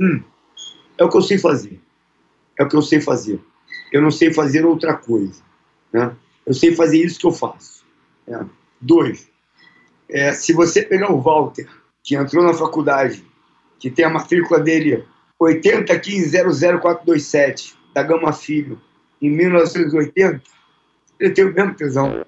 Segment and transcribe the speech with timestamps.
[0.00, 0.22] hum,
[0.98, 1.80] é o que eu sei fazer.
[2.58, 3.40] É o que eu sei fazer.
[3.92, 5.40] Eu não sei fazer outra coisa.
[5.92, 6.12] Né?
[6.46, 7.84] Eu sei fazer isso que eu faço.
[8.26, 8.44] Né?
[8.80, 9.28] Dois,
[10.08, 11.68] é, se você pegar o Walter,
[12.02, 13.24] que entrou na faculdade,
[13.78, 15.04] que tem a matrícula dele
[15.40, 18.80] 801500427, da Gama Filho,
[19.20, 20.42] em 1980,
[21.18, 22.22] ele tem o mesmo tesão.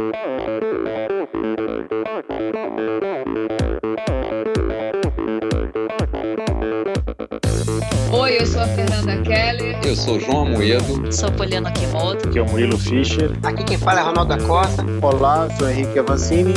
[8.43, 9.79] Eu sou a Fernanda Keller.
[9.85, 11.12] Eu sou João Amoedo.
[11.12, 12.29] Sou Poliana Kimoto.
[12.29, 13.30] Aqui é o Murilo Fischer.
[13.40, 14.85] Aqui quem fala é Ronaldo da Costa.
[15.00, 16.52] Olá, sou Henrique Avancini.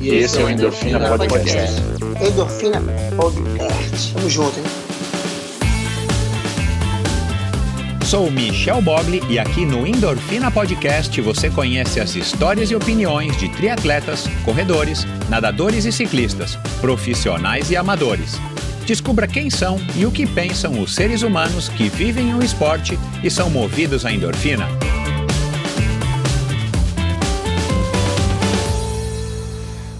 [0.00, 1.80] E, e esse é o Endorfina, Endorfina Podcast.
[1.80, 2.26] Podcast.
[2.30, 2.82] Endorfina
[3.16, 4.12] Podcast.
[4.12, 4.64] Tamo junto, hein?
[8.04, 13.48] Sou Michel Bogli e aqui no Endorfina Podcast você conhece as histórias e opiniões de
[13.48, 18.38] triatletas, corredores, nadadores e ciclistas, profissionais e amadores.
[18.86, 23.30] Descubra quem são e o que pensam os seres humanos que vivem o esporte e
[23.30, 24.68] são movidos à endorfina.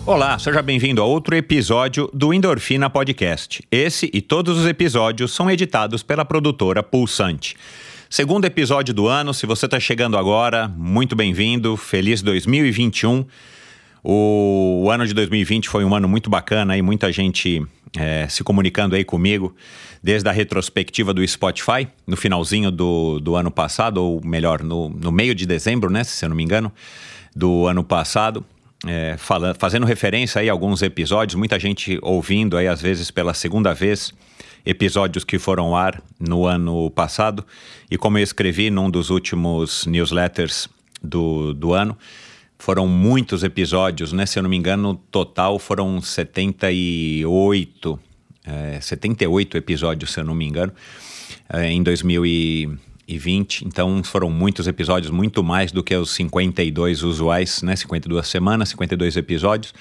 [0.05, 3.62] Olá, seja bem-vindo a outro episódio do Endorfina Podcast.
[3.72, 7.56] Esse e todos os episódios são editados pela produtora Pulsante.
[8.11, 13.25] Segundo episódio do ano, se você está chegando agora, muito bem-vindo, feliz 2021.
[14.06, 17.66] O, ano de 2020 foi um ano muito bacana e muita gente
[17.97, 19.55] é, se comunicando aí comigo
[20.03, 25.11] desde a retrospectiva do Spotify, no finalzinho do, do ano passado, ou melhor, no, no
[25.11, 26.72] meio de dezembro, né, se eu não me engano,
[27.34, 28.45] do ano passado.
[28.87, 33.33] É, falando, fazendo referência aí a alguns episódios, muita gente ouvindo aí às vezes pela
[33.33, 34.12] segunda vez
[34.67, 37.47] episódios que foram ao ar no ano passado
[37.91, 40.69] e como eu escrevi num dos últimos newsletters
[41.03, 41.97] do, do ano,
[42.65, 44.25] foram muitos episódios, né?
[44.25, 48.01] Se eu não me engano, no total foram 78,
[48.43, 50.73] é, 78 episódios, se eu não me engano,
[51.53, 53.67] é, em 2020.
[53.67, 57.77] Então foram muitos episódios, muito mais do que os 52 usuais, né?
[57.77, 59.75] 52 semanas, 52 episódios.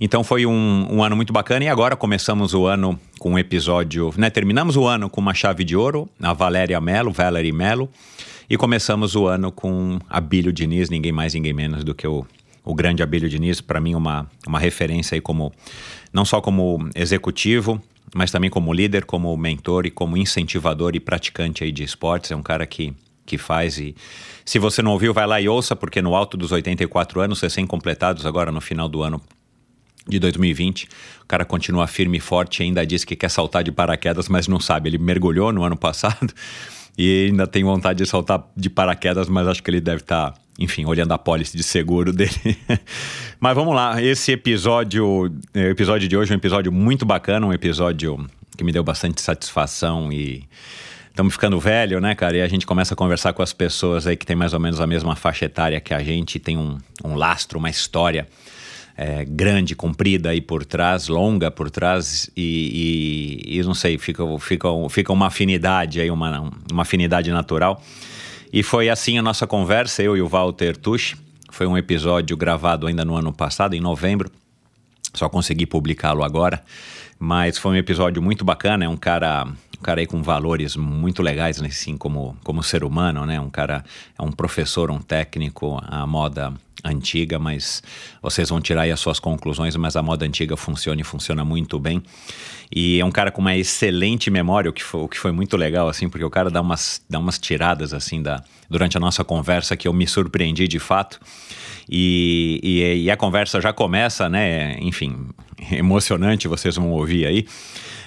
[0.00, 4.14] Então foi um, um, ano muito bacana e agora começamos o ano com um episódio,
[4.16, 4.30] né?
[4.30, 7.90] Terminamos o ano com uma chave de ouro, a Valéria Mello, Valerie Mello.
[8.48, 12.24] E começamos o ano com Abílio Diniz, ninguém mais, ninguém menos do que o,
[12.64, 15.52] o grande Abílio Diniz, para mim uma, uma referência aí como
[16.12, 17.82] não só como executivo,
[18.14, 22.30] mas também como líder, como mentor e como incentivador e praticante aí de esportes.
[22.30, 22.94] É um cara que,
[23.26, 23.96] que faz e
[24.44, 28.24] se você não ouviu, vai lá e ouça, porque no alto dos 84 anos, recém-completados
[28.24, 29.20] agora no final do ano
[30.06, 30.84] de 2020.
[31.24, 34.60] O cara continua firme e forte, ainda diz que quer saltar de paraquedas, mas não
[34.60, 34.88] sabe.
[34.88, 36.32] Ele mergulhou no ano passado
[36.96, 40.38] e ainda tem vontade de saltar de paraquedas, mas acho que ele deve estar, tá,
[40.58, 42.58] enfim, olhando a pólice de seguro dele.
[43.38, 47.52] mas vamos lá, esse episódio, o episódio de hoje é um episódio muito bacana, um
[47.52, 48.26] episódio
[48.56, 50.44] que me deu bastante satisfação e
[51.08, 52.38] estamos ficando velho, né, cara?
[52.38, 54.80] E a gente começa a conversar com as pessoas aí que tem mais ou menos
[54.80, 58.26] a mesma faixa etária que a gente, tem um, um lastro, uma história
[58.96, 64.24] é, grande, comprida aí por trás, longa por trás, e, e, e, não sei, fica,
[64.38, 67.82] fica, fica uma afinidade aí, uma, uma afinidade natural.
[68.52, 71.14] E foi assim a nossa conversa, eu e o Walter Tusch.
[71.50, 74.30] Foi um episódio gravado ainda no ano passado, em novembro.
[75.12, 76.62] Só consegui publicá-lo agora.
[77.18, 78.84] Mas foi um episódio muito bacana.
[78.84, 79.46] É um cara,
[79.78, 81.68] um cara aí com valores muito legais, né?
[81.68, 83.40] assim, como, como ser humano, né?
[83.40, 83.84] Um cara,
[84.18, 86.52] é um professor, um técnico, a moda
[86.84, 87.82] antiga, mas
[88.22, 91.78] vocês vão tirar aí as suas conclusões, mas a moda antiga funciona e funciona muito
[91.78, 92.02] bem.
[92.74, 95.56] E é um cara com uma excelente memória, o que foi, o que foi muito
[95.56, 99.24] legal, assim, porque o cara dá umas, dá umas tiradas, assim, da, durante a nossa
[99.24, 101.20] conversa que eu me surpreendi de fato.
[101.88, 105.28] E, e, e a conversa já começa, né, enfim,
[105.70, 107.46] emocionante, vocês vão ouvir aí.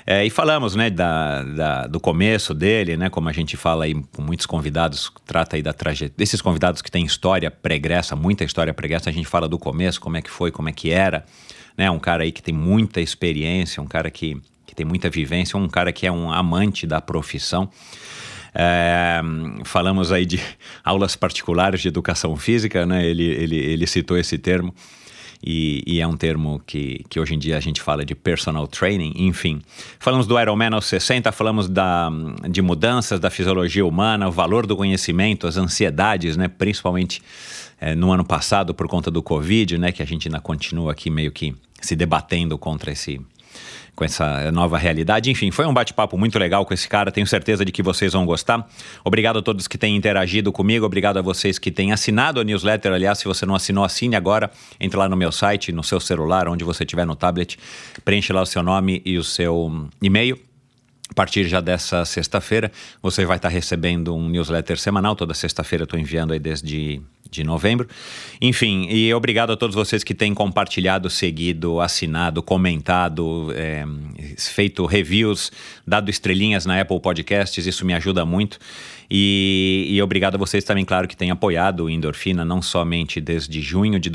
[0.05, 3.93] É, e falamos, né, da, da, do começo dele, né, como a gente fala aí
[4.15, 8.73] com muitos convidados, trata aí da trajetória, desses convidados que têm história pregressa, muita história
[8.73, 11.25] pregressa, a gente fala do começo, como é que foi, como é que era,
[11.77, 15.57] né, um cara aí que tem muita experiência, um cara que, que tem muita vivência,
[15.57, 17.69] um cara que é um amante da profissão.
[18.53, 19.21] É,
[19.63, 20.39] falamos aí de
[20.83, 23.05] aulas particulares de educação física, né?
[23.05, 24.73] Ele, ele, ele citou esse termo
[25.43, 28.67] e, e, é um termo que, que hoje em dia a gente fala de personal
[28.67, 29.61] training, enfim.
[29.97, 32.09] Falamos do Ironman aos 60, falamos da,
[32.49, 37.21] de mudanças da fisiologia humana, o valor do conhecimento, as ansiedades, né, principalmente
[37.79, 41.09] é, no ano passado por conta do Covid, né, que a gente ainda continua aqui
[41.09, 43.21] meio que se debatendo contra esse,
[43.95, 45.29] com essa nova realidade.
[45.29, 48.25] Enfim, foi um bate-papo muito legal com esse cara, tenho certeza de que vocês vão
[48.25, 48.65] gostar.
[49.03, 52.93] Obrigado a todos que têm interagido comigo, obrigado a vocês que têm assinado a newsletter.
[52.93, 54.49] Aliás, se você não assinou, assine agora.
[54.79, 57.59] Entre lá no meu site, no seu celular, onde você estiver no tablet,
[58.05, 60.39] preenche lá o seu nome e o seu e-mail
[61.09, 62.71] a partir já dessa sexta-feira,
[63.01, 65.15] você vai estar recebendo um newsletter semanal.
[65.15, 67.87] Toda sexta-feira eu estou enviando aí desde de novembro.
[68.41, 73.85] Enfim, e obrigado a todos vocês que têm compartilhado, seguido, assinado, comentado, é,
[74.37, 75.51] feito reviews,
[75.85, 77.65] dado estrelinhas na Apple Podcasts.
[77.65, 78.59] Isso me ajuda muito.
[79.09, 83.61] E, e obrigado a vocês também, claro, que têm apoiado o Endorfina, não somente desde
[83.61, 84.09] junho de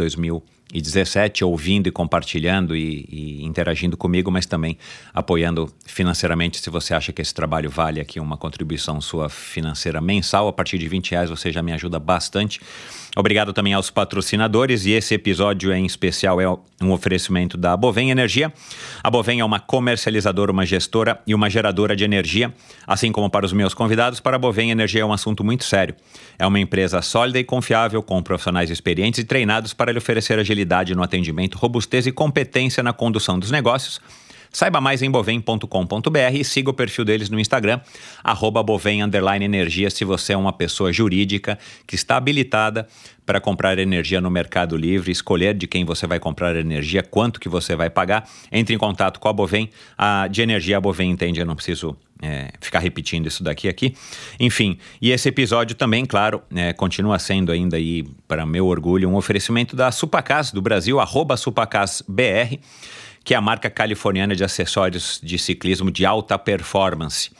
[0.72, 4.76] 2017, ouvindo e compartilhando e, e, interagindo comigo, mas também
[5.12, 6.58] apoiando financeiramente.
[6.60, 10.78] Se você acha que esse trabalho vale aqui uma contribuição sua financeira mensal, a partir
[10.78, 12.60] de 20 reais você já me ajuda bastante.
[13.16, 16.48] Obrigado também aos patrocinadores e esse episódio em especial é
[16.82, 18.52] um oferecimento da Bovem Energia.
[19.04, 22.52] A Bovem é uma comercializadora, uma gestora e uma geradora de energia,
[22.84, 25.94] assim como para os meus convidados, para a Bovem Energia é um assunto muito sério.
[26.36, 30.94] É uma empresa sólida e confiável, com profissionais experientes e treinados para lhe oferecer agilidade
[30.94, 34.00] no atendimento, robustez e competência na condução dos negócios
[34.54, 37.80] Saiba mais em bovem.com.br e siga o perfil deles no Instagram,
[38.22, 38.64] arroba
[39.42, 42.86] energia, se você é uma pessoa jurídica que está habilitada
[43.26, 47.48] para comprar energia no Mercado Livre, escolher de quem você vai comprar energia, quanto que
[47.48, 48.30] você vai pagar.
[48.52, 49.68] Entre em contato com a Bovem.
[49.98, 53.94] A, de energia a Bovem entende, eu não preciso é, ficar repetindo isso daqui aqui.
[54.40, 59.14] Enfim, e esse episódio também, claro, é, continua sendo ainda aí, para meu orgulho, um
[59.14, 62.58] oferecimento da Supacas do Brasil, arroba SupacasBR
[63.24, 67.30] que é a marca californiana de acessórios de ciclismo de alta performance.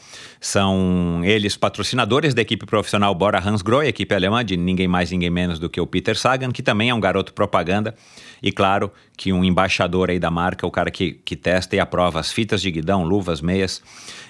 [0.40, 5.58] São eles patrocinadores da equipe profissional Bora Hansgrohe, equipe alemã de ninguém mais, ninguém menos
[5.58, 7.94] do que o Peter Sagan, que também é um garoto propaganda.
[8.42, 12.18] E claro que um embaixador aí da marca, o cara que, que testa e aprova
[12.18, 13.82] as fitas de guidão, luvas, meias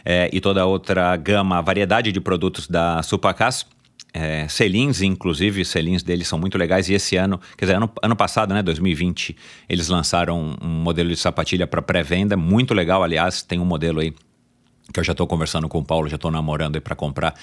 [0.04, 3.66] é, e toda outra gama, variedade de produtos da Supacas
[4.16, 6.88] é, selins, inclusive, selins deles são muito legais.
[6.88, 9.36] E esse ano, quer dizer, ano, ano passado, né, 2020,
[9.68, 13.02] eles lançaram um modelo de sapatilha para pré-venda, muito legal.
[13.02, 14.14] Aliás, tem um modelo aí
[14.92, 17.34] que eu já estou conversando com o Paulo, já estou namorando aí para comprar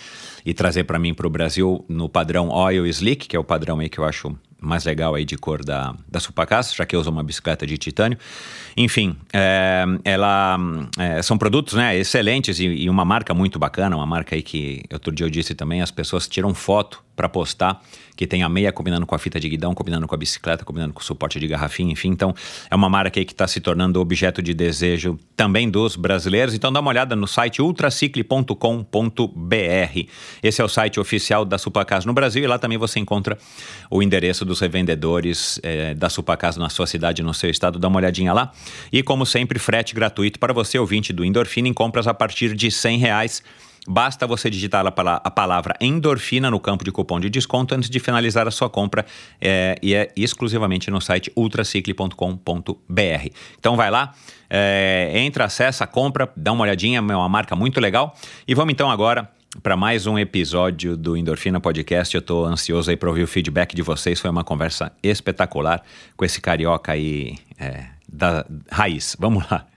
[0.46, 3.80] e trazer para mim para o Brasil no padrão Oil Slick, que é o padrão
[3.80, 7.10] aí que eu acho mais legal aí de cor da, da Supacas, já que usa
[7.10, 8.18] uma bicicleta de titânio.
[8.78, 10.58] Enfim, é, ela
[11.00, 14.84] é, são produtos né, excelentes e, e, uma marca muito bacana, uma marca aí que
[14.94, 17.82] outro dia eu disse também, as pessoas tiram foto para postar,
[18.22, 20.94] que tem a meia combinando com a fita de guidão, combinando com a bicicleta, combinando
[20.94, 22.10] com o suporte de garrafinha, enfim.
[22.10, 22.36] Então,
[22.70, 26.54] é uma marca aí que está se tornando objeto de desejo também dos brasileiros.
[26.54, 30.08] Então, dá uma olhada no site ultracicle.com.br.
[30.44, 33.36] Esse é o site oficial da Supacas no Brasil e lá também você encontra
[33.90, 37.80] o endereço dos revendedores é, da Supacas na sua cidade, no seu estado.
[37.80, 38.52] Dá uma olhadinha lá.
[38.92, 42.70] E, como sempre, frete gratuito para você, ouvinte do Endorfina, em compras a partir de
[42.70, 43.42] 100 reais.
[43.88, 48.48] Basta você digitar a palavra endorfina no campo de cupom de desconto antes de finalizar
[48.48, 49.04] a sua compra
[49.40, 53.30] é, e é exclusivamente no site ultracicle.com.br.
[53.58, 54.14] Então vai lá,
[54.48, 58.16] é, entra, acessa, compra, dá uma olhadinha, é uma marca muito legal.
[58.48, 59.28] E vamos então agora
[59.64, 62.14] para mais um episódio do Endorfina Podcast.
[62.14, 64.20] Eu estou ansioso aí para ouvir o feedback de vocês.
[64.20, 65.82] Foi uma conversa espetacular
[66.16, 69.18] com esse carioca aí é, da raiz.
[69.20, 69.71] Vamos lá.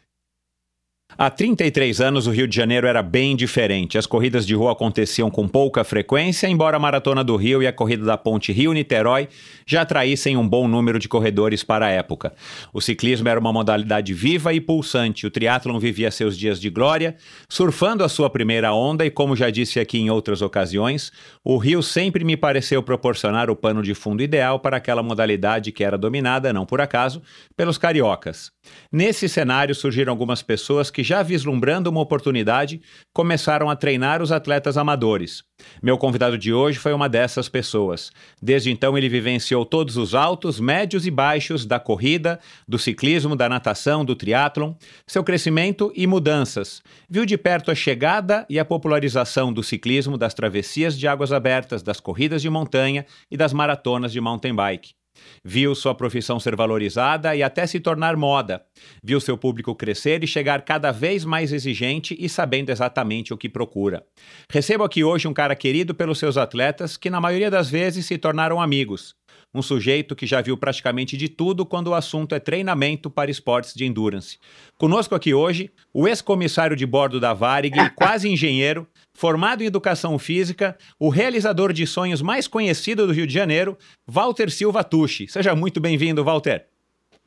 [1.16, 3.96] Há 33 anos, o Rio de Janeiro era bem diferente.
[3.96, 7.72] As corridas de rua aconteciam com pouca frequência, embora a Maratona do Rio e a
[7.72, 9.28] corrida da Ponte Rio-Niterói
[9.64, 12.34] já atraíssem um bom número de corredores para a época.
[12.72, 15.24] O ciclismo era uma modalidade viva e pulsante.
[15.24, 17.14] O triatlon vivia seus dias de glória,
[17.48, 21.12] surfando a sua primeira onda e, como já disse aqui em outras ocasiões,
[21.44, 25.84] o Rio sempre me pareceu proporcionar o pano de fundo ideal para aquela modalidade que
[25.84, 27.22] era dominada, não por acaso,
[27.56, 28.50] pelos cariocas.
[28.90, 32.80] Nesse cenário surgiram algumas pessoas que já vislumbrando uma oportunidade,
[33.12, 35.44] começaram a treinar os atletas amadores.
[35.82, 38.10] Meu convidado de hoje foi uma dessas pessoas.
[38.42, 43.48] Desde então, ele vivenciou todos os altos, médios e baixos da corrida, do ciclismo, da
[43.48, 44.74] natação, do triatlon,
[45.06, 46.82] seu crescimento e mudanças.
[47.08, 51.82] Viu de perto a chegada e a popularização do ciclismo, das travessias de águas abertas,
[51.82, 54.94] das corridas de montanha e das maratonas de mountain bike.
[55.44, 58.64] Viu sua profissão ser valorizada e até se tornar moda.
[59.02, 63.48] Viu seu público crescer e chegar cada vez mais exigente e sabendo exatamente o que
[63.48, 64.04] procura.
[64.50, 68.18] Recebo aqui hoje um cara querido pelos seus atletas que, na maioria das vezes, se
[68.18, 69.14] tornaram amigos.
[69.54, 73.72] Um sujeito que já viu praticamente de tudo quando o assunto é treinamento para esportes
[73.72, 74.38] de endurance.
[74.76, 80.18] Conosco aqui hoje, o ex-comissário de bordo da Varig e quase engenheiro, formado em educação
[80.18, 85.28] física, o realizador de sonhos mais conhecido do Rio de Janeiro, Walter Silva Tucci.
[85.28, 86.66] Seja muito bem-vindo, Walter.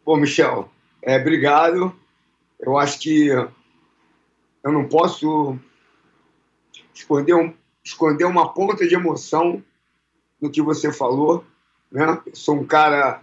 [0.04, 0.70] Pô, Michel,
[1.02, 1.96] é, obrigado.
[2.60, 3.52] Eu acho que eu
[4.72, 5.58] não posso
[6.94, 7.54] esconder, um,
[7.84, 9.64] esconder uma ponta de emoção
[10.42, 11.46] no que você falou.
[11.92, 12.22] Né?
[12.26, 13.22] Eu sou um cara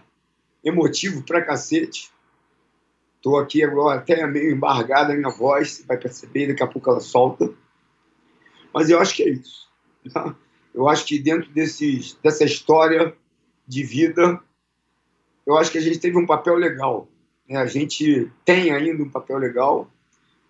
[0.63, 2.09] emotivo pra cacete.
[3.17, 6.99] Estou aqui agora até meio embargada a minha voz, vai perceber, daqui a pouco ela
[6.99, 7.51] solta.
[8.75, 9.69] Mas eu acho que é isso.
[10.13, 10.35] Tá?
[10.73, 13.15] Eu acho que dentro desses, dessa história
[13.65, 14.41] de vida,
[15.47, 17.07] eu acho que a gente teve um papel legal.
[17.47, 17.55] Né?
[17.55, 19.89] A gente tem ainda um papel legal.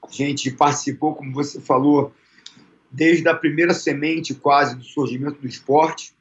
[0.01, 2.11] A gente participou, como você falou,
[2.89, 6.15] desde a primeira semente quase do surgimento do esporte.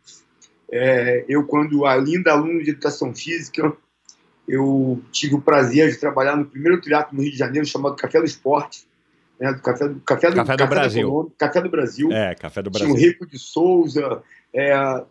[0.71, 3.75] É, eu, quando ainda aluno de educação física,
[4.47, 8.19] eu tive o prazer de trabalhar no primeiro triatlo no Rio de Janeiro, chamado Café
[8.19, 8.87] do Esporte,
[9.41, 11.35] né, do Café do, Café do, Café do Brasil.
[11.39, 12.13] Café do Brasil.
[12.13, 13.09] É, Café do Tinha o Brasil.
[13.11, 14.23] Rico de Souza,
[14.53, 15.05] é,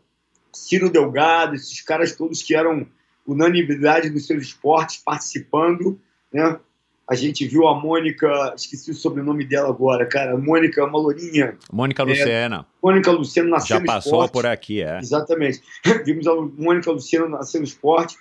[0.51, 2.87] Ciro Delgado, esses caras todos que eram
[3.25, 5.99] unanimidade nos seus esportes participando,
[6.31, 6.59] né?
[7.05, 10.37] A gente viu a Mônica, esqueci o sobrenome dela agora, cara.
[10.37, 11.57] Mônica, é uma lourinha.
[11.71, 12.65] Mônica Luciana.
[12.81, 14.31] Mônica Luciano nasceu Já passou esporte.
[14.31, 14.99] por aqui, é.
[14.99, 15.61] Exatamente.
[16.05, 18.15] Vimos a Mônica Luciano nascer no esporte.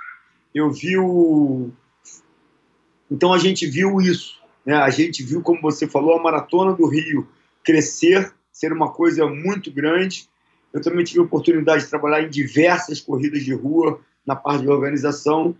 [0.52, 1.70] Eu vi o.
[3.08, 4.41] Então a gente viu isso.
[4.64, 4.74] Né?
[4.74, 7.28] A gente viu, como você falou, a Maratona do Rio
[7.62, 10.28] crescer, ser uma coisa muito grande.
[10.72, 14.68] Eu também tive a oportunidade de trabalhar em diversas corridas de rua, na parte de
[14.68, 15.56] organização.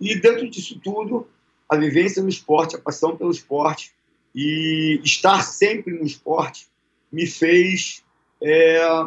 [0.00, 1.26] E dentro disso tudo,
[1.68, 3.92] a vivência no esporte, a paixão pelo esporte
[4.34, 6.68] e estar sempre no esporte
[7.12, 8.02] me fez
[8.42, 9.06] é,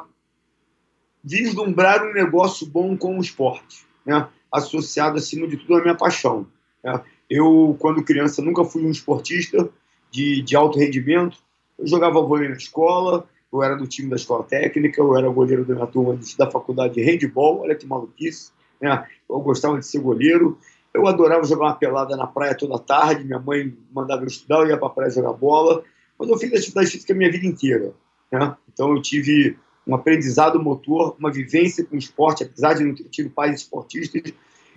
[1.24, 4.28] vislumbrar um negócio bom com o esporte, né?
[4.52, 6.46] associado, acima de tudo, à minha paixão.
[6.84, 7.02] né?
[7.34, 9.68] Eu, quando criança, nunca fui um esportista
[10.12, 11.36] de, de alto rendimento.
[11.80, 15.66] Eu jogava vôlei na escola, eu era do time da escola técnica, eu era goleiro
[15.66, 18.52] da minha turma da faculdade de handball, olha que maluquice.
[18.80, 19.08] Né?
[19.28, 20.60] Eu gostava de ser goleiro.
[20.94, 23.24] Eu adorava jogar uma pelada na praia toda tarde.
[23.24, 25.84] Minha mãe mandava eu estudar, eu ia para a praia jogar bola.
[26.20, 27.96] Mas eu fiz atividade física a minha vida inteira.
[28.32, 28.56] Né?
[28.72, 33.32] Então eu tive um aprendizado motor, uma vivência com esporte, apesar de não ter tido
[33.32, 34.22] pais esportistas,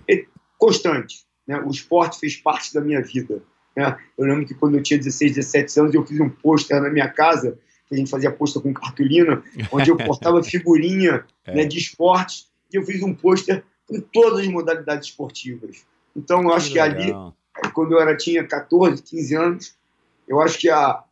[0.09, 0.25] é
[0.57, 1.27] constante.
[1.47, 1.61] Né?
[1.61, 3.43] O esporte fez parte da minha vida.
[3.77, 3.97] Né?
[4.17, 7.09] Eu lembro que quando eu tinha 16, 17 anos, eu fiz um pôster na minha
[7.09, 11.55] casa, que a gente fazia pôster com cartolina, onde eu portava figurinha É.
[11.55, 15.87] né, de esporte, e eu fiz um pôster com todas as modalidades esportivas.
[16.15, 17.37] Então, eu acho que ali legal.
[17.73, 19.77] quando eu era, tinha 14, 15 anos,
[20.27, 21.05] eu acho que a,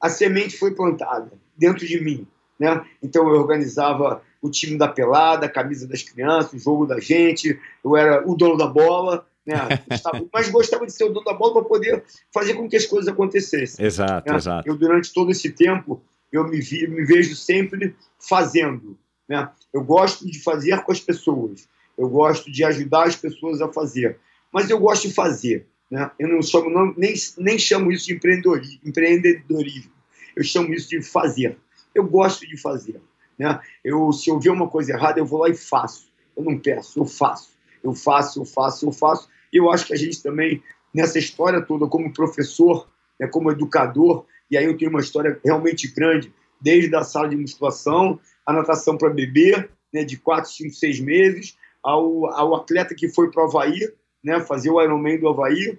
[0.00, 2.26] a semente foi plantada dentro de mim.
[2.58, 2.82] Né?
[3.02, 7.60] Então eu organizava o time da pelada, a camisa das crianças, o jogo da gente,
[7.84, 9.56] eu era o dono da bola, né?
[9.88, 12.86] Gostava- mas gostava de ser o dono da bola para poder fazer com que as
[12.86, 13.84] coisas acontecessem.
[13.84, 14.36] Exato, né?
[14.36, 14.68] exato.
[14.68, 18.98] Eu, durante todo esse tempo, eu me, vi, me vejo sempre fazendo.
[19.28, 19.48] Né?
[19.72, 24.18] Eu gosto de fazer com as pessoas, eu gosto de ajudar as pessoas a fazer,
[24.52, 25.66] mas eu gosto de fazer.
[25.90, 26.10] Né?
[26.18, 29.92] Eu não chamo, não, nem, nem chamo isso de empreendedori- empreendedorismo,
[30.34, 31.56] eu chamo isso de fazer.
[31.94, 33.00] Eu gosto de fazer.
[33.38, 33.58] Né?
[33.84, 36.08] Eu, se eu ver uma coisa errada, eu vou lá e faço.
[36.36, 37.50] Eu não peço, eu faço.
[37.82, 39.28] Eu faço, eu faço, eu faço.
[39.56, 44.56] Eu acho que a gente também, nessa história toda, como professor, né, como educador, e
[44.56, 49.10] aí eu tenho uma história realmente grande, desde a sala de musculação, a natação para
[49.10, 53.92] bebê, né, de 4, 5, 6 meses, ao, ao atleta que foi para o Havaí,
[54.22, 55.78] né, fazer o Ironman do Havaí,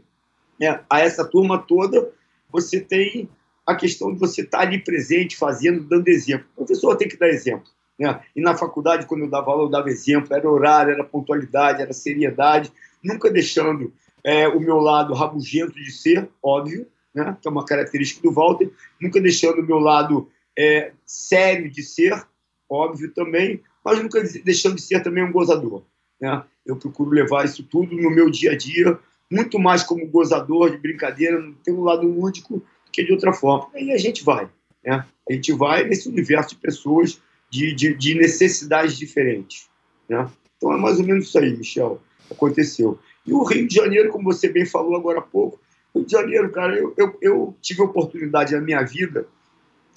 [0.60, 2.12] né, a essa turma toda,
[2.52, 3.30] você tem
[3.66, 6.48] a questão de você estar ali presente, fazendo, dando exemplo.
[6.56, 7.70] O professor tem que dar exemplo.
[8.00, 8.20] Né?
[8.34, 11.92] E na faculdade, quando eu dava aula, eu dava exemplo, era horário, era pontualidade, era
[11.92, 12.72] seriedade,
[13.04, 17.38] nunca deixando é, o meu lado rabugento de ser, óbvio, né?
[17.42, 18.70] que é uma característica do Walter,
[19.02, 22.26] nunca deixando o meu lado é, sério de ser,
[22.70, 25.84] óbvio também, mas nunca deixando de ser também um gozador.
[26.20, 26.44] Né?
[26.66, 29.00] Eu procuro levar isso tudo no meu dia a dia,
[29.32, 32.62] muito mais como gozador de brincadeira, pelo lado lúdico,
[32.92, 33.70] que de outra forma.
[33.76, 34.50] E a gente vai.
[34.84, 35.06] Né?
[35.30, 39.70] A gente vai nesse universo de pessoas de, de, de necessidades diferentes.
[40.10, 40.30] Né?
[40.58, 42.02] Então é mais ou menos isso aí, Michel.
[42.30, 43.00] Aconteceu.
[43.26, 45.60] E o Rio de Janeiro, como você bem falou agora há pouco,
[45.96, 49.28] Rio de Janeiro, cara, eu, eu, eu tive a oportunidade na minha vida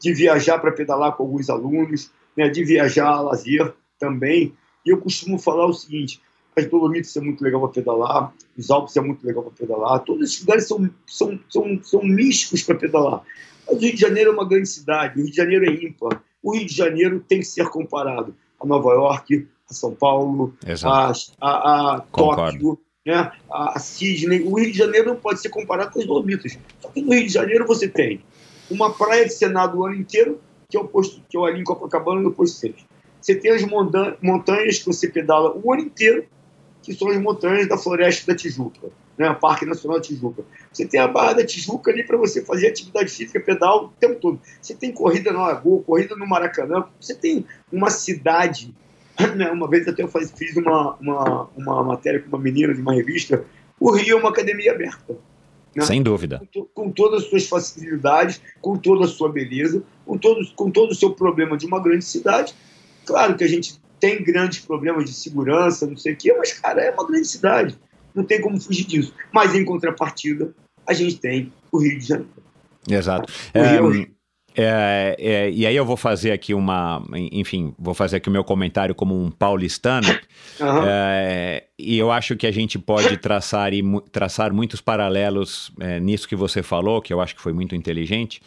[0.01, 4.55] de viajar para pedalar com alguns alunos, né, de viajar a lazer também.
[4.85, 6.21] E eu costumo falar o seguinte:
[6.57, 10.31] as Dolomitas é muito legal para pedalar, os Alpes é muito legal para pedalar, todos
[10.31, 13.23] esses lugares são, são, são, são místicos para pedalar.
[13.67, 16.23] Mas o Rio de Janeiro é uma grande cidade, o Rio de Janeiro é ímpar.
[16.43, 21.33] O Rio de Janeiro tem que ser comparado a Nova York, a São Paulo, Exato.
[21.41, 22.01] a, a, a.
[22.01, 24.43] Tóquio, né, a, a Sydney.
[24.43, 26.59] O Rio de Janeiro não pode ser comparado com as Dolomitas.
[26.81, 28.21] Só que no Rio de Janeiro você tem
[28.71, 31.65] uma praia de Senado o ano inteiro, que é o posto que é ali em
[31.65, 32.75] Copacabana, no posto 6.
[33.21, 36.27] Você tem as montan- montanhas que você pedala o ano inteiro,
[36.83, 40.43] que são as montanhas da Floresta da Tijuca, né, Parque Nacional da Tijuca.
[40.73, 44.19] Você tem a Barra da Tijuca ali para você fazer atividade física, pedal o tempo
[44.19, 44.41] todo.
[44.63, 48.75] Você tem corrida na Lagoa, corrida no Maracanã, você tem uma cidade.
[49.37, 52.81] Né, uma vez até eu faz- fiz uma, uma, uma matéria com uma menina de
[52.81, 53.45] uma revista.
[53.79, 55.17] O Rio é uma academia aberta.
[55.75, 55.85] né?
[55.85, 56.41] Sem dúvida.
[56.53, 60.91] com, com todas as suas facilidades, com toda a sua beleza, com todo, com todo
[60.91, 62.55] o seu problema de uma grande cidade.
[63.07, 66.83] Claro que a gente tem grandes problemas de segurança, não sei o quê, mas, cara,
[66.83, 67.79] é uma grande cidade.
[68.15, 69.15] Não tem como fugir disso.
[69.33, 70.53] Mas, em contrapartida,
[70.87, 72.31] a gente tem o Rio de Janeiro.
[72.89, 73.33] Exato.
[73.55, 74.07] O Rio- Ehm,
[74.57, 77.03] é, é, e aí eu vou fazer aqui uma,
[77.33, 80.09] enfim, vou fazer aqui o meu comentário como um paulistano.
[80.61, 80.85] Aham.
[80.87, 86.29] É, e eu acho que a gente pode traçar, e, traçar muitos paralelos é, nisso
[86.29, 88.43] que você falou, que eu acho que foi muito inteligente.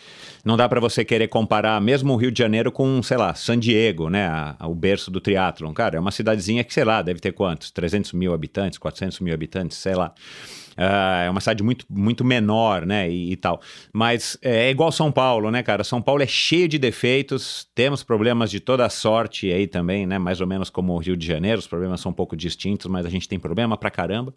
[0.45, 3.57] Não dá para você querer comparar mesmo o Rio de Janeiro com, sei lá, San
[3.57, 4.27] Diego, né?
[4.27, 5.73] a- a- o berço do triatlon.
[5.73, 7.71] Cara, é uma cidadezinha que, sei lá, deve ter quantos?
[7.71, 10.13] 300 mil habitantes, 400 mil habitantes, sei lá.
[10.77, 13.09] Ah, é uma cidade muito, muito menor, né?
[13.09, 13.61] E, e tal.
[13.93, 15.83] Mas é igual São Paulo, né, cara?
[15.83, 20.17] São Paulo é cheio de defeitos, temos problemas de toda sorte aí também, né?
[20.17, 23.05] Mais ou menos como o Rio de Janeiro, os problemas são um pouco distintos, mas
[23.05, 24.33] a gente tem problema pra caramba.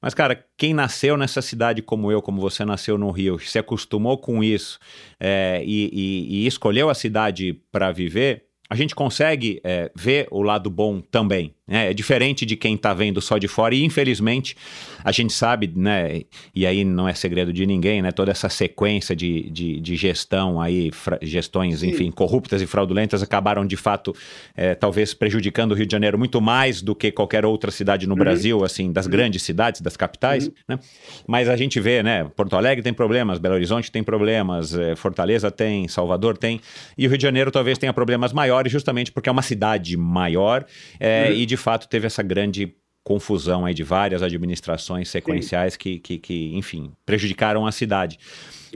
[0.00, 4.18] Mas, cara, quem nasceu nessa cidade como eu, como você nasceu no Rio, se acostumou
[4.18, 4.78] com isso
[5.18, 10.42] é, e, e- e escolheu a cidade para viver, a gente consegue é, ver o
[10.42, 11.54] lado bom também.
[11.66, 11.90] Né?
[11.90, 14.56] É diferente de quem está vendo só de fora, e infelizmente
[15.04, 16.22] a gente sabe, né?
[16.54, 18.12] E aí não é segredo de ninguém, né?
[18.12, 20.90] Toda essa sequência de, de, de gestão aí,
[21.22, 21.88] gestões, Sim.
[21.90, 24.14] enfim, corruptas e fraudulentas acabaram de fato,
[24.56, 28.14] é, talvez prejudicando o Rio de Janeiro muito mais do que qualquer outra cidade no
[28.14, 28.18] Uhum.
[28.18, 30.52] Brasil, assim, das grandes cidades, das capitais, Uhum.
[30.68, 30.78] né?
[31.26, 32.24] Mas a gente vê, né?
[32.36, 36.60] Porto Alegre tem problemas, Belo Horizonte tem problemas, eh, Fortaleza tem, Salvador tem,
[36.96, 40.64] e o Rio de Janeiro talvez tenha problemas maiores, justamente porque é uma cidade maior
[40.98, 41.36] eh, Uhum.
[41.36, 42.74] e de fato teve essa grande
[43.06, 48.18] confusão aí de várias administrações sequenciais que, que, que, enfim, prejudicaram a cidade.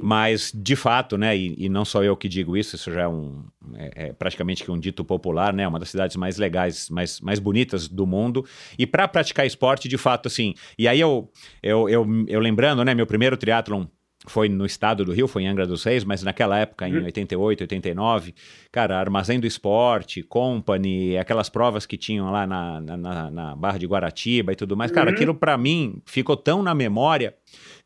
[0.00, 3.08] Mas, de fato, né, e, e não só eu que digo isso, isso já é,
[3.08, 3.42] um,
[3.74, 7.40] é, é praticamente que um dito popular, né, uma das cidades mais legais, mais, mais
[7.40, 8.46] bonitas do mundo.
[8.78, 11.28] E para praticar esporte, de fato, assim, e aí eu,
[11.60, 13.84] eu, eu, eu lembrando, né, meu primeiro triatlon
[14.26, 17.04] foi no estado do Rio, foi em Angra dos Reis, mas naquela época, em Uhum.
[17.04, 18.34] 88, 89,
[18.70, 23.86] cara, Armazém do Esporte, Company, aquelas provas que tinham lá na, na, na- Barra de
[23.86, 25.14] Guaratiba e tudo mais, cara, Uhum.
[25.14, 27.34] aquilo pra mim ficou tão na memória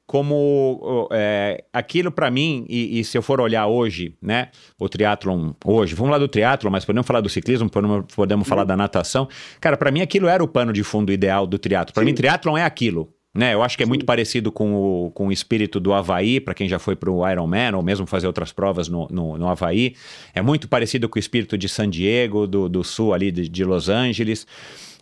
[0.06, 5.52] como é, aquilo pra mim, e, e se eu for olhar hoje, né, o triatlon
[5.64, 9.26] hoje, vamos lá do triatlon, mas podemos falar do ciclismo, podemos, podemos falar da natação,
[9.60, 11.94] cara, pra mim aquilo era o pano de fundo ideal do triatlo.
[11.94, 12.06] Pra Sim.
[12.10, 13.13] mim, triatlon é aquilo.
[13.34, 13.88] Né, eu acho que é Sim.
[13.88, 17.28] muito parecido com o, com o espírito do Havaí, para quem já foi para o
[17.28, 19.96] Ironman, ou mesmo fazer outras provas no, no, no Havaí.
[20.32, 23.64] É muito parecido com o espírito de San Diego, do, do sul ali de, de
[23.64, 24.46] Los Angeles.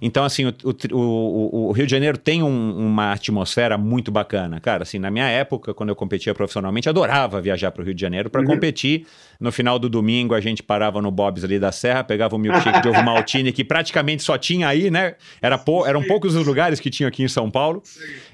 [0.05, 0.53] Então, assim, o,
[0.93, 4.59] o, o- o Rio de Janeiro tem um- uma atmosfera muito bacana.
[4.59, 8.01] Cara, assim, na minha época, quando eu competia profissionalmente, adorava viajar para o Rio de
[8.01, 8.47] Janeiro para Uhum.
[8.49, 9.07] competir.
[9.39, 12.81] No final do domingo, a gente parava no Bob's ali da Serra, pegava um milkshake
[12.83, 15.15] de ovo maltine, que praticamente só tinha aí, né?
[15.41, 17.81] Era pou- eram poucos os lugares que tinham aqui em São Paulo.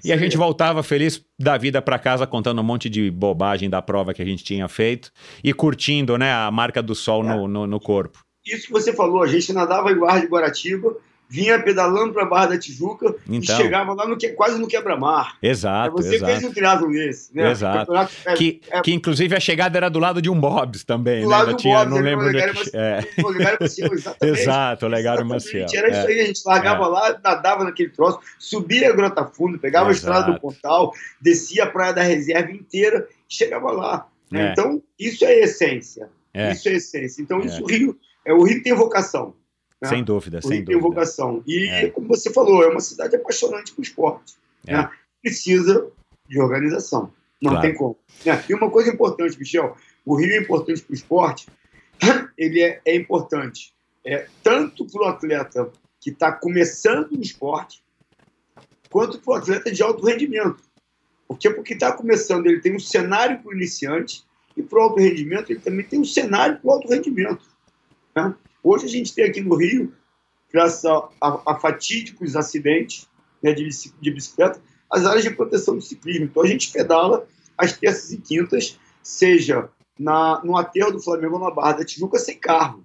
[0.04, 3.83] E a gente voltava feliz da vida para casa contando um monte de bobagem da
[3.83, 5.12] prova que a gente tinha feito
[5.44, 8.18] e curtindo, né, a marca do sol no, no, no corpo.
[8.46, 10.96] Isso que você falou, a gente nadava em Barra de Guaratiba,
[11.29, 13.55] vinha pedalando para Barra da Tijuca Então.
[13.55, 15.37] e chegava lá no que, quase no quebra-mar.
[15.43, 16.47] É Exato, você fez exato.
[16.47, 17.51] um triatlo desse, né?
[17.51, 17.93] Exato.
[18.25, 21.29] É, Que, é, que inclusive a chegada era do lado de um Bob's também, do
[21.29, 21.37] né?
[21.37, 22.71] lado do tinha, Bob's, não lembro onde é que...
[22.75, 23.01] É.
[23.61, 24.41] Maciel, exatamente.
[24.41, 25.67] Exato, o Legário Maciel.
[25.75, 26.07] Era isso É.
[26.07, 30.23] aí, a gente largava lá, nadava naquele troço, subia a Grota Fundo, pegava a estrada
[30.27, 30.41] do Exato.
[30.41, 34.07] Pontal, descia a Praia da Reserva inteira e chegava lá.
[34.31, 34.49] né?
[34.49, 34.53] É.
[34.53, 36.09] Então, isso é essência.
[36.33, 36.53] É.
[36.53, 37.21] Isso é essência.
[37.23, 37.47] Então, É.
[37.47, 39.35] isso o Rio, é, o Rio tem vocação.
[39.81, 39.88] Né?
[39.88, 40.81] Sem dúvida, sem dúvida.
[40.81, 41.43] vocação.
[41.47, 41.91] E, É.
[41.91, 44.35] como você falou, é uma cidade apaixonante por esporte.
[44.67, 44.73] É.
[44.77, 44.91] né?
[45.23, 45.87] Precisa
[46.29, 47.12] de organização.
[47.41, 47.67] Não Claro.
[47.67, 47.97] tem como.
[48.25, 48.45] né?
[48.49, 51.47] E uma coisa importante, Michel, o Rio é importante para o esporte,
[52.37, 53.73] ele é, é importante
[54.05, 57.83] é, tanto para o atleta que está começando no esporte,
[58.91, 60.62] quanto para o atleta de alto rendimento.
[61.27, 64.25] Porque porque está começando, ele tem um cenário para o iniciante,
[64.57, 67.45] e para o alto rendimento, ele também tem um cenário para o alto rendimento.
[68.17, 68.35] né?
[68.62, 69.92] Hoje a gente tem aqui no Rio,
[70.53, 73.07] graças a, a- a fatídicos acidentes
[73.42, 73.68] né, de,
[74.01, 76.25] de bicicleta, as áreas de proteção do ciclismo.
[76.25, 79.68] Então a gente pedala às terças e quintas, seja
[79.99, 82.85] na, no aterro do Flamengo ou na Barra da Tijuca, sem carro.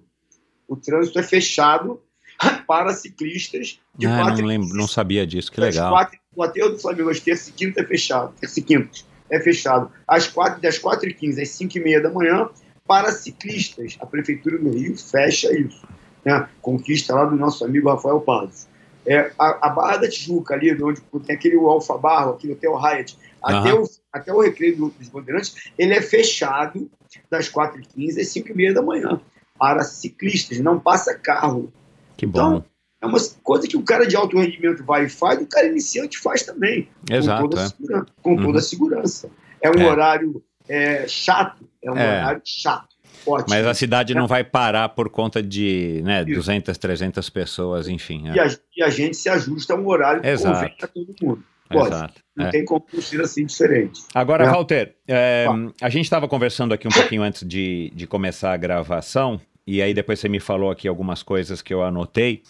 [0.68, 2.00] O trânsito é fechado
[2.66, 5.92] para ciclistas de Ah, quatro não, lembro, não sabia disso, que legal.
[5.92, 8.34] quatro- o aterro do Flamengo às terças e quintas é fechado.
[8.40, 9.90] Terça e quintas é fechado.
[10.06, 12.48] Às quatro, das 4h15 às 5h30 da manhã,
[12.86, 13.96] para ciclistas.
[14.00, 15.86] A Prefeitura do Rio fecha isso.
[16.24, 16.48] Né?
[16.60, 18.68] Conquista lá do nosso amigo Rafael Paz.
[19.06, 23.18] É, a, a Barra da Tijuca, ali, onde tem aquele Alfa Barro, aquele Hotel Hyatt,
[23.42, 23.82] até, Aham.
[23.82, 26.90] o, até o Recreio do- dos Bandeirantes, ele é fechado
[27.30, 29.20] das 4h15 às 5h30 da manhã
[29.58, 31.70] para ciclistas, não passa carro.
[32.16, 32.64] Que Então, bom.
[33.02, 36.18] É uma coisa que o cara de alto rendimento vai e faz, o cara iniciante
[36.18, 36.88] faz também.
[37.10, 37.64] Exato, com toda, é.
[37.64, 38.56] a segurança, com toda Uhum.
[38.56, 39.30] a segurança.
[39.60, 39.86] É um É.
[39.90, 42.18] horário é, chato, é um É.
[42.20, 42.88] horário chato.
[43.26, 43.54] Ótimo.
[43.56, 46.34] Mas a cidade não vai parar por conta de né, Isso.
[46.34, 48.24] 200, 300 pessoas, enfim.
[48.28, 48.42] e, É.
[48.42, 50.54] a, e a gente se ajusta a um horário que Exato.
[50.54, 51.44] convém a todo mundo.
[51.70, 52.14] Lógico, Exato.
[52.36, 52.50] não é.
[52.50, 54.02] tem como ser assim diferente.
[54.14, 54.50] Agora, É.
[54.50, 55.46] Walter, é,
[55.80, 59.94] a gente estava conversando aqui um pouquinho antes de, de começar a gravação, e aí
[59.94, 62.42] depois você me falou aqui algumas coisas que eu anotei.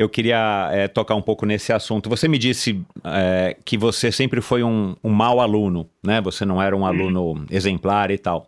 [0.00, 2.08] Eu queria é, tocar um pouco nesse assunto.
[2.08, 6.22] Você me disse é, que você sempre foi um, um mau aluno, né?
[6.22, 8.46] Você não era um aluno exemplar e tal.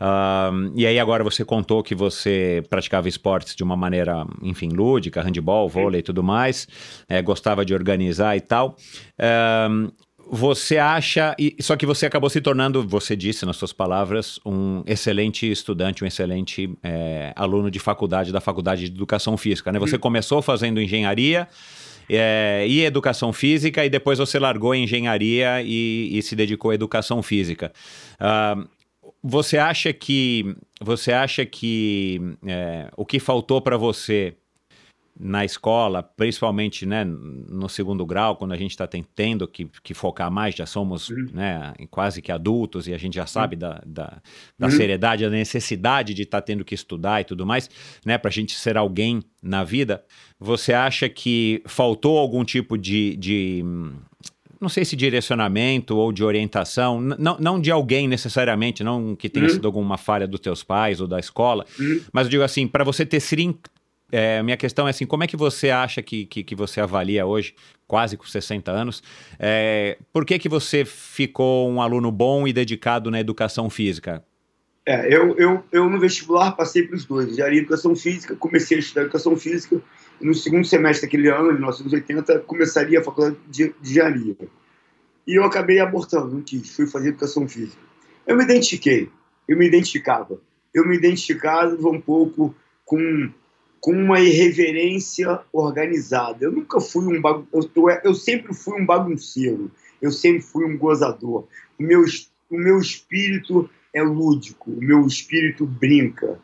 [0.00, 5.22] Ahn, e aí agora você contou que você praticava esportes de uma maneira, enfim, lúdica,
[5.22, 6.66] handball, vôlei e tudo mais,
[7.08, 8.74] é, gostava de organizar e tal.
[9.16, 9.92] Ahn,
[10.30, 14.82] você acha, e, só que você acabou se tornando, você disse nas suas palavras, um
[14.86, 19.78] excelente estudante, um excelente é, aluno de faculdade, da faculdade de educação física, né?
[19.78, 21.48] Você começou fazendo engenharia
[22.08, 26.74] é, e educação física e depois você largou a engenharia e, e se dedicou à
[26.74, 27.72] educação física.
[28.18, 28.56] Ah,
[29.22, 34.34] você acha que você acha que é, o que faltou para você
[35.20, 40.30] na escola, principalmente né, no segundo grau, quando a gente está tendo que, que focar
[40.30, 41.28] mais, já somos Uhum.
[41.32, 44.22] né, quase que adultos e a gente já sabe da, da,
[44.58, 44.70] da Uhum.
[44.72, 47.68] seriedade, da necessidade de estar tendo que estudar e tudo mais,
[48.06, 50.04] né, para a gente ser alguém na vida.
[50.38, 53.64] Você acha que faltou algum tipo de, de
[54.60, 59.46] não sei se direcionamento ou de orientação, não, não de alguém necessariamente, não que tenha
[59.46, 59.52] Uhum.
[59.52, 62.00] sido alguma falha dos teus pais ou da escola, Uhum.
[62.12, 63.20] mas eu digo assim, para você ter
[64.10, 67.26] é, minha questão é assim: como é que você acha que, que, que você avalia
[67.26, 67.54] hoje,
[67.86, 69.02] quase com 60 anos,
[69.38, 74.22] é, por que, que você ficou um aluno bom e dedicado na educação física?
[74.86, 78.80] É, eu, eu, eu no vestibular passei pelos dois, engenharia e educação física, comecei a
[78.80, 79.82] estudar educação física,
[80.18, 84.34] e no segundo semestre daquele ano, de 1980, começaria a faculdade de, de engenharia.
[85.26, 87.82] E eu acabei abortando, não quis, fui fazer educação física.
[88.26, 89.10] Eu me identifiquei,
[89.46, 90.40] eu me identificava.
[90.72, 93.30] Eu me identificava um pouco com,
[93.80, 96.44] com uma irreverência organizada.
[96.44, 97.46] Eu nunca fui um bagun...
[97.52, 97.70] eu,
[98.04, 101.46] eu, sempre fui um bagunceiro, eu sempre fui um gozador.
[101.78, 102.04] O meu,
[102.50, 106.38] o meu espírito é lúdico, o meu espírito brinca.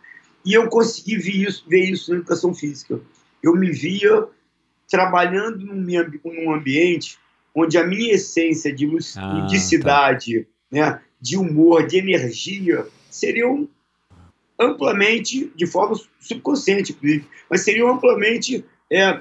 [0.44, 3.00] E eu consegui ver isso, ver isso na educação física.
[3.42, 4.26] Eu me via
[4.88, 5.84] trabalhando num,
[6.24, 7.18] num ambiente
[7.54, 13.68] onde a minha essência de lu- Ah, ludicidade, né, de humor, de energia, seriam
[14.58, 19.20] amplamente, de forma subconsciente, inclusive, mas seriam amplamente, é,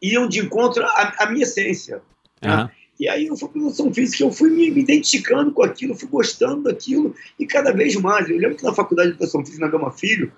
[0.00, 2.02] iam de encontro à, à minha essência.
[2.42, 2.52] né?
[2.52, 2.70] Aham.
[2.98, 6.62] E aí eu fui para educação física, eu fui me identificando com aquilo, fui gostando
[6.62, 8.28] daquilo, e cada vez mais.
[8.28, 10.32] Eu lembro que na faculdade de educação física, na Gama Filho,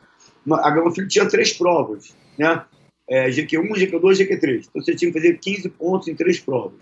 [0.50, 2.64] a Gama Filho tinha três provas, né?
[3.08, 4.66] É, GQ1, GQ2, GQ3.
[4.68, 6.80] Então você tinha que fazer 15 pontos em três provas.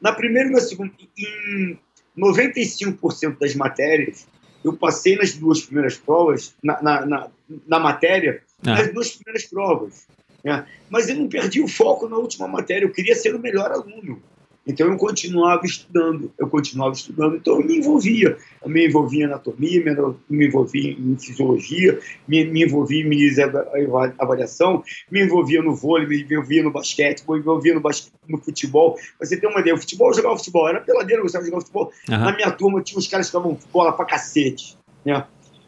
[0.00, 1.78] Na primeira e na segunda, em
[2.16, 4.26] 95% das matérias,
[4.64, 7.28] eu passei nas duas primeiras provas, na, na, na,
[7.66, 8.76] na matéria, Ah.
[8.76, 10.06] nas duas primeiras provas.
[10.44, 10.66] né?
[10.90, 14.20] Mas eu não perdi o foco na última matéria, eu queria ser o melhor aluno.
[14.66, 18.36] Então eu continuava estudando, eu continuava estudando, então eu me envolvia.
[18.62, 19.82] Eu me envolvia em anatomia,
[20.28, 21.98] me, envolvia em fisiologia,
[22.28, 27.74] me, me envolvia em avaliação, me envolvia no vôlei, me envolvia no basquete, me envolvia
[27.74, 28.96] no, basque, no futebol.
[29.18, 31.62] Você ter uma ideia, o futebol eu jogava futebol, era peladeiro, eu gostava de jogar
[31.62, 31.92] futebol.
[32.08, 32.24] Aham.
[32.24, 35.24] Na minha turma tinha uns caras que jogavam bola pra cacete, né?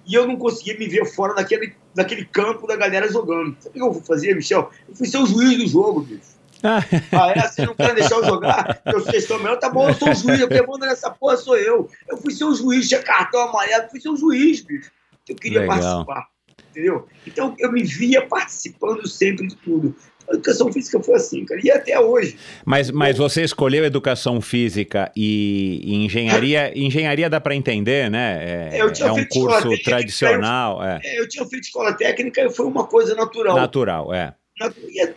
[0.07, 3.57] E eu não conseguia me ver fora daquele, daquele campo da galera jogando.
[3.59, 4.71] Sabe o que eu vou fazer, Michel?
[4.89, 6.34] Eu fui ser o juiz do jogo, bicho.
[6.65, 7.41] Ah, é?
[7.43, 8.81] Vocês não querem deixar eu jogar?
[8.87, 9.59] Eu sou gestão melhor?
[9.59, 10.41] Tá bom, eu sou o juiz.
[10.41, 11.89] Eu quem manda nessa porra sou eu.
[12.09, 14.91] Eu fui ser o juiz, tinha cartão amarelo, fui ser o juiz, bicho.
[15.29, 15.79] Eu queria Legal.
[15.79, 16.27] participar.
[16.71, 17.07] Entendeu?
[17.27, 19.95] Então eu me via participando sempre de tudo.
[20.29, 21.61] A educação física foi assim, cara.
[21.63, 22.37] E até hoje.
[22.65, 26.77] Mas, mas você escolheu educação física e, e engenharia.
[26.77, 28.71] Engenharia dá para entender, né?
[28.73, 32.67] É, Eu é um curso tradicional, é É, eu tinha feito escola técnica e foi
[32.67, 33.55] uma coisa natural.
[33.55, 34.35] natural, é.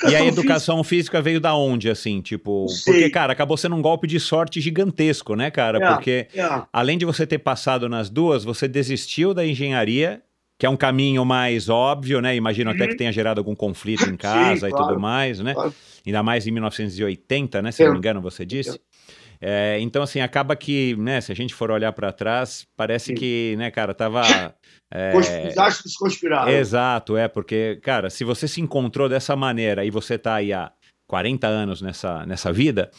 [0.08, 2.68] E a educação, física- física veio da onde, assim, tipo?
[2.70, 2.94] Sei.
[2.94, 5.78] Porque, cara, acabou sendo um golpe de sorte gigantesco, né, cara?
[5.84, 5.94] É.
[5.94, 10.22] Porque É, além de você ter passado nas duas, você desistiu da engenharia,
[10.58, 12.36] que é um caminho mais óbvio, né?
[12.36, 12.90] Imagino até Uhum.
[12.90, 14.88] que tenha gerado algum conflito em casa e claro.
[14.88, 15.54] tudo mais, né?
[15.54, 15.74] Claro.
[16.06, 17.72] Ainda mais em 1980, né?
[17.72, 17.86] Se É.
[17.86, 18.80] não me engano, você disse.
[19.40, 23.14] É, então, assim, acaba que, né, se a gente for olhar para trás, parece Sim.
[23.14, 24.24] que, né, cara, tava.
[24.92, 26.50] É, Os astros conspiraram.
[26.52, 30.72] Exato, é, porque, cara, se você se encontrou dessa maneira e você tá aí há
[31.08, 32.92] 40 anos nessa, nessa vida,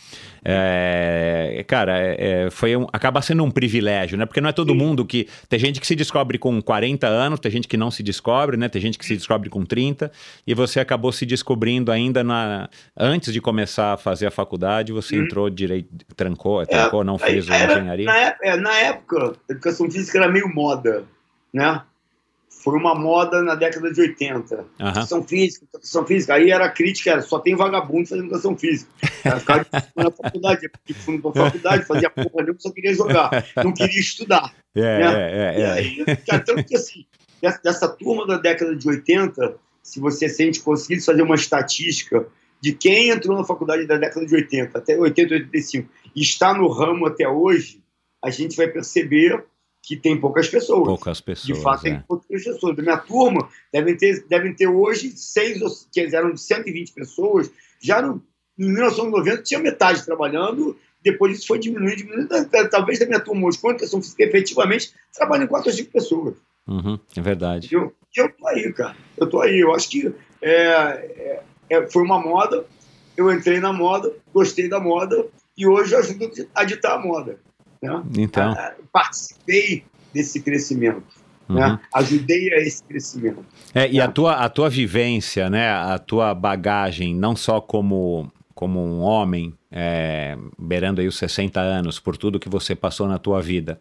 [0.62, 4.24] é, cara, é, é, foi um, acaba sendo um privilégio, né?
[4.24, 4.79] Porque não é todo Sim.
[4.79, 5.29] mundo que.
[5.48, 8.68] Tem gente que se descobre com 40 anos, tem gente que não se descobre, né?
[8.68, 10.11] Tem gente que se descobre com 30,
[10.46, 12.68] e você acabou se descobrindo ainda na.
[12.96, 15.24] Antes de começar a fazer a faculdade, você Uhum.
[15.24, 18.07] entrou direito, trancou, trancou, não fez Era- engenharia.
[18.07, 21.05] Na, ép- é, na época, a educação física era meio moda,
[21.52, 21.82] né?
[22.50, 24.54] Foi uma moda na década de 80.
[24.54, 24.90] Aham.
[24.90, 26.34] Educação física, educação física.
[26.34, 28.90] Aí era a crítica, era só tem vagabundo fazendo educação física.
[29.24, 30.70] Era ficar na faculdade,
[31.04, 33.46] fui pra faculdade, fazia porra nenhuma, só queria jogar.
[33.56, 34.52] Não queria estudar.
[34.74, 35.04] É, né?
[35.04, 35.70] é, é, E é.
[35.72, 37.04] aí, cara, tanto que assim,
[37.40, 41.34] dessa, dessa turma da década de 80, se você se a gente conseguisse fazer uma
[41.34, 42.26] estatística
[42.61, 46.68] de quem entrou na faculdade da década de 80 até 80, 85 e está no
[46.68, 47.80] ramo até hoje,
[48.22, 49.44] a gente vai perceber
[49.88, 50.85] que tem poucas pessoas.
[50.87, 51.62] Poucas De pessoas.
[51.62, 51.90] fato, é.
[51.92, 52.77] tem poucas pessoas.
[52.77, 57.51] Da minha turma, devem ter, devem ter hoje seis, ou- que eram de 120 pessoas.
[57.81, 58.22] Já no,
[58.59, 62.29] em 1990 tinha metade trabalhando, depois isso foi diminuindo, diminuindo.
[62.29, 66.35] Da- Talvez da minha turma hoje, a educação física, efetivamente, trabalham quatro ou cinco pessoas.
[66.66, 67.68] Uhum, é verdade.
[67.72, 68.94] Eu, eu tô aí, cara.
[69.16, 69.59] Eu tô aí.
[69.61, 72.66] Eu acho que é, é- é- foi uma moda.
[73.16, 77.40] Eu entrei na moda, gostei da moda e hoje eu ajudo a ditar a moda.
[77.82, 78.02] Né?
[78.18, 78.52] Então.
[78.52, 81.02] Ah, participei desse crescimento.
[81.48, 81.56] uhum.
[81.56, 81.78] Né?
[81.94, 83.44] Ajudei a esse crescimento.
[83.74, 84.08] É, e a É.
[84.08, 90.36] tua, a tua vivência, né, a tua bagagem, não só como, como um homem, é,
[90.58, 93.78] beirando aí os 60 anos, por tudo que você passou na tua vida,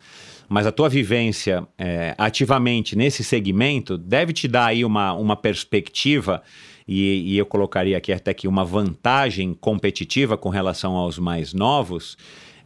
[0.49, 6.41] mas a tua vivência é, ativamente nesse segmento deve te dar aí uma, uma perspectiva,
[6.87, 12.17] e, e eu colocaria aqui até que uma vantagem competitiva com relação aos mais novos,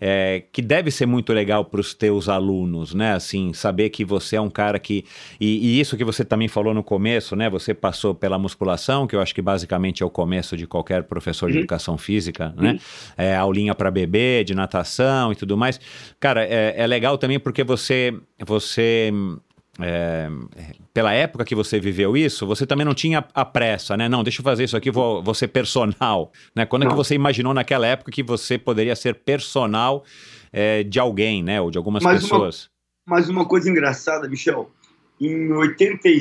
[0.04, 3.14] é, que deve ser muito legal para os teus alunos, né?
[3.14, 5.06] Assim, saber que você é um cara que.
[5.40, 7.48] E, e isso que você também falou no começo, né?
[7.52, 11.50] Você passou pela musculação, que eu acho que basicamente é o começo de qualquer professor
[11.52, 11.60] de Uhum.
[11.60, 12.80] educação física, né?
[13.16, 15.80] É, aulinha para bebê, de natação e tudo mais.
[16.20, 18.12] Cara, é, é legal também porque você.
[18.44, 19.14] você
[19.80, 20.30] é,
[20.94, 24.10] pela época que você viveu isso, você também não tinha a pressa, né?
[24.10, 26.32] Não, deixa eu fazer isso aqui, vou, vou ser personal.
[26.56, 26.66] Né?
[26.66, 26.98] Quando é que Não.
[26.98, 30.04] você imaginou naquela época que você poderia ser personal
[30.52, 31.62] é, de alguém, né?
[31.62, 32.70] Ou de algumas Mas uma- pessoas?
[33.06, 34.70] Mas uma coisa engraçada, Michel,
[35.20, 36.20] em 80 e...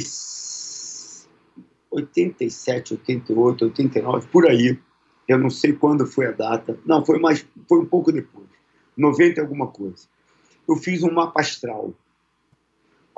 [1.90, 4.78] 87, 88, 89, por aí,
[5.26, 8.46] eu não sei quando foi a data, não, foi mais, foi um pouco depois,
[8.96, 10.06] 90 e alguma coisa.
[10.68, 11.92] Eu fiz um mapa astral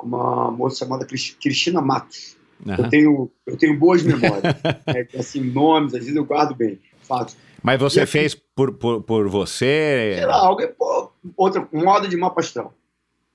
[0.03, 2.37] com uma moça chamada Cris- Cristina Matos.
[2.65, 2.89] Eu Aham.
[2.89, 4.43] tenho, eu tenho boas memórias,
[4.87, 7.35] né, assim, nomes, às vezes eu guardo bem, fatos.
[7.61, 10.13] Mas você E assim- fez por, por, por você?
[10.15, 12.73] sei lá, alguém, pô, outra moda de mapa astral.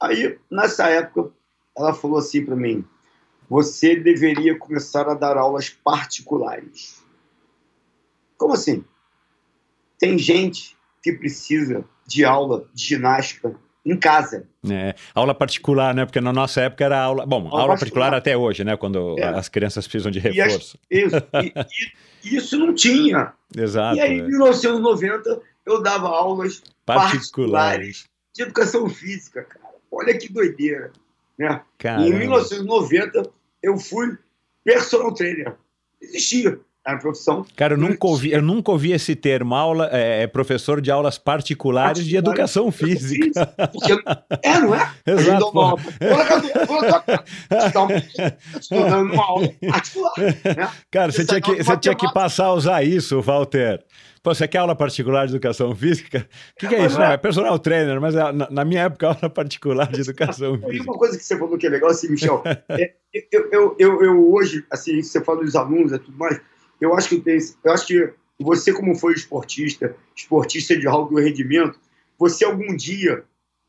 [0.00, 1.30] Aí, nessa época,
[1.76, 2.84] ela falou assim para mim:
[3.48, 7.02] você deveria começar a dar aulas particulares.
[8.36, 8.84] Como assim?
[9.98, 14.46] Tem gente que precisa de aula de ginástica em casa.
[14.70, 16.04] É, aula particular, né?
[16.04, 17.24] Porque na nossa época era aula.
[17.24, 18.14] Bom, aula, Aula particular particular.
[18.14, 18.76] até hoje, né?
[18.76, 19.24] Quando É.
[19.28, 20.78] as crianças precisam de E as- reforço.
[20.90, 21.16] Isso,
[22.22, 23.32] e- isso não tinha.
[23.56, 23.96] Exato.
[23.96, 24.26] e aí, em é.
[24.26, 28.04] 1990, eu dava aulas Particulares.
[28.34, 29.64] de educação física, cara.
[29.90, 30.92] Olha que doideira.
[31.38, 31.62] Né?
[31.78, 32.06] E Caramba.
[32.08, 33.30] em 1990,
[33.62, 34.16] eu fui
[34.64, 35.54] personal trainer.
[36.02, 36.58] Existia.
[36.88, 37.44] Era uma profissão.
[37.54, 41.18] Cara, eu nunca ouvi, eu nunca ouvi esse termo, aula, é, é professor de aulas
[41.18, 43.46] particulares de Particular, educação física.
[43.70, 43.92] Porque,
[44.42, 44.90] é, não é?
[45.06, 46.22] Exato, uma aula uma
[47.82, 48.04] aula.
[48.54, 50.12] Eu estou dando uma aula particular.
[50.16, 50.70] Né?
[50.90, 53.84] Cara, você Essa tinha, que, de você tinha que passar a usar isso, Walter.
[54.22, 56.26] Pô, você quer aula particular de educação física?
[56.56, 56.96] O que, que é isso?
[56.96, 57.04] é.
[57.04, 60.58] Não, é personal trainer, mas é- na, na minha época, aula particular de educação E
[60.70, 60.84] física.
[60.90, 62.94] uma coisa que você falou que é legal, assim, Michel, é,
[63.30, 66.40] eu, eu, eu, eu hoje, assim, você fala dos alunos e tudo mais,
[66.80, 71.78] eu acho que tenho, eu acho que você, como foi esportista, esportista de alto rendimento,
[72.18, 73.24] você algum dia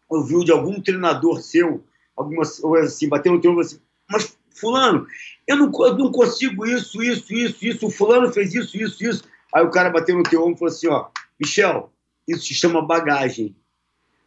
[0.07, 1.83] ouviu de algum treinador seu,
[2.15, 2.43] alguma
[2.81, 5.07] assim, bateu no teu ombro assim, mas fulano,
[5.47, 9.23] eu não, eu não consigo isso, isso, isso, isso, o fulano fez isso, isso, isso.
[9.53, 11.07] Aí o cara bateu no teu ombro e falou assim, ó,
[11.39, 11.91] Michel,
[12.27, 13.55] isso se chama bagagem.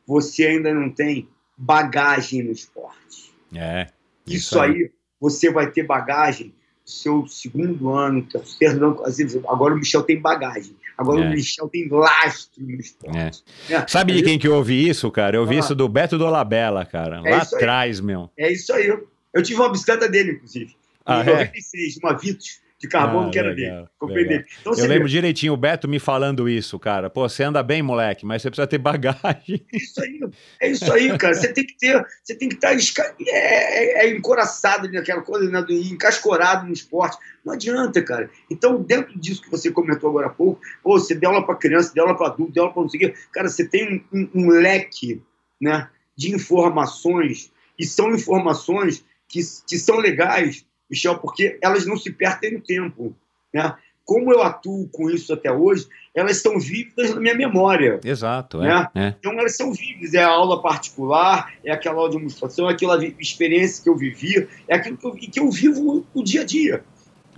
[0.06, 3.32] Você ainda não tem bagagem no esporte.
[3.54, 3.88] É.
[4.26, 4.90] Isso, aí,
[5.20, 6.52] você vai ter bagagem
[7.00, 9.02] seu segundo ano, terceiro ano.
[9.04, 10.76] às vezes, Agora o Michel tem bagagem.
[10.96, 11.26] Agora É.
[11.26, 13.42] o Michel tem lastro no esporte.
[13.70, 13.86] É.
[13.88, 15.36] Sabe de Às quem que eu ouvi isso, cara?
[15.36, 15.60] Eu ouvi Ah.
[15.60, 17.20] isso do Beto Dolabella, cara.
[17.24, 18.30] É lá atrás, meu.
[18.36, 18.86] É isso aí.
[19.34, 20.66] Eu tive uma bicicleta dele, inclusive.
[20.66, 20.74] Em
[21.06, 21.24] Ah, é?
[21.24, 23.88] 96, uma Vitos de carbono Ah, que era legal, dele.
[23.96, 24.38] Comprei legal.
[24.38, 24.50] dele.
[24.60, 27.08] Então, Eu lembro direitinho o Beto me falando isso, cara.
[27.08, 29.64] Pô, você anda bem, moleque, mas você precisa ter bagagem.
[29.72, 30.20] É isso aí,
[30.60, 31.32] é isso aí, cara.
[31.32, 35.48] Você tem que ter, você tem que estar esca- é, é, é encoraçado naquela coisa,
[35.48, 37.16] né, do- encascorado no esporte.
[37.44, 38.28] Não adianta, cara.
[38.50, 41.92] Então, dentro disso que você comentou agora há pouco, pô, você deu aula para criança,
[41.94, 43.14] deu aula para adulto, deu aula para não sei o quê.
[43.32, 45.22] Cara, você tem um, um- um leque
[45.60, 52.12] né, de informações, e são informações que, que são legais, Michel, porque elas não se
[52.12, 53.16] perdem no tempo.
[53.52, 53.74] Né?
[54.04, 57.98] Como eu atuo com isso até hoje, elas estão vívidas na minha memória.
[58.04, 58.88] Exato, Né?
[58.94, 59.06] é.
[59.06, 59.14] é.
[59.18, 63.02] Então elas são vivas, é a aula particular, é aquela aula de demonstração, é aquela
[63.18, 66.84] experiência que eu vivi, é aquilo que eu, que eu vivo no dia a dia.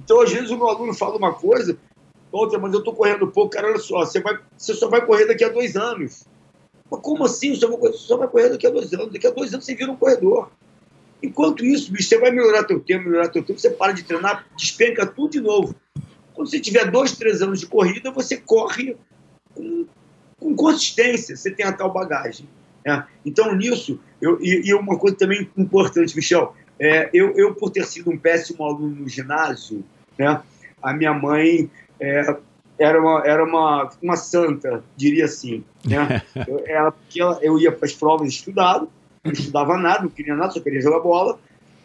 [0.03, 1.79] Então, às vezes, o meu aluno fala uma coisa,
[2.33, 5.27] outra, mas eu estou correndo pouco, cara, olha só, você, vai, você só vai correr
[5.27, 6.25] daqui a dois anos.
[6.91, 7.55] Mas como assim?
[7.55, 9.13] Você só vai correr daqui a dois anos?
[9.13, 10.51] Daqui a dois anos você vira um corredor.
[11.25, 14.47] Enquanto isso, bicho, você vai melhorar teu tempo, melhorar teu tempo, você para de treinar,
[14.55, 15.75] despenca tudo de novo.
[16.35, 18.95] Quando você tiver dois, três anos de corrida, você corre
[19.55, 19.87] com,
[20.39, 22.47] com consistência, você tem a tal bagagem.
[22.85, 23.07] né?
[23.25, 27.87] Então, nisso, eu, e, e uma coisa também importante, Michel, é, eu, eu, por ter
[27.87, 29.83] sido um péssimo aluno no ginásio,
[30.19, 30.43] né,
[30.83, 32.37] a minha mãe é,
[32.79, 35.65] era, uma, era uma, uma santa, diria assim.
[35.87, 36.21] Né?
[36.47, 36.95] Eu, ela,
[37.41, 38.91] eu ia para as provas estudado,
[39.25, 41.39] não estudava nada, não queria nada, só queria jogar bola,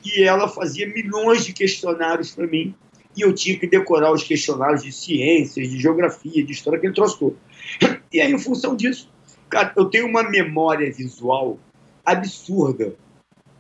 [0.04, 2.76] e ela fazia milhões de questionários para mim,
[3.16, 7.18] e eu tinha que decorar os questionários de ciências, de geografia, de história, aquele troço
[7.20, 7.38] todo.
[8.12, 9.10] E aí, em função disso,
[9.50, 11.60] cara, eu tenho uma memória visual
[12.06, 12.96] absurda.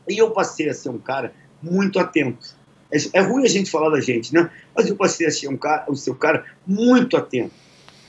[0.08, 2.56] E eu passei a ser um cara muito atento.
[2.92, 4.50] É, é ruim a gente falar da gente, né?
[4.76, 7.54] Mas eu passei a ser um cara, a ser um cara muito atento.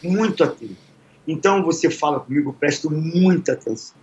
[0.03, 0.77] Muito atento.
[1.27, 3.97] Então você fala comigo, eu presto muita atenção.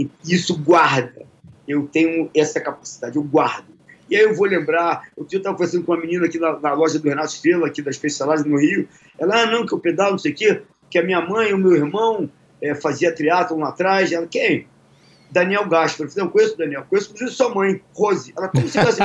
[0.00, 1.26] E isso guarda.
[1.68, 3.68] Eu tenho essa capacidade, eu guardo.
[4.08, 6.98] E aí eu vou lembrar, eu estava conversando com uma menina aqui na, na loja
[6.98, 8.88] do Renato Estrela, aqui da Specialized no Rio.
[9.18, 11.58] Ela, ah, não, que eu pedalo, não sei o quê, que a minha mãe o
[11.58, 12.28] meu irmão
[12.62, 14.10] é, fazia triatlon lá atrás.
[14.10, 14.66] Ela, quem?
[15.30, 16.06] Daniel Gaspar.
[16.06, 18.32] Eu falei, não, conheço o Daniel, conheço inclusive sua mãe, Rose.
[18.36, 19.02] Ela, como você assim?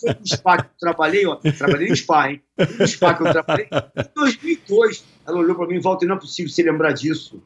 [0.00, 2.42] foi no spa que eu trabalhei, ó, trabalhei no spa, hein?
[2.78, 5.04] No spa que eu trabalhei, em 2002.
[5.26, 7.42] Ela olhou para mim e falou, não é possível você lembrar disso.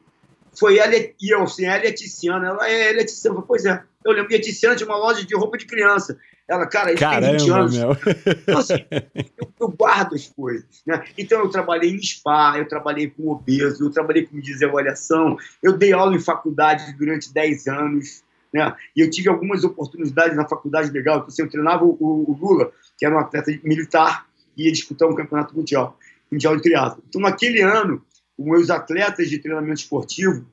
[0.57, 2.47] Foi ela e eu, ela e a Tiziana.
[2.47, 3.03] Ela é, é.
[3.03, 3.83] Eu falei, pois é.
[4.05, 6.17] Eu lembro que a Tiziana tinha uma loja de roupa de criança.
[6.49, 7.77] Ela, cara, isso tem 20 Caramba, anos.
[7.77, 7.91] meu.
[8.25, 8.73] Então, assim,
[9.13, 10.81] eu, eu guardo as coisas.
[10.85, 11.03] Né?
[11.15, 15.93] Então, eu trabalhei em spa, eu trabalhei com obeso, eu trabalhei com desavaliação, eu dei
[15.93, 18.23] aula em faculdade durante 10 anos.
[18.51, 18.75] Né?
[18.95, 21.23] E eu tive algumas oportunidades na faculdade legal.
[21.27, 24.25] Assim, eu treinava o, o Lula, que era um atleta militar,
[24.57, 25.99] e ia disputar um campeonato mundial,
[26.31, 27.03] mundial de triatlo.
[27.07, 28.03] Então, naquele ano,
[28.39, 30.45] os meus atletas de treinamento esportivo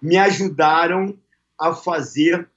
[0.00, 1.14] me ajudaram
[1.60, 2.48] a fazer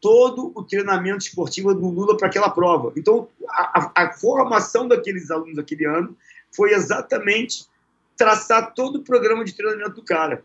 [0.00, 2.92] todo o treinamento esportivo do Lula para aquela prova.
[2.96, 6.16] Então, a, a, formação daqueles alunos daquele ano
[6.50, 7.66] foi exatamente
[8.16, 10.42] traçar todo o programa de treinamento do cara.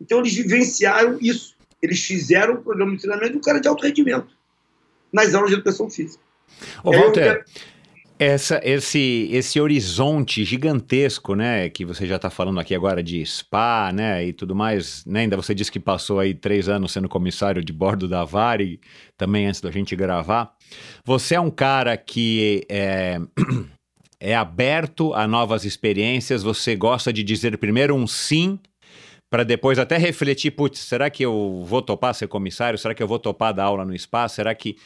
[0.00, 1.56] Então, eles vivenciaram isso.
[1.82, 4.28] Eles fizeram o programa de treinamento do cara de alto rendimento
[5.12, 6.22] nas aulas de educação física.
[6.84, 7.44] Ô, Walter,
[8.18, 13.90] essa, esse, esse horizonte gigantesco, né, que você já está falando aqui agora de spa,
[13.92, 17.64] né, e tudo mais, né, ainda você disse que passou aí três anos sendo comissário
[17.64, 18.80] de bordo da Vare,
[19.16, 20.54] também antes da gente gravar.
[21.04, 23.18] Você é um cara que é,
[24.20, 28.60] é aberto a novas experiências, você gosta de dizer primeiro um sim
[29.28, 32.78] para depois até refletir, putz, será que eu vou topar ser comissário?
[32.78, 34.28] Será que eu vou topar dar aula no spa?
[34.28, 34.76] Será que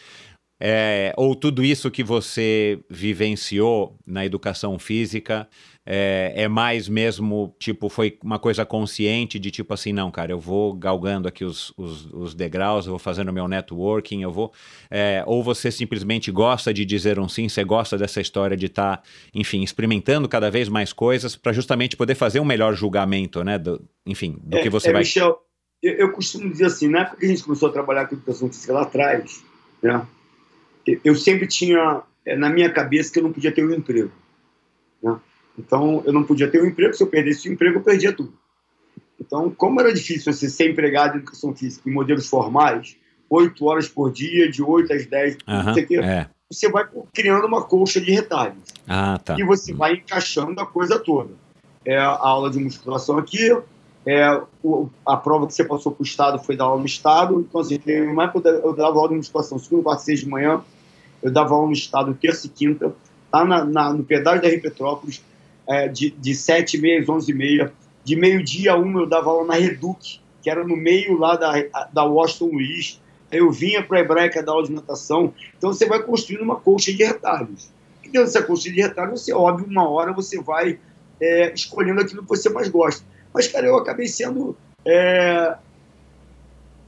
[0.61, 5.49] é, ou tudo isso que você vivenciou na educação física
[5.91, 10.39] é, é, mais mesmo, tipo, foi uma coisa consciente de tipo assim, não, cara, eu
[10.39, 14.53] vou galgando aqui os, os, os degraus, eu vou fazendo meu networking, eu vou.
[14.91, 18.99] É, ou você simplesmente gosta de dizer um sim, você gosta dessa história de estar,
[18.99, 23.59] tá, enfim, experimentando cada vez mais coisas para justamente poder fazer um melhor julgamento, né?
[23.59, 25.01] Do, enfim, do que você vai.
[25.01, 25.39] Michel,
[25.83, 28.49] eu, eu costumo dizer assim, na época que a gente começou a trabalhar com educação
[28.49, 29.43] física lá atrás,
[29.83, 30.07] né?
[31.05, 32.03] Eu sempre tinha
[32.37, 34.11] na minha cabeça que eu não podia ter um emprego.
[35.03, 35.17] Né?
[35.59, 38.33] Então, eu não podia ter um emprego, se eu perdesse o emprego, eu perdia tudo.
[39.21, 42.97] Então, como era difícil você ser empregado em educação física em modelos formais,
[43.29, 46.27] oito horas por dia, de 8 às 10, uhum, quê, é.
[46.51, 48.63] você vai criando uma colcha de retalhos.
[48.87, 49.37] Ah, tá.
[49.39, 51.31] E você vai encaixando a coisa toda.
[51.85, 53.51] É a aula de musculação aqui,
[54.07, 57.41] é, o, a prova que você passou para o Estado foi dar aula no Estado.
[57.41, 57.79] Então, assim,
[58.15, 60.63] mais eu dava aula de musculação segunda, quarta, seis de manhã.
[61.23, 62.95] Eu dava aula no Estado terça e quinta,
[63.33, 65.23] lá na, na, no pedágio da Rio Petrópolis,
[65.67, 67.73] é, de, de sete e meia às onze e meia.
[68.05, 71.53] De meio-dia a uma eu dava aula na Reduc, que era no meio lá da,
[71.93, 73.01] da Washington Luiz.
[73.31, 75.35] Eu vinha para a Hebraica dar aula de natação.
[75.59, 77.69] Então, você vai construindo uma colcha de retalhos.
[78.03, 80.79] E dentro dessa corrida de retalho, você, óbvio, uma hora você vai
[81.21, 83.05] é, escolhendo aquilo que você mais gosta.
[83.35, 84.57] Mas, cara, eu acabei sendo.
[84.87, 85.55] É,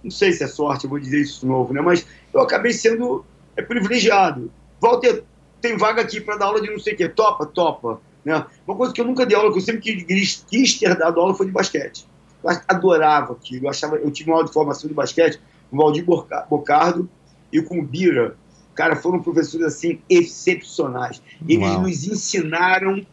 [0.03, 1.83] não sei se é sorte, eu vou dizer isso de novo, né?
[1.83, 3.25] Mas eu acabei sendo
[3.57, 4.51] é, privilegiado.
[4.81, 5.25] Walter,
[5.61, 7.09] tem vaga aqui para dar aula de não sei o quê.
[7.09, 8.01] Topa, topa.
[8.25, 8.45] Né?
[8.67, 11.35] Uma coisa que eu nunca dei aula, que eu sempre quis, quis ter dado aula,
[11.35, 12.07] foi de basquete.
[12.43, 13.67] Eu adorava aquilo.
[13.67, 15.41] Eu, achava, eu tive uma aula de formação de basquete
[15.71, 16.05] com o Valdir
[16.49, 17.09] Bocardo
[17.53, 18.37] e com o Bira.
[18.75, 21.23] Cara, foram professores assim excepcionais.
[21.47, 21.83] Eles Uau.
[21.83, 23.05] nos ensinaram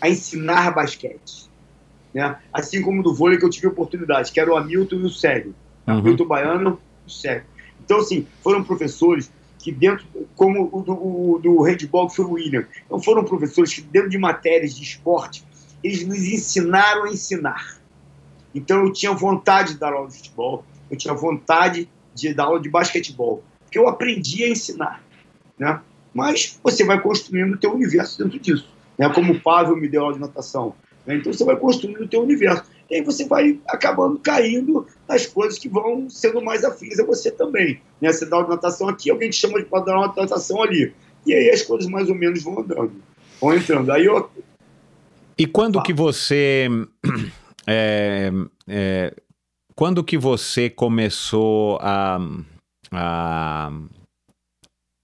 [0.00, 1.48] a ensinar basquete.
[2.14, 2.36] Né?
[2.52, 5.54] Assim como do vôlei que eu tive oportunidade, que era o Hamilton e o Sérgio.
[5.86, 5.98] Uhum.
[5.98, 7.46] Hamilton Baiano e o Sérgio.
[7.84, 10.06] Então, assim, foram professores que dentro,
[10.36, 14.08] como o do, o, do handball que foi o William, então foram professores que dentro
[14.08, 15.44] de matérias de esporte,
[15.82, 17.78] eles nos ensinaram a ensinar.
[18.54, 22.60] Então eu tinha vontade de dar aula de futebol, eu tinha vontade de dar aula
[22.60, 25.02] de basquetebol, porque eu aprendi a ensinar,
[25.58, 25.80] né?
[26.14, 29.08] Mas você vai construindo o teu universo dentro disso, né?
[29.10, 30.74] Como o Pavel me deu aula de natação,
[31.06, 31.16] né?
[31.16, 32.64] então você vai construindo o teu universo.
[32.90, 37.30] E aí você vai acabando caindo nas coisas que vão sendo mais afins a você
[37.30, 37.80] também.
[38.00, 38.12] Né?
[38.12, 40.92] Você dá de natação aqui, alguém te chama para dar de natação ali.
[41.26, 42.92] E aí as coisas mais ou menos vão andando,
[43.40, 43.90] vão entrando.
[43.90, 44.30] Aí eu...
[45.36, 46.68] E quando que você
[47.66, 48.30] é,
[48.66, 49.14] é,
[49.74, 52.18] quando que você começou a,
[52.90, 53.70] a,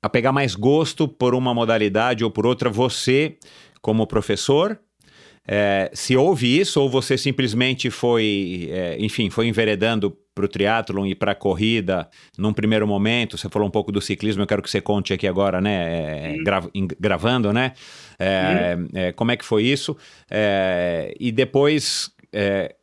[0.02, 3.36] a pegar mais gosto por uma modalidade ou por outra, você
[3.80, 4.78] como professor?
[5.46, 11.06] É, se houve isso ou você simplesmente foi, é, enfim, foi enveredando para o triatlon
[11.06, 13.38] e para a corrida num primeiro momento?
[13.38, 16.34] Você falou um pouco do ciclismo, eu quero que você conte aqui agora, né?
[16.34, 16.62] É, gra
[16.98, 17.72] gravando, né?
[18.18, 19.96] É, é, como é que foi isso?
[20.30, 22.74] É, e depois é,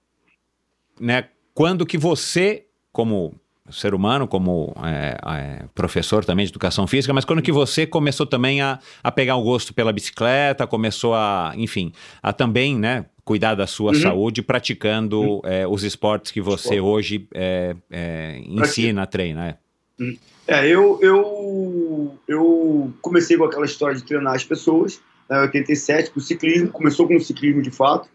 [1.00, 3.36] né, quando que você, como
[3.70, 8.26] ser humano, como é, é, professor também de educação física, mas quando que você começou
[8.26, 11.92] também a, a pegar o gosto pela bicicleta, começou a, enfim,
[12.22, 14.02] a também, né, cuidar da sua uhum.
[14.02, 15.42] saúde praticando uhum.
[15.44, 16.82] é, os esportes que você Esporte.
[16.82, 19.58] hoje é, é, ensina, treina, né?
[20.00, 20.18] Uhum.
[20.48, 25.00] É, eu, eu, eu comecei com aquela história de treinar as pessoas,
[25.30, 28.10] né, em 87, com o ciclismo, começou com o ciclismo de fato,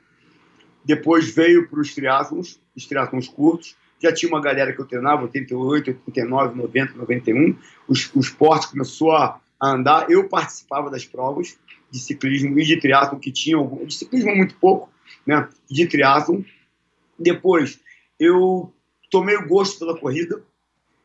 [0.85, 3.75] depois veio para os triatlons, os triatlons curtos.
[4.01, 7.51] Já tinha uma galera que eu treinava, 88, 89, 90, 91.
[7.89, 10.09] O, o esporte começou a, a andar.
[10.09, 11.59] Eu participava das provas
[11.91, 14.89] de ciclismo e de triatlon que tinham, de ciclismo muito pouco,
[15.27, 16.43] né, de triatlon.
[17.19, 17.81] Depois
[18.19, 18.73] eu
[19.11, 20.43] tomei o gosto pela corrida,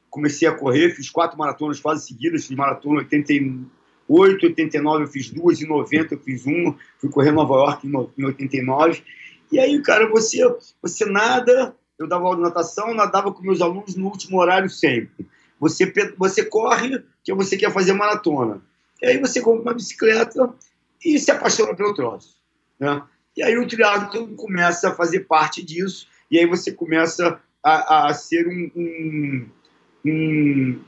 [0.10, 5.62] comecei a correr, fiz quatro maratonas quase seguidas, fiz maratona 88, 89 eu fiz duas,
[5.62, 9.04] em 90 eu fiz uma, fui correr Nova York em 89
[9.52, 10.40] e aí, cara, você,
[10.82, 15.28] você nada, eu dava aula de natação, nadava com meus alunos no último horário sempre.
[15.60, 18.62] Você, você corre, que você quer fazer maratona.
[19.02, 20.54] E aí você compra uma bicicleta
[21.04, 22.38] e se apaixona pelo troço.
[22.80, 23.04] Né?
[23.36, 28.14] E aí o triatlo começa a fazer parte disso, e aí você começa a, a
[28.14, 29.50] ser um, um,
[30.06, 30.80] um,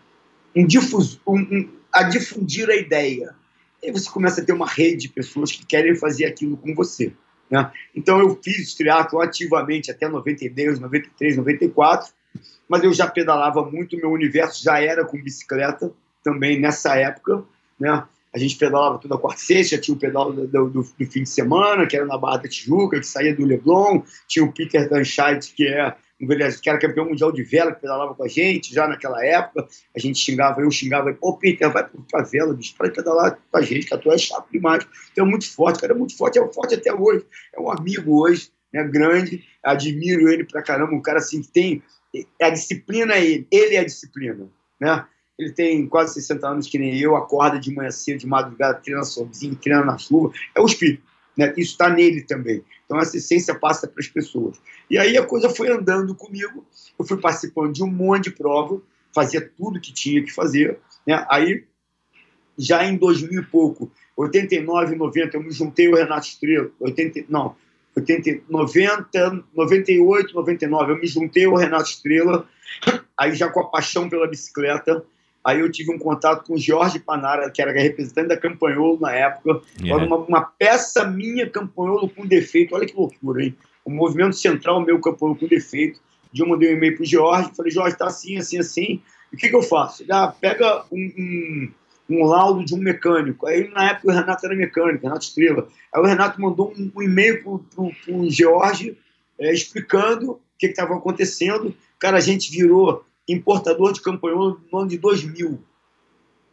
[0.55, 3.35] um difuso, um, a difundir a ideia.
[3.81, 6.73] E aí você começa a ter uma rede de pessoas que querem fazer aquilo com
[6.73, 7.13] você.
[7.49, 7.71] Né?
[7.95, 12.11] Então eu fiz triatlo ativamente até 92, 93, 94,
[12.67, 17.43] mas eu já pedalava muito, meu universo já era com bicicleta também nessa época,
[17.79, 18.03] né?
[18.33, 21.29] A gente pedalava toda quarta e sexta, tinha o pedal do, do, do, fim de
[21.29, 25.53] semana, que era na Barra da Tijuca, que saía do Leblon, tinha o Peter Danscheit,
[25.53, 26.27] que é um
[26.61, 29.67] que era campeão mundial de vela, que pedalava com a gente já naquela época.
[29.95, 33.61] A gente xingava, eu xingava, pô, Peter, vai pra vela, bicho, para pedalar com a
[33.61, 34.87] gente, que a tua é chato demais.
[35.11, 37.25] Então é muito forte, cara, é muito forte, é forte até hoje.
[37.53, 41.83] É um amigo hoje, né, grande, admiro ele pra caramba, um cara assim que tem.
[42.41, 44.47] A disciplina é ele, ele é a disciplina,
[44.79, 45.05] né?
[45.37, 49.03] Ele tem quase 60 anos que nem eu, acorda de manhã cedo, de madrugada, treina
[49.03, 50.31] sozinho, treina na chuva.
[50.53, 51.03] É o espírito.
[51.35, 51.51] Né?
[51.57, 52.63] Isso está nele também.
[52.85, 54.61] Então essa essência passa para as pessoas.
[54.89, 56.65] E aí a coisa foi andando comigo.
[56.97, 58.79] Eu fui participando de um monte de prova,
[59.13, 60.79] fazia tudo que tinha que fazer.
[61.07, 61.25] Né?
[61.29, 61.63] Aí,
[62.55, 66.69] já em 2000 e pouco, 89, 90, eu me juntei ao Renato Estrela.
[66.79, 67.55] 80, não,
[67.95, 72.47] 80, 90, 98, 99, eu me juntei ao Renato Estrela.
[73.17, 75.03] Aí já com a paixão pela bicicleta
[75.43, 79.13] Aí eu tive um contato com o Jorge Panara, que era representante da Campanholo na
[79.13, 79.61] época.
[79.81, 80.05] Yeah.
[80.05, 82.73] Uma, uma, peça minha Campanholo com defeito.
[82.73, 83.55] Olha que loucura, hein?
[83.83, 85.99] O movimento central meu Campanholo com defeito.
[86.31, 89.01] De eu mandei um e-mail para o Jorge, falei, Jorge, tá assim, assim, assim.
[89.31, 90.03] E o que, que eu faço?
[90.09, 91.71] Ah, pega um, um,
[92.09, 93.45] um, laudo de um mecânico.
[93.45, 95.67] Aí na época o Renato era mecânico, Renato Estrela.
[95.93, 97.83] Aí o Renato mandou um, um e-mail para
[98.15, 98.97] o Jorge
[99.39, 101.75] é, explicando o que estava acontecendo.
[101.99, 105.61] Cara, a gente virou importador de campanholo no ano de 2000,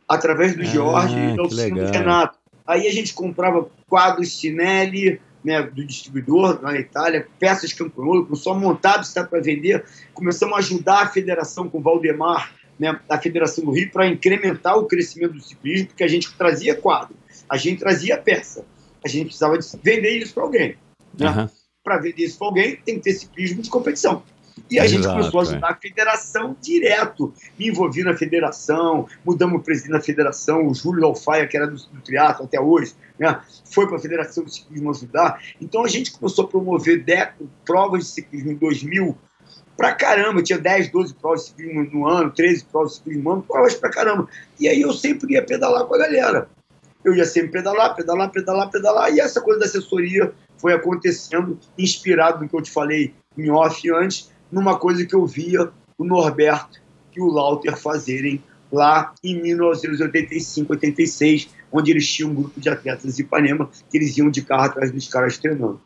[0.08, 2.38] através do ah, Jorge e do Renato.
[2.66, 8.98] Aí a gente comprava quadros Cinelli, né, do distribuidor na Itália, peças começou a montar
[8.98, 13.72] bicicleta para vender, começamos a ajudar a federação com o Valdemar, né, a Federação do
[13.72, 17.14] Rio, para incrementar o crescimento do ciclismo, porque a gente trazia quadro,
[17.48, 18.64] a gente trazia peça,
[19.04, 20.76] a gente precisava vender isso para alguém.
[21.18, 21.30] Né?
[21.30, 21.48] Uhum.
[21.82, 24.22] Para vender isso para alguém, tem que ter ciclismo de competição.
[24.70, 25.72] E a Exato, gente começou a ajudar é.
[25.72, 27.32] a federação direto.
[27.58, 31.76] Me envolvi na federação, mudamos o presidente da federação, o Júlio Alfaia, que era do,
[31.76, 33.40] do triatlo até hoje, né?
[33.70, 35.40] foi para a Federação de Ciclismo ajudar.
[35.61, 37.04] Então a gente começou a promover
[37.64, 39.16] provas de ciclismo em 2000
[39.76, 40.42] pra caramba.
[40.42, 43.74] Tinha 10, 12 provas de ciclismo no ano, 13 provas de ciclismo no ano, provas
[43.74, 44.28] pra caramba.
[44.58, 46.48] E aí eu sempre ia pedalar com a galera.
[47.04, 49.14] Eu ia sempre pedalar, pedalar, pedalar, pedalar.
[49.14, 53.90] E essa coisa da assessoria foi acontecendo, inspirado no que eu te falei em off
[53.92, 56.80] antes, numa coisa que eu via o Norberto
[57.14, 58.42] e o Lauter fazerem
[58.72, 64.16] lá em 1985, 86, onde eles tinham um grupo de atletas de Ipanema que eles
[64.16, 65.80] iam de carro atrás dos caras treinando.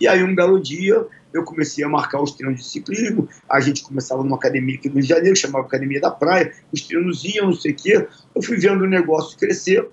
[0.00, 3.28] E aí, um belo dia, eu comecei a marcar os treinos de ciclismo.
[3.48, 6.52] A gente começava numa academia aqui no Rio de Janeiro, chamava Academia da Praia.
[6.72, 8.06] Os treinos iam, não sei o quê.
[8.34, 9.88] Eu fui vendo o negócio crescer.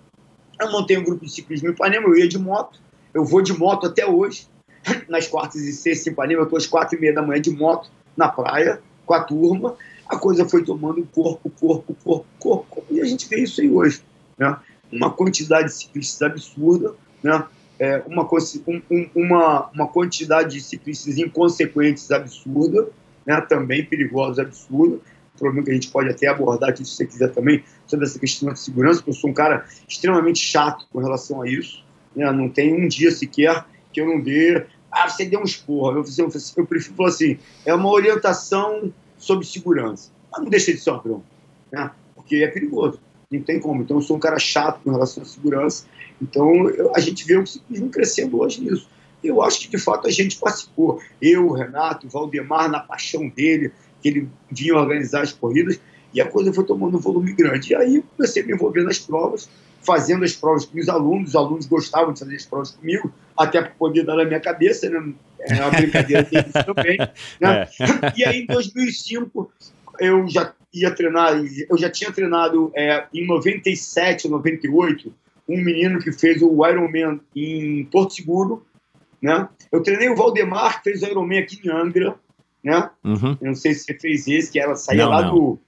[0.60, 2.80] Eu montei um grupo de ciclismo em Ipanema, eu ia de moto.
[3.14, 4.48] Eu vou de moto até hoje
[5.08, 7.52] nas quartas e sextas em Ipanema, eu estou às quatro e meia da manhã de
[7.52, 9.76] moto na praia com a turma,
[10.08, 14.04] a coisa foi tomando corpo, corpo, corpo, corpo, e a gente vê isso aí hoje,
[14.38, 14.58] né?
[14.92, 17.44] Uma quantidade de ciclistas absurda, né?
[17.78, 18.28] É, uma,
[18.68, 22.90] um, uma, uma quantidade de ciclistas inconsequentes absurda,
[23.26, 23.40] né?
[23.42, 25.00] Também perigosos absurda.
[25.38, 28.52] Problema que a gente pode até abordar aqui, se você quiser também, sobre essa questão
[28.52, 31.86] de segurança, porque eu sou um cara extremamente chato com relação a isso.
[32.16, 32.30] Né?
[32.32, 33.64] Não tem um dia sequer
[33.94, 34.66] que eu não dê.
[34.92, 35.98] Ah, você deu um esporro.
[35.98, 40.12] Eu, eu, eu prefiro falar assim: é uma orientação sobre segurança.
[40.32, 41.26] Mas não deixa de ser uma bronca,
[41.72, 41.92] né?
[42.16, 43.00] porque é perigoso.
[43.32, 43.82] Não tem como.
[43.82, 45.86] Então, eu sou um cara chato com relação à segurança.
[46.22, 48.88] Então, eu, a gente vê o ciclismo crescendo hoje nisso.
[49.24, 51.02] Eu acho que, de fato, a gente participou.
[51.22, 53.72] Eu, o Renato, o Valdemar, na paixão dele,
[54.02, 55.80] que ele vinha organizar as corridas,
[56.14, 57.72] e a coisa foi tomando um volume grande.
[57.72, 59.50] E aí, eu comecei a me envolver nas provas,
[59.82, 63.62] fazendo as provas com os alunos, os alunos gostavam de fazer as provas comigo, até
[63.62, 65.14] para poder dar na minha cabeça, né?
[65.40, 66.98] é uma brincadeira deles também.
[67.40, 67.68] Né?
[67.80, 68.14] É.
[68.18, 69.52] E aí, em 2005,
[70.00, 75.14] eu já ia treinar, eu já tinha treinado é, em 97, 98,
[75.48, 78.66] um menino que fez o Ironman em Porto Seguro,
[79.22, 79.50] né?
[79.72, 82.16] Eu treinei o Valdemar, que fez o Ironman aqui em Angra,
[82.64, 82.90] né?
[83.04, 83.38] Uhum.
[83.42, 85.34] Eu não sei se você fez esse, que ela saía não, lá não.
[85.34, 85.60] do...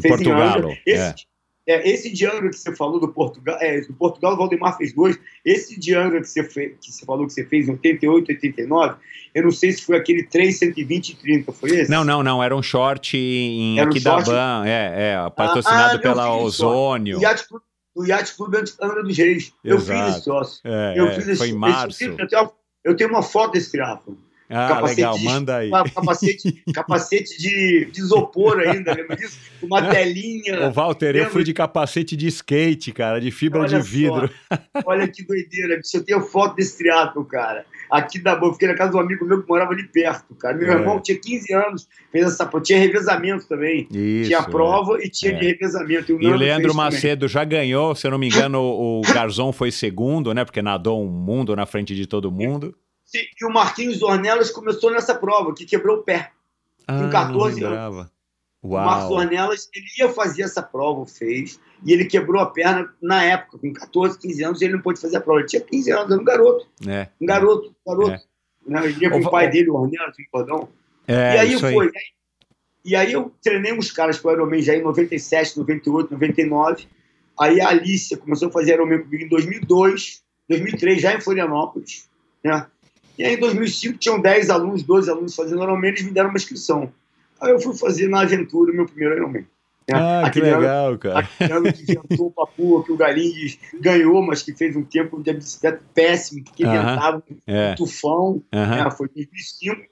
[0.00, 0.78] Fez em Angra.
[0.86, 1.14] Esse, é.
[1.70, 5.16] É, esse Angra que você falou do Portugal, é, do Portugal o Valdemar fez dois.
[5.44, 8.96] Esse Angra que você, fez, que você falou que você fez em 88, 89,
[9.32, 11.90] eu não sei se foi aquele 3, 120 e 30, foi esse?
[11.90, 12.42] Não, não, não.
[12.42, 17.20] Era um short em era um Aquidaban, é, é, patrocinado ah, pela Ozônio.
[17.94, 19.52] Do Yacht Clube Angra dos Reis.
[19.64, 19.64] Exato.
[19.64, 20.60] Eu fiz esse sócio.
[20.64, 22.02] É, eu fiz esse, foi em março.
[22.02, 22.50] Esse, eu, tenho,
[22.84, 24.18] eu tenho uma foto desse triatlo.
[24.50, 25.70] Ah, capacete legal, de, manda aí.
[25.70, 29.38] Capacete, capacete de, de isopor ainda, lembra disso?
[29.62, 30.66] Uma telinha.
[30.66, 31.28] Ô, Walter, lembra?
[31.28, 34.28] eu fui de capacete de skate, cara, de fibra Olha de vidro.
[34.28, 34.82] Só.
[34.86, 37.64] Olha que doideira, eu tenho foto desse triatlo, cara.
[37.88, 40.56] Aqui da boa, fiquei na casa de um amigo meu que morava ali perto, cara.
[40.56, 40.74] Meu é.
[40.74, 43.86] irmão tinha 15 anos, fez essa prova, tinha revezamento também.
[43.92, 45.06] Isso, tinha prova é.
[45.06, 45.36] e tinha é.
[45.36, 46.10] de revezamento.
[46.10, 47.32] E o, e o Leandro Macedo também.
[47.32, 50.44] já ganhou, se eu não me engano, o Garzon foi segundo, né?
[50.44, 52.74] Porque nadou um mundo na frente de todo mundo.
[53.14, 56.32] E o Marquinhos Ornelas começou nessa prova, que quebrou o pé.
[56.86, 58.10] Ah, com 14 anos.
[58.62, 58.82] Uau.
[58.82, 63.24] O Marcos Ornelas, ele ia fazer essa prova, fez, e ele quebrou a perna na
[63.24, 65.40] época, com 14, 15 anos, ele não pôde fazer a prova.
[65.40, 66.68] Ele tinha 15 anos, era um garoto.
[66.86, 67.08] É.
[67.20, 68.12] Um garoto, um garoto.
[68.12, 68.22] É.
[68.66, 68.86] Né?
[68.86, 70.68] Ele ia com o, o pai dele, o Ornelas, um cordão.
[71.08, 71.86] É, e aí foi.
[71.86, 71.92] Aí.
[72.84, 76.86] E aí eu treinei uns caras para o Ironman já em 97, 98, 99.
[77.38, 82.08] Aí a Alicia começou a fazer Ironman comigo em 2002, 2003, já em Florianópolis.
[82.44, 82.66] Né?
[83.20, 86.38] E aí, em 2005, tinham 10 alunos, 12 alunos fazendo Ironman, eles me deram uma
[86.38, 86.90] inscrição.
[87.38, 89.46] Aí eu fui fazer na aventura meu primeiro Ironman.
[89.92, 91.18] Ah, aquele que legal, ano, cara.
[91.18, 95.22] Aquele ano que inventou o Papua, que o Galinhos ganhou, mas que fez um tempo
[95.22, 96.82] de bicicleta péssimo, porque uh -huh.
[96.82, 97.72] inventava é.
[97.72, 98.30] um tufão.
[98.30, 98.86] Uh -huh.
[98.86, 99.82] é, foi 2005.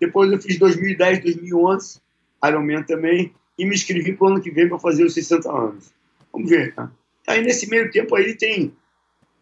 [0.00, 2.00] Depois eu fiz 2010, 2011,
[2.46, 5.92] Ironman também, e me inscrevi para o ano que vem para fazer os 60 anos.
[6.32, 6.88] Vamos ver, tá?
[7.26, 8.72] Aí nesse meio tempo aí tem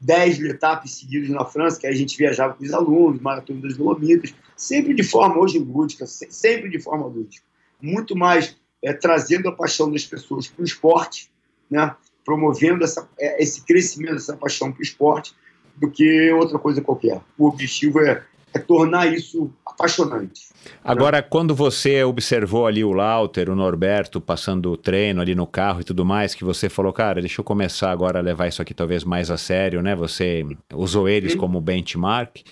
[0.00, 3.76] 10 etapas seguidas na França, que aí a gente viajava com os alunos, maratona das
[3.76, 7.44] Dolomitas, sempre de forma hoje lúdica, sempre de forma lúdica.
[7.80, 11.30] Muito mais é, trazendo a paixão das pessoas para o esporte,
[11.70, 11.94] né?
[12.24, 15.34] promovendo essa, é, esse crescimento, essa paixão para o esporte,
[15.76, 17.20] do que outra coisa qualquer.
[17.36, 18.22] O objetivo é,
[18.58, 20.48] é tornar isso apaixonante.
[20.84, 25.80] Agora, quando você observou ali o Lauter, o Norberto passando o treino ali no carro
[25.80, 28.74] e tudo mais, que você falou, cara, deixa eu começar agora a levar isso aqui
[28.74, 29.94] talvez mais a sério, né?
[29.96, 30.44] Você
[30.74, 31.38] usou eles Sim.
[31.38, 32.42] como benchmark.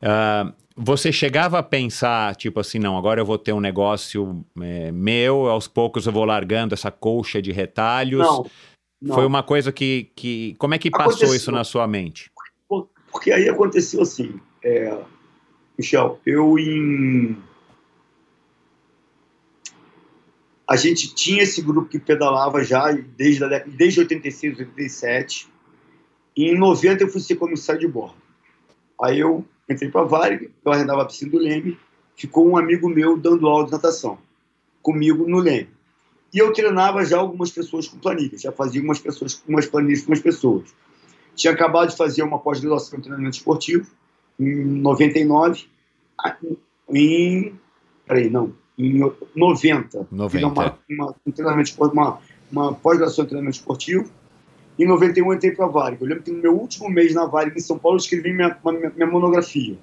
[0.00, 4.90] Ah, você chegava a pensar, tipo assim, não, agora eu vou ter um negócio é,
[4.90, 8.26] meu, aos poucos eu vou largando essa colcha de retalhos.
[8.26, 8.46] Não,
[9.00, 9.14] não.
[9.14, 10.56] Foi uma coisa que, que.
[10.58, 11.34] Como é que passou Aconteceu.
[11.34, 12.30] isso na sua mente?
[13.12, 14.98] Porque aí aconteceu assim, é,
[15.78, 17.36] Michel, eu em.
[20.66, 25.48] A gente tinha esse grupo que pedalava já desde, a década, desde 86, 87.
[26.36, 28.16] E em 90 eu fui ser comissário de bordo.
[29.00, 31.78] Aí eu entrei para a Varig, eu arrendava a piscina do Leme,
[32.16, 34.18] ficou um amigo meu dando aula de natação
[34.82, 35.68] comigo no Leme.
[36.32, 40.12] E eu treinava já algumas pessoas com planilhas, já fazia umas pessoas umas planilhas com
[40.12, 40.74] umas pessoas.
[41.34, 43.90] Tinha acabado de fazer uma pós-graduação em treinamento esportivo,
[44.38, 45.66] em 99.
[46.22, 46.36] Ah,
[46.90, 47.54] Em.
[48.06, 48.52] Peraí, não.
[48.78, 48.98] Em
[49.34, 50.08] 90.
[50.10, 50.28] 90.
[50.30, 52.18] Fiz uma, uma, um treinamento esportivo, uma,
[52.50, 54.10] uma pós-graduação em treinamento esportivo.
[54.78, 56.02] Em 91 eu entrei para a Varig.
[56.02, 58.56] Eu lembro que no meu último mês na Varig em São Paulo eu escrevi minha,
[58.64, 59.78] minha, minha monografia.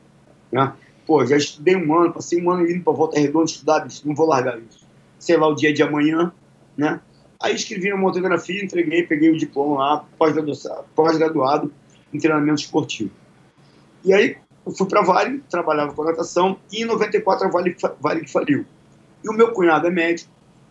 [0.51, 0.73] Né?
[1.05, 4.13] Pô, já estudei um ano, passei um ano indo para Volta Redonda estudar, bicho, não
[4.13, 4.85] vou largar isso.
[5.17, 6.31] Sei lá, o dia de amanhã,
[6.77, 6.99] né?
[7.41, 11.73] Aí escrevi uma monografia, entreguei, peguei o diploma lá, pós-graduado pós-graduado
[12.13, 13.11] em treinamento esportivo.
[14.03, 18.27] E aí eu fui para Vale, trabalhava com natação, e em 94 a Vale, Vale
[18.27, 18.65] faliu.
[19.23, 20.29] E o meu cunhado é médico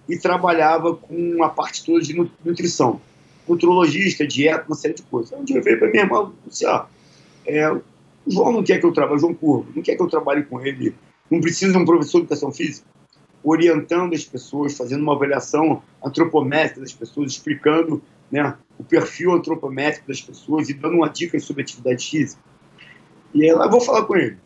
[0.08, 3.00] e trabalhava com a parte toda de nu- nutrição.
[3.48, 5.32] Nutrologista, dieta, uma série de coisas.
[5.32, 6.86] Um dia eu veio para minha irmã e disse, ah,
[7.46, 7.82] é, o
[8.26, 10.94] João não quer que eu trabalhe, João Curvo, não quer que eu trabalhe com ele,
[11.30, 12.86] não precisa de um professor de educação física,
[13.42, 20.20] orientando as pessoas, fazendo uma avaliação antropométrica das pessoas, explicando né, o perfil antropométrico das
[20.20, 22.42] pessoas e dando uma dica sobre atividade física.
[23.34, 24.36] E eu vou falar com ele.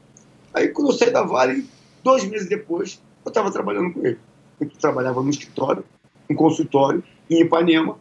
[0.53, 1.66] Aí quando eu saí da Vale,
[2.03, 4.18] dois meses depois, eu estava trabalhando com ele.
[4.61, 5.85] Eu trabalhava no escritório,
[6.28, 7.99] no consultório, em Ipanema,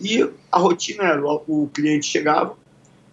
[0.00, 2.56] e a rotina era, o cliente chegava,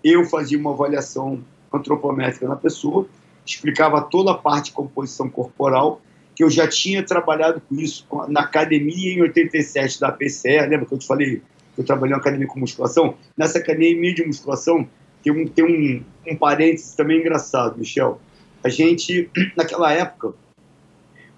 [0.03, 3.07] eu fazia uma avaliação antropométrica na pessoa,
[3.45, 6.01] explicava toda a parte de composição corporal,
[6.35, 10.93] que eu já tinha trabalhado com isso na academia em 87 da PCE, lembra que
[10.93, 11.41] eu te falei
[11.75, 13.15] que eu trabalhei na academia com musculação?
[13.37, 14.87] Nessa academia de musculação
[15.23, 18.19] tem um, tem um, um parênteses também engraçado, Michel.
[18.63, 20.33] A gente, naquela época,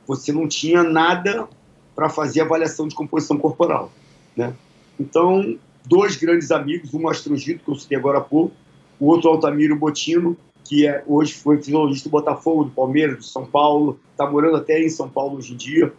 [0.07, 1.47] você não tinha nada
[1.95, 3.91] para fazer avaliação de composição corporal,
[4.35, 4.53] né?
[4.99, 8.55] Então, dois grandes amigos, um Astrogito, que eu citei agora há pouco,
[8.99, 13.45] o outro Altamiro Botino, que é, hoje foi fisiologista do Botafogo, do Palmeiras, do São
[13.45, 15.93] Paulo, está morando até em São Paulo hoje em dia.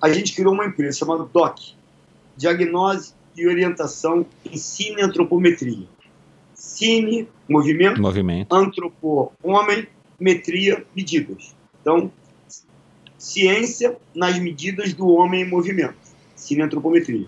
[0.00, 1.74] A gente criou uma empresa chamada DOC,
[2.36, 5.86] Diagnose e Orientação em Cineantropometria.
[6.54, 8.54] Cine, movimento, Movimento.
[8.54, 9.86] antropo, homem,
[10.18, 11.54] metria, medidas.
[11.80, 12.10] Então,
[13.18, 15.96] ciência nas medidas do homem em movimento,
[16.36, 17.26] cineantropometria.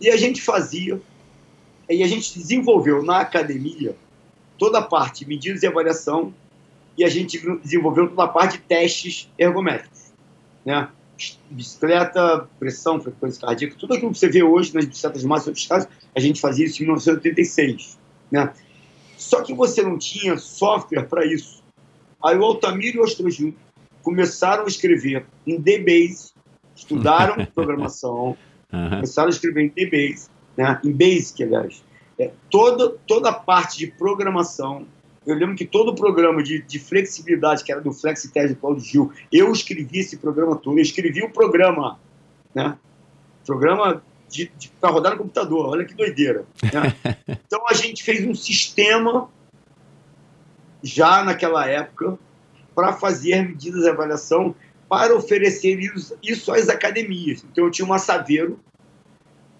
[0.00, 1.00] E a gente fazia,
[1.88, 3.96] e a gente desenvolveu na academia
[4.58, 6.34] toda a parte de medidas e avaliação,
[6.96, 10.12] e a gente desenvolveu toda a parte de testes ergométricos.
[10.64, 10.88] Né?
[11.50, 16.20] Bicicleta, pressão, frequência cardíaca, tudo aquilo que você vê hoje nas bicicletas mais sofisticadas, a
[16.20, 17.98] gente fazia isso em 1986.
[18.30, 18.52] Né?
[19.24, 21.64] Só que você não tinha software para isso.
[22.22, 23.54] Aí o Altamiro e o Astrogil
[24.02, 26.32] começaram a escrever em DBase,
[26.76, 28.36] estudaram programação,
[28.70, 28.96] Aham.
[28.96, 30.78] começaram a escrever em DBase, né?
[30.84, 31.82] em Basic, aliás.
[32.18, 34.86] É, toda, toda a parte de programação,
[35.26, 38.78] eu lembro que todo o programa de, de flexibilidade, que era do FlexiTest do Paulo
[38.78, 41.98] Gil, eu escrevi esse programa todo, eu escrevi o programa,
[42.54, 42.76] né?
[43.46, 46.44] programa de, de, para rodar no computador, olha que doideira.
[46.62, 46.94] Né?
[47.46, 49.28] então a gente fez um sistema,
[50.82, 52.18] já naquela época,
[52.74, 54.54] para fazer medidas de avaliação
[54.88, 57.44] para oferecer isso, isso às academias.
[57.50, 58.58] Então eu tinha uma Saveiro,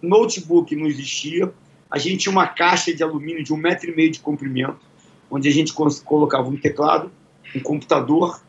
[0.03, 1.53] notebook não existia,
[1.91, 4.81] a gente tinha uma caixa de alumínio de um metro e meio de comprimento,
[5.31, 7.11] onde a gente colocava um teclado,
[7.55, 8.43] um computador,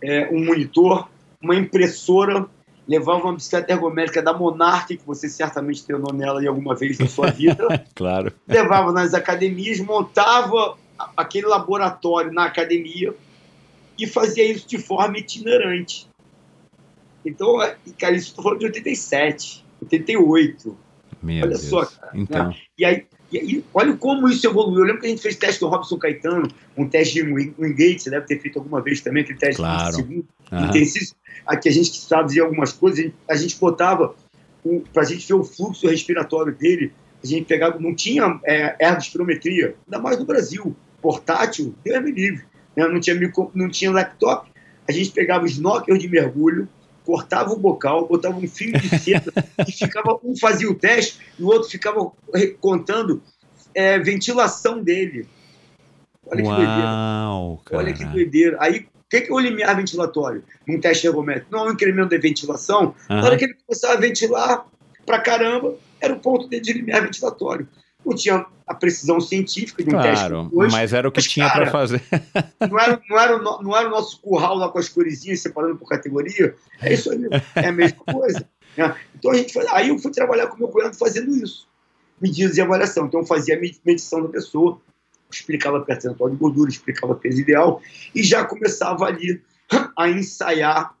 [0.00, 1.08] é, um monitor,
[1.40, 2.46] uma impressora,
[2.88, 7.06] levava uma bicicleta ergométrica da Monarch, que você certamente treinou nela em alguma vez na
[7.06, 8.32] sua vida, Claro.
[8.46, 10.76] levava nas academias, montava
[11.16, 13.14] aquele laboratório na academia
[13.98, 16.08] e fazia isso de forma itinerante.
[17.24, 20.76] Então, é- cara, isso estou falando de 87, 88.
[21.22, 21.62] Meu Olha Deus.
[21.62, 24.80] só, cara, Então, E aí, e aí, olha como isso evoluiu.
[24.80, 28.02] Eu lembro que a gente fez teste do Robson Caetano, um teste de wing- Wingate,
[28.02, 29.90] você deve ter feito alguma vez também, aquele teste Claro.
[29.90, 30.68] de segundo, aham.
[30.68, 31.16] intensíssimo.
[31.46, 34.14] Aqui a gente sabia algumas coisas, a gente, a gente botava,
[34.92, 39.74] para a gente ver o fluxo respiratório dele, a gente pegava, não tinha é, ergospirometria,
[39.86, 42.44] ainda mais no Brasil, portátil, Deus me livre.
[42.76, 42.86] né?
[42.86, 43.16] não, tinha
[43.54, 44.50] não tinha laptop.
[44.88, 46.68] A gente pegava os knockers de mergulho,
[47.04, 49.32] cortava o bocal, botava um fio de seda
[49.66, 52.10] e ficava um fazia o teste e o outro ficava
[52.60, 53.22] contando
[53.74, 55.26] é, ventilação dele.
[56.26, 56.88] Olha Uau, que doideira.
[57.64, 57.78] Cara.
[57.78, 58.56] Olha que doideira.
[58.60, 61.48] Aí, o que, que é o limiar ventilatório num teste ergométrico?
[61.50, 62.94] Não é um incremento de ventilação.
[63.10, 63.16] Uhum.
[63.16, 64.66] Na hora que ele começava a ventilar
[65.04, 67.68] pra caramba, era o ponto de limiar ventilatório.
[68.04, 70.56] Não tinha a precisão científica de um claro, teste.
[70.56, 72.02] Hoje, mas era o que mas, tinha para fazer.
[72.70, 75.76] não, era, não, era o, não era o nosso curral lá com as coresinhas separando
[75.76, 76.54] por categoria.
[76.80, 77.20] É isso aí,
[77.56, 78.48] é a mesma coisa.
[78.76, 78.96] Né?
[79.14, 81.68] Então a gente aí eu fui trabalhar com meu cunhado fazendo isso.
[82.20, 83.06] Medidas de avaliação.
[83.06, 84.80] Então eu fazia a medição da pessoa,
[85.30, 87.80] explicava percentual de gordura, explicava peso ideal
[88.14, 89.42] e já começava ali
[89.96, 90.94] a ensaiar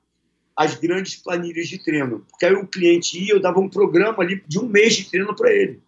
[0.56, 2.24] as grandes planilhas de treino.
[2.30, 5.34] Porque aí o cliente ia, eu dava um programa ali de um mês de treino
[5.34, 5.81] para ele.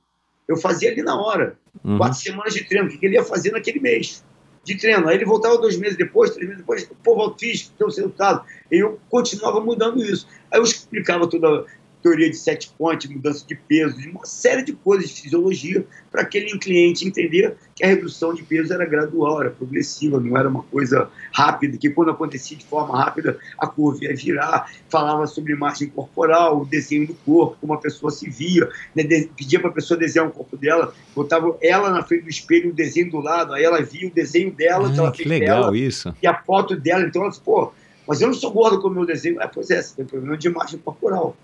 [0.46, 1.56] Eu fazia ali na hora.
[1.82, 1.98] Uhum.
[1.98, 4.24] Quatro semanas de treino, o que ele ia fazer naquele mês
[4.64, 5.08] de treino.
[5.08, 8.44] Aí ele voltava dois meses depois, três meses depois, pô, fiz, deu resultado.
[8.70, 10.26] E eu continuava mudando isso.
[10.50, 11.66] Aí eu explicava toda
[12.04, 16.58] teoria de sete pontes, mudança de peso, uma série de coisas de fisiologia para aquele
[16.58, 21.08] cliente entender que a redução de peso era gradual, era progressiva, não era uma coisa
[21.32, 26.60] rápida, que quando acontecia de forma rápida a curva ia virar, falava sobre imagem corporal,
[26.60, 29.02] o desenho do corpo, como a pessoa se via, né,
[29.34, 32.74] pedia para a pessoa desenhar o corpo dela, botava ela na frente do espelho, o
[32.74, 36.14] desenho do lado, aí ela via o desenho dela, ah, que legal dela, isso.
[36.22, 37.72] e a foto dela, então ela disse, pô,
[38.06, 39.40] mas eu não sou gordo como o meu desenho.
[39.40, 41.34] É, pois é, você tem problema de imagem corporal.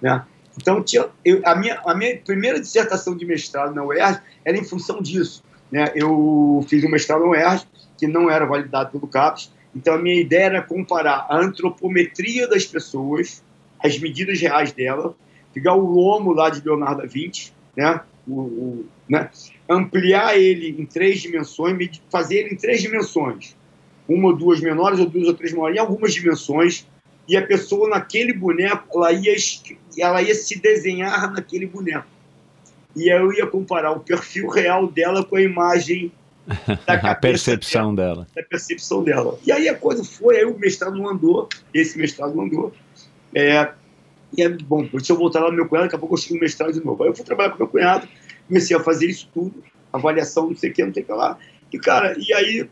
[0.00, 0.24] Né?
[0.56, 4.64] Então, tinha, eu, a, minha, a minha primeira dissertação de mestrado na UERJ era em
[4.64, 5.42] função disso.
[5.70, 5.90] Né?
[5.94, 7.66] Eu fiz um mestrado na UERJ,
[7.98, 12.64] que não era validado pelo CAPES, então a minha ideia era comparar a antropometria das
[12.64, 13.42] pessoas,
[13.82, 15.14] as medidas reais dela,
[15.52, 18.00] pegar o lomo lá de Leonardo da Vinci, né?
[18.26, 19.28] O, o, né?
[19.68, 23.56] ampliar ele em três dimensões, fazer ele em três dimensões,
[24.08, 26.86] uma ou duas menores, ou duas ou três maiores, em algumas dimensões,
[27.26, 29.34] e a pessoa naquele boneco, ela ia,
[29.98, 32.06] ela ia se desenhar naquele boneco.
[32.94, 36.12] E eu ia comparar o perfil real dela com a imagem
[36.86, 39.38] da a percepção dela, dela, Da percepção dela.
[39.44, 42.72] E aí a coisa foi, aí o mestrado não andou, esse mestrado não andou.
[43.34, 43.70] É,
[44.36, 46.34] e é bom, deixa eu voltar lá no meu cunhado, daqui a pouco eu chego
[46.34, 47.02] no mestrado de novo.
[47.02, 48.06] Aí eu fui trabalhar com meu cunhado,
[48.46, 51.38] comecei a fazer isso tudo, avaliação, não sei o que, não sei o que lá.
[51.72, 52.68] E, cara, e aí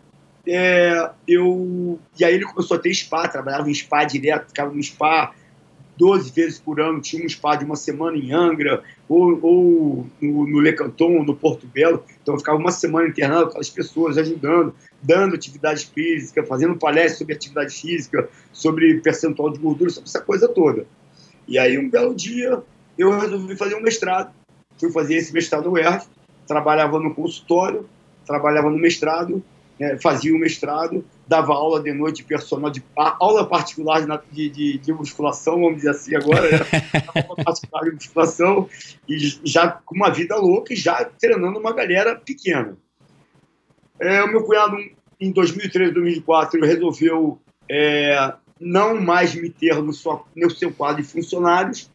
[0.47, 4.82] é, eu e aí ele começou a ter spa, trabalhava em spa direto, ficava no
[4.82, 5.32] spa
[5.97, 10.47] 12 vezes por ano, tinha um spa de uma semana em Angra, ou, ou no,
[10.47, 14.18] no Le Canton, no Porto Belo, então eu ficava uma semana internado com aquelas pessoas,
[14.18, 20.20] ajudando, dando atividade física, fazendo palestra sobre atividade física, sobre percentual de gordura, sobre essa
[20.20, 20.86] coisa toda.
[21.47, 22.62] E aí um belo dia
[22.99, 24.32] eu resolvi fazer um mestrado,
[24.78, 26.07] fui fazer esse mestrado no UERJ,
[26.47, 27.88] trabalhava no consultório,
[28.26, 29.43] trabalhava no mestrado,
[29.78, 34.92] né, fazia o mestrado, dava aula de noite personal, de, aula particular de, de, de
[34.92, 36.58] musculação, vamos dizer assim agora, né?
[37.28, 38.68] aula particular de musculação,
[39.08, 42.76] e já com uma vida louca e já treinando uma galera pequena.
[43.98, 44.76] É, o meu cunhado,
[45.20, 51.02] em 2003, 2004, ele resolveu é, não mais me ter no, sua, no seu quadro
[51.02, 51.90] de funcionários.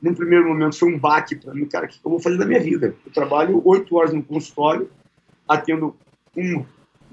[0.00, 2.44] Num primeiro momento foi um baque para mim, cara, o que eu vou fazer da
[2.44, 2.94] minha vida?
[3.06, 4.90] Eu trabalho oito horas no consultório,
[5.48, 5.96] atendo
[6.36, 6.64] um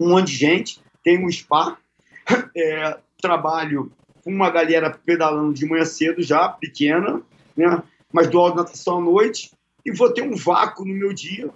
[0.01, 1.77] um monte de gente, tem um spa,
[2.57, 3.91] é, trabalho
[4.23, 7.21] com uma galera pedalando de manhã cedo já, pequena,
[7.55, 7.83] né?
[8.11, 9.51] mas dou aula de natação à noite
[9.85, 11.49] e vou ter um vácuo no meu dia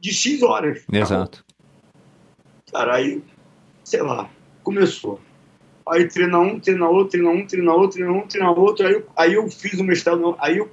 [0.00, 0.84] de X horas.
[0.92, 1.44] Exato.
[2.72, 3.22] Cara, aí,
[3.82, 4.28] sei lá,
[4.62, 5.20] começou.
[5.88, 8.86] Aí treina um, treina outro, treina um, treina outro, treina um, treina outro.
[8.86, 10.36] Aí, aí eu fiz o mestrado.
[10.38, 10.70] Aí eu,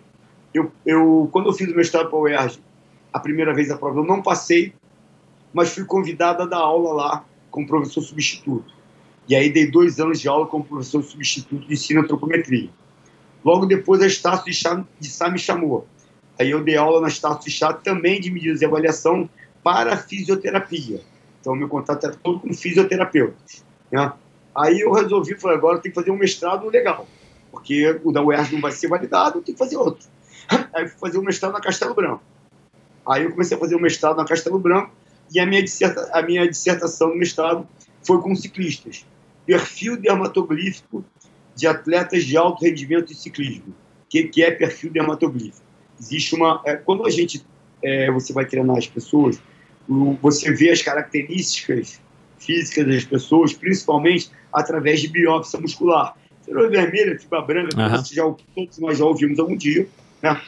[0.54, 2.60] eu, eu, quando eu fiz o mestrado para o UERJ,
[3.14, 4.74] a primeira vez a prova, eu não passei
[5.56, 8.74] mas fui convidado a dar aula lá como professor substituto.
[9.26, 12.70] E aí dei dois anos de aula como professor substituto de ensino antropometria.
[13.44, 15.88] Logo depois a Estácio de Sá me chamou.
[16.38, 19.30] Aí eu dei aula na Estácio de Sá também de medidas de avaliação
[19.64, 21.00] para fisioterapia.
[21.40, 23.64] Então meu contato era todo com fisioterapeutas.
[23.90, 24.12] Né?
[24.54, 27.08] Aí eu resolvi, falei, agora tem que fazer um mestrado legal,
[27.50, 30.06] porque o da UERJ não vai ser validado, tem que fazer outro.
[30.76, 32.22] Aí fui fazer um mestrado na Castelo Branco.
[33.08, 34.92] Aí eu comecei a fazer um mestrado na Castelo Branco,
[35.34, 37.68] e a minha, disserta, a minha dissertação no mestrado
[38.04, 39.06] foi com ciclistas.
[39.46, 41.04] Perfil dermatoglífico
[41.56, 43.70] de atletas de alto rendimento de ciclismo.
[43.70, 45.66] O que, que é perfil dermatoglífico?
[46.00, 46.62] Existe uma...
[46.66, 47.46] É, quando a gente...
[47.84, 49.40] É, você vai treinar as pessoas,
[50.22, 52.02] você vê as características
[52.40, 56.16] físicas das pessoas, principalmente através de biópsia muscular.
[56.42, 58.06] Cenoura vermelha, fibra branca, uhum.
[58.06, 58.24] já,
[58.56, 59.88] todos nós já ouvimos algum dia.
[60.22, 60.42] Né?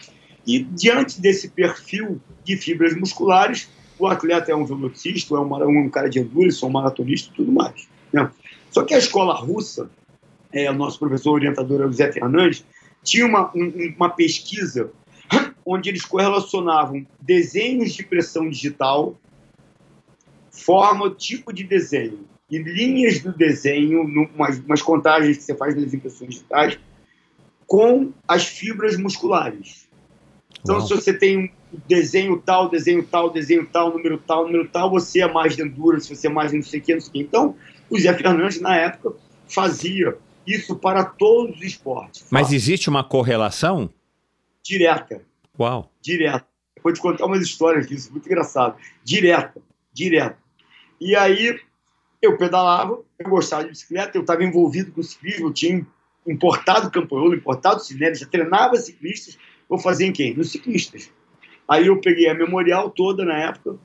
[0.45, 3.69] E diante desse perfil de fibras musculares,
[3.99, 7.35] o atleta é um velocista, é um, um cara de endurance, é um maratonista e
[7.35, 7.87] tudo mais.
[8.11, 8.29] Né?
[8.71, 9.89] Só que a escola russa,
[10.51, 12.65] é, o nosso professor orientador é o Zé Fernandes,
[13.03, 14.91] tinha uma, um, uma pesquisa
[15.65, 19.15] onde eles correlacionavam desenhos de impressão digital,
[20.49, 25.93] forma, tipo de desenho e linhas do desenho, umas, umas contagens que você faz nas
[25.93, 26.79] impressões digitais,
[27.65, 29.87] com as fibras musculares.
[30.61, 30.87] Então, Uau.
[30.87, 31.51] se você tem
[31.87, 36.13] desenho tal, desenho tal, desenho tal, número tal, número tal, você é mais de endurance,
[36.13, 37.19] você é mais de não sei o que, não sei o que.
[37.19, 37.55] Então,
[37.89, 39.15] o Zé Fernandes, na época,
[39.47, 42.25] fazia isso para todos os esportes.
[42.29, 43.89] Mas existe uma correlação?
[44.63, 45.21] Direta.
[45.59, 45.91] Uau.
[46.01, 46.47] Direta.
[46.81, 48.77] vou te contar umas histórias disso, muito engraçado.
[49.03, 49.61] Direta,
[49.91, 50.37] direta.
[50.99, 51.59] E aí,
[52.21, 55.85] eu pedalava, eu gostava de bicicleta, eu estava envolvido com ciclismo, eu tinha
[56.25, 59.37] importado campanholo, importado cinema, já treinava ciclistas,
[59.67, 60.35] vou fazer em quem?
[60.35, 61.11] Nos ciclistas.
[61.67, 63.75] Aí eu peguei a Memorial toda na época,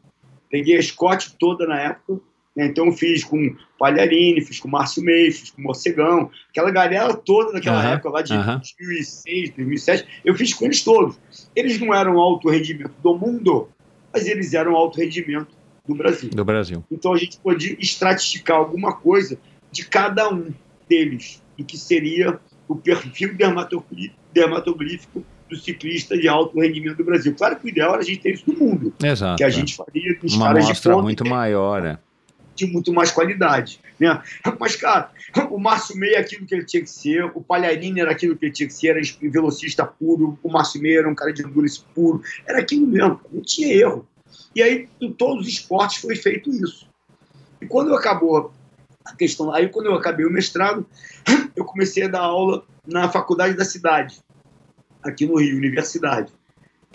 [0.51, 2.21] peguei a Scott toda na época,
[2.55, 2.67] né?
[2.67, 7.83] então fiz com Palharini, fiz com Márcio Mei, fiz com Morcegão, aquela galera toda daquela
[7.83, 8.59] uhum, época lá de uhum.
[8.59, 11.19] 2006, 2007, eu fiz com eles todos.
[11.57, 13.69] Eles não eram alto rendimento do mundo,
[14.13, 15.49] mas eles eram alto rendimento
[15.87, 16.31] do Brasil.
[16.31, 16.85] Do Brasil.
[16.91, 19.39] Então a gente podia estratificar alguma coisa
[19.73, 20.53] de cada um
[20.89, 23.35] deles, do que seria o perfil
[24.33, 27.35] dermatoglífico do ciclista de alto rendimento do Brasil.
[27.35, 28.95] Claro que o ideal era a gente ter isso no mundo.
[29.03, 29.37] Exato.
[29.37, 31.03] Que a gente faria dos Uma caras de ponta.
[31.03, 31.99] muito maior, é.
[32.55, 33.79] De muito mais qualidade.
[34.01, 34.21] Né?
[34.59, 35.11] Mas, cara,
[35.51, 38.47] o Márcio Meia é aquilo que ele tinha que ser, o Palharini era aquilo que
[38.47, 39.01] ele tinha que ser, era
[39.31, 43.43] velocista puro, o Márcio Meia era um cara de endurance puro, era aquilo mesmo, não
[43.43, 44.09] tinha erro.
[44.55, 46.89] E aí, em todos os esportes foi feito isso.
[47.61, 48.53] E quando acabou
[49.05, 50.87] a questão, aí quando eu acabei o mestrado,
[51.57, 54.21] eu comecei a dar aula na faculdade da cidade,
[55.03, 56.33] aqui no Rio, universidade.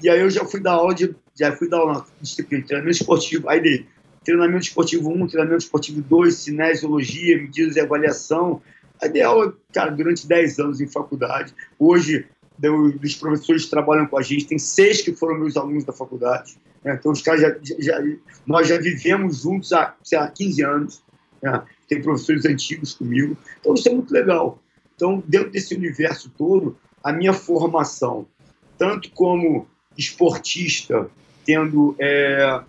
[0.02, 3.50] E aí eu já fui dar aula de, já fui dar disciplina de treinamento esportivo,
[3.50, 3.86] aí de
[4.24, 8.62] treinamento esportivo 1, treinamento esportivo 2, cinesiologia, medidas de avaliação.
[9.02, 11.54] Aí dei aula, cara, durante 10 anos em faculdade.
[11.80, 12.26] Hoje,
[13.00, 16.58] dos professores que trabalham com a gente, tem seis que foram meus alunos da faculdade.
[16.84, 16.96] Né?
[17.00, 18.04] Então, os caras já, já,
[18.46, 21.04] nós já vivemos juntos há, sei lá, 15 anos.
[21.42, 21.64] Né?
[21.88, 23.38] Tem professores antigos comigo.
[23.60, 24.62] Então, isso é muito legal.
[24.96, 26.76] Então, dentro desse universo todo,
[27.08, 28.28] a minha formação,
[28.78, 29.66] tanto como
[29.98, 31.10] esportista,
[31.46, 32.60] tendo é,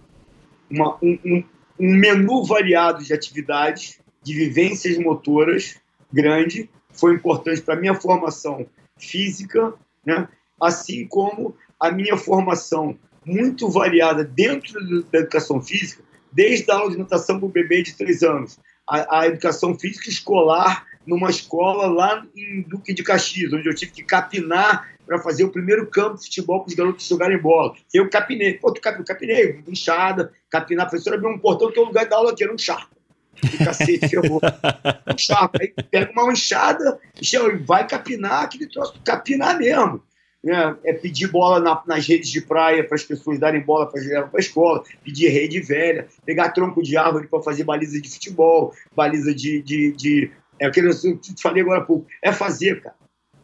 [0.71, 1.43] uma, um,
[1.81, 5.81] um, menu variado de atividades, de vivências motoras
[6.13, 8.65] grande, foi importante para a minha formação
[8.97, 9.75] física,
[10.07, 10.29] né?
[10.63, 16.99] assim como a minha formação muito variada dentro da educação física, desde a aula de
[16.99, 18.57] natação para o bebê de três anos,
[18.89, 23.93] a, a, educação física escolar numa escola lá em Duque de Caxias, onde eu tive
[23.93, 27.75] que capinar para fazer o primeiro campo de futebol para os garotos jogarem bola.
[27.93, 28.55] Eu capinei.
[28.55, 30.87] Pô, tu cap, capinei, inchada, capinar.
[30.87, 32.95] A professora abriu um portão que é lugar da aula que era um charco.
[33.35, 34.41] Que cacete, ferrou.
[35.09, 35.57] Um charco.
[35.61, 40.03] Aí pega uma enxada e vai capinar, aquele troço, capinar mesmo
[40.43, 44.01] né, é pedir bola na, nas redes de praia para as pessoas darem bola para
[44.01, 48.09] levar para a escola, pedir rede velha, pegar tronco de árvore para fazer baliza de
[48.09, 49.63] futebol, baliza de.
[49.63, 50.31] de, de
[50.61, 52.07] é aquele que eu te falei agora há pouco.
[52.23, 52.97] É fazer, cara.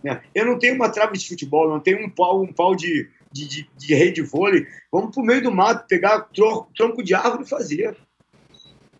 [0.03, 0.21] Né?
[0.35, 3.49] Eu não tenho uma trave de futebol, não tenho um pau, um pau de, de,
[3.49, 4.67] de, de rede vôlei.
[4.93, 7.97] Vamos para o meio do mato, pegar tronco, tronco de árvore e fazer.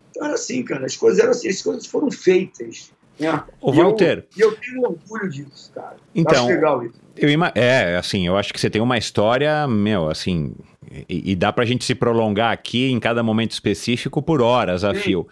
[0.09, 0.85] Então era assim, cara.
[0.85, 2.91] As coisas eram assim, as coisas foram feitas.
[3.19, 3.43] Né?
[3.61, 4.27] Ô, Walter.
[4.35, 5.95] E eu, eu, tenho orgulho disso, cara.
[6.13, 7.05] Então, acho legal isso.
[7.15, 10.53] Eu é, assim, eu acho que você tem uma história, meu, assim,
[11.07, 14.93] e, e dá pra gente se prolongar aqui em cada momento específico por horas a
[14.93, 14.99] Sim.
[14.99, 15.27] fio.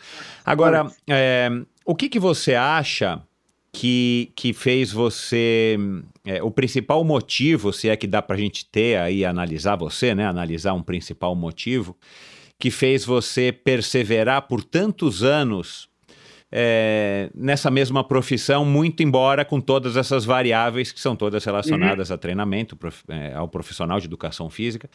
[0.46, 1.50] Agora, é,
[1.86, 3.22] o que, que você acha
[3.74, 5.78] que, que fez você.
[6.24, 10.26] É, o principal motivo, se é que dá pra gente ter aí, analisar você, né?
[10.26, 11.98] Analisar um principal motivo,
[12.58, 15.90] que fez você perseverar por tantos anos
[16.56, 22.16] é, nessa mesma profissão, muito embora com todas essas variáveis que são todas relacionadas uhum.
[22.16, 24.88] a treinamento, prof, é, ao profissional de educação física.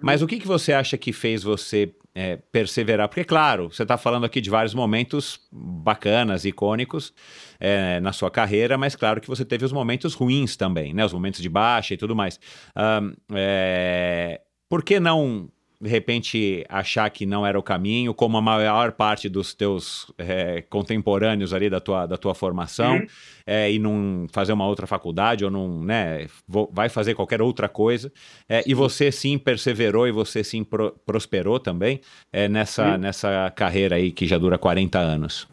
[0.00, 3.08] Mas o que, que você acha que fez você é, perseverar?
[3.08, 7.14] Porque, claro, você está falando aqui de vários momentos bacanas, icônicos
[7.60, 11.04] é, na sua carreira, mas claro que você teve os momentos ruins também, né?
[11.04, 12.40] Os momentos de baixa e tudo mais.
[12.76, 15.48] Um, é, por que não
[15.80, 20.62] de repente achar que não era o caminho, como a maior parte dos teus é,
[20.62, 23.06] contemporâneos ali da tua, da tua formação, uhum.
[23.46, 26.26] é, e não fazer uma outra faculdade ou não, né,
[26.72, 28.10] vai fazer qualquer outra coisa.
[28.48, 32.00] É, e você sim perseverou e você sim pro, prosperou também
[32.32, 32.98] é, nessa, uhum.
[32.98, 35.48] nessa carreira aí que já dura 40 anos.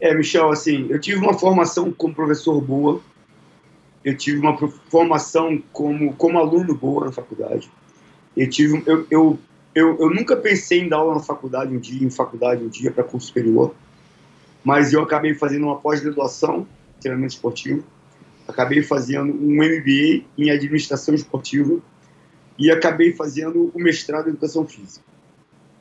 [0.00, 3.02] É, Michel, assim, eu tive uma formação como professor boa,
[4.02, 4.56] eu tive uma
[4.88, 7.70] formação como, como aluno boa na faculdade.
[8.34, 9.38] Eu tive, eu, eu
[9.74, 12.90] eu, eu nunca pensei em dar aula na faculdade um dia, em faculdade um dia,
[12.90, 13.74] para curso superior.
[14.64, 16.66] mas eu acabei fazendo uma pós-graduação
[16.98, 17.84] em treinamento esportivo,
[18.46, 21.80] acabei fazendo um MBA em administração esportiva
[22.58, 25.04] e acabei fazendo o mestrado em educação física.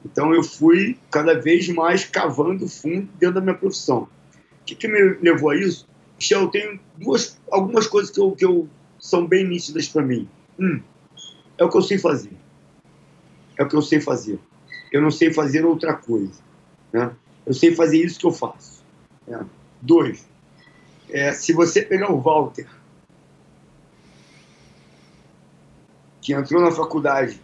[0.06, 4.08] Então eu fui cada vez mais cavando fundo dentro da minha profissão.
[4.62, 5.88] O que, que me levou a isso?
[6.32, 8.68] Eu tenho duas, algumas coisas que, eu, que eu,
[9.00, 10.28] são bem nítidas para mim.
[10.58, 10.82] Um,
[11.58, 12.32] é o que eu sei fazer.
[13.60, 14.40] É o que eu sei fazer.
[14.90, 16.42] Eu não sei fazer outra coisa.
[16.94, 17.14] Né?
[17.46, 18.82] Eu sei fazer isso que eu faço.
[19.28, 19.46] Né?
[19.82, 20.26] Dois,
[21.10, 22.70] é, se você pegar o Walter,
[26.22, 27.42] que entrou na faculdade,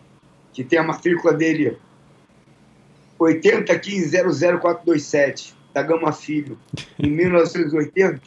[0.53, 1.78] que tem a matrícula dele
[3.20, 6.57] 8015-00427, da Gama Filho,
[6.97, 8.22] em 1980,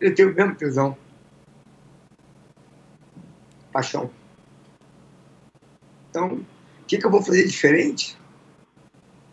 [0.00, 0.96] ele tem o mesmo tesão.
[3.70, 4.10] Paixão.
[6.14, 8.16] Então, o que, que eu vou fazer diferente?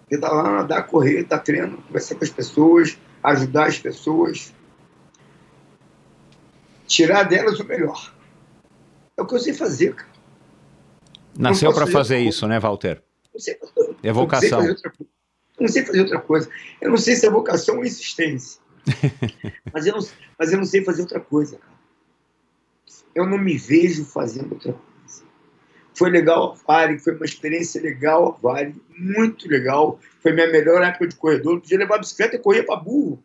[0.09, 4.51] Pedalar, nadar, correr, dar treino, conversar com as pessoas, ajudar as pessoas,
[6.87, 8.11] tirar delas o melhor.
[9.15, 10.09] É o que eu sei fazer, cara.
[11.37, 13.03] Nasceu para fazer isso, né, Walter?
[13.31, 13.59] Não sei,
[14.01, 14.65] é vocação.
[14.65, 14.91] Não sei,
[15.59, 16.49] não sei fazer outra coisa.
[16.81, 18.59] Eu não sei se é vocação ou insistência.
[19.71, 20.07] mas, eu não,
[20.39, 21.79] mas eu não sei fazer outra coisa, cara.
[23.13, 24.90] Eu não me vejo fazendo outra coisa.
[25.93, 29.99] Foi legal a Vale, foi uma experiência legal a Vale, muito legal.
[30.21, 31.59] Foi minha melhor época de corredor.
[31.59, 33.23] Podia levar bicicleta e correr para burro.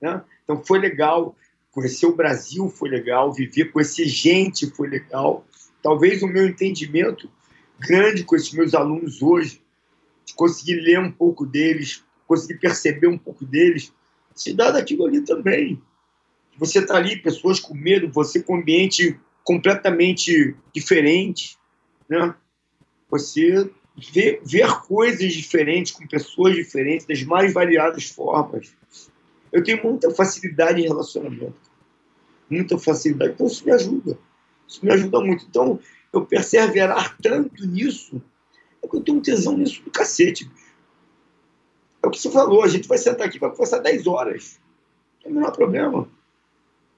[0.00, 0.22] Né?
[0.44, 1.36] Então foi legal.
[1.70, 3.32] Conhecer o Brasil foi legal.
[3.32, 5.44] Viver, conhecer gente foi legal.
[5.82, 7.30] Talvez o meu entendimento
[7.78, 9.62] grande com esses meus alunos hoje,
[10.24, 13.92] de conseguir ler um pouco deles, conseguir perceber um pouco deles,
[14.34, 15.80] se dá daquilo ali também.
[16.58, 19.18] Você está ali, pessoas com medo, você com ambiente
[19.48, 21.56] completamente diferente,
[22.06, 22.34] né?
[23.08, 23.70] Você
[24.12, 28.76] ver, ver coisas diferentes com pessoas diferentes, das mais variadas formas.
[29.50, 31.58] Eu tenho muita facilidade em relacionamento,
[32.50, 33.32] muita facilidade.
[33.32, 34.18] Então isso me ajuda,
[34.66, 35.46] isso me ajuda muito.
[35.48, 35.80] Então
[36.12, 38.22] eu perseverar tanto nisso,
[38.82, 40.46] é que eu tenho um tesão nisso do cacete.
[42.02, 44.60] É o que você falou, a gente vai sentar aqui para conversar 10 horas.
[45.14, 46.17] Não tem o menor problema.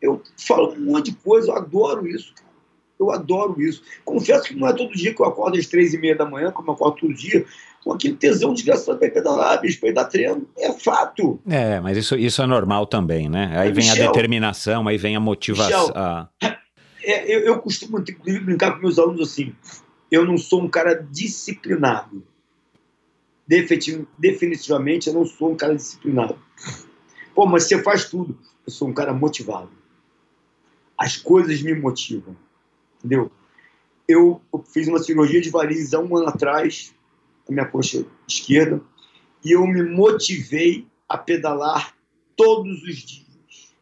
[0.00, 2.50] Eu falo um monte de coisa, eu adoro isso, cara.
[2.98, 3.82] Eu adoro isso.
[4.04, 6.50] Confesso que não é todo dia que eu acordo às três e meia da manhã,
[6.50, 7.46] como eu acordo todo dia,
[7.82, 10.46] com aquele tesão desgraçado para pedalar, bicho, para ir dar treino.
[10.58, 11.40] É fato.
[11.48, 13.52] É, mas isso, isso é normal também, né?
[13.56, 15.86] Aí vem Michel, a determinação, aí vem a motivação.
[15.86, 16.28] Michel, a...
[17.02, 19.54] é, eu, eu costumo, inclusive, brincar com meus alunos assim:
[20.10, 22.22] eu não sou um cara disciplinado.
[24.18, 26.38] Definitivamente, eu não sou um cara disciplinado.
[27.34, 28.38] Pô, mas você faz tudo.
[28.66, 29.79] Eu sou um cara motivado.
[31.00, 32.36] As coisas me motivam
[33.00, 33.30] entendeu?
[34.06, 34.40] Eu,
[34.72, 36.94] fiz uma cirurgia de varizes há um ano atrás,
[37.48, 38.80] na minha coxa esquerda,
[39.44, 41.94] e eu me motivei a pedalar
[42.36, 43.74] todos os dias.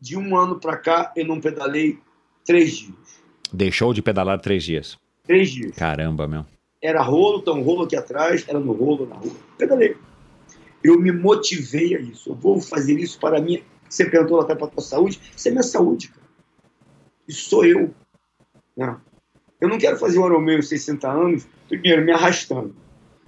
[0.00, 1.98] De um ano para cá, eu não pedalei
[2.44, 3.20] três dias.
[3.52, 4.96] Deixou de pedalar três dias?
[5.24, 5.76] Três dias.
[5.76, 6.46] Caramba, meu.
[6.80, 9.34] Era rolo, então rolo aqui atrás, era no rolo, na rua.
[9.58, 9.96] Pedalei.
[10.82, 12.30] Eu me motivei a isso.
[12.30, 13.60] Eu vou fazer isso para a minha.
[13.88, 15.20] Você perguntou atrás para a tua saúde.
[15.36, 16.26] Isso é minha saúde, cara.
[17.26, 17.94] Isso sou eu.
[18.76, 18.96] Né?
[19.60, 22.74] Eu não quero fazer um Ironman aos 60 anos, primeiro, me arrastando.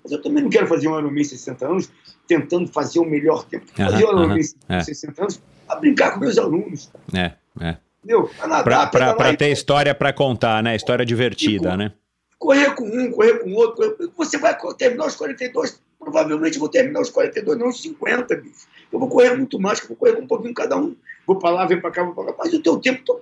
[0.02, 1.92] Mas eu também não quero fazer um Ironman 60 anos
[2.26, 3.66] tentando fazer o melhor tempo.
[3.78, 4.40] Uhum, fazer um Ironman
[4.70, 5.22] uhum, 60 é.
[5.22, 6.90] anos para brincar com meus alunos.
[7.14, 7.76] É, é.
[8.02, 8.30] Entendeu?
[8.62, 10.74] Para ter história para contar, né?
[10.74, 11.92] História divertida, né?
[12.38, 14.12] Correr com um, correr com outro.
[14.16, 18.66] Você vai terminar os 42, provavelmente vou terminar os 42, não os 50, bicho.
[18.90, 20.96] Eu vou correr muito mais, eu vou correr com um pouquinho cada um.
[21.26, 22.34] Vou para lá, vem para cá, vou para cá.
[22.38, 23.20] Mas o teu tempo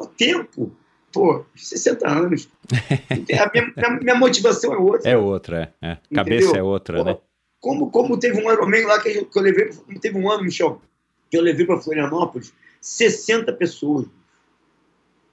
[0.00, 0.74] o tempo,
[1.12, 2.48] pô, 60 anos.
[3.10, 5.10] A minha, minha, minha motivação é outra.
[5.10, 5.88] É outra, é.
[5.90, 5.98] é.
[6.14, 7.18] Cabeça é outra, pô, né?
[7.60, 10.80] Como, como teve um Ironman lá que eu, que eu levei, teve um ano, Michel,
[11.30, 14.06] que eu levei para Florianópolis, 60 pessoas.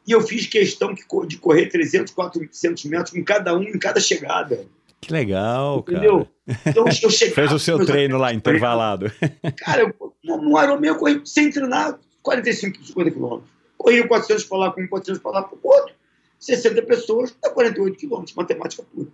[0.06, 4.66] E eu fiz questão de correr 300, 400 metros com cada um em cada chegada.
[5.00, 6.28] Que legal, Entendeu?
[6.46, 6.60] cara.
[6.66, 9.12] Então eu chegava, Fez o seu treino lá, intervalado.
[9.58, 14.72] Cara, eu, no Ironman eu corri sem treinar 45, 50 quilômetros corria 400 para lá,
[14.72, 15.94] com 400 para lá para o outro.
[16.40, 19.08] 60 pessoas, dá 48 quilômetros, matemática pura.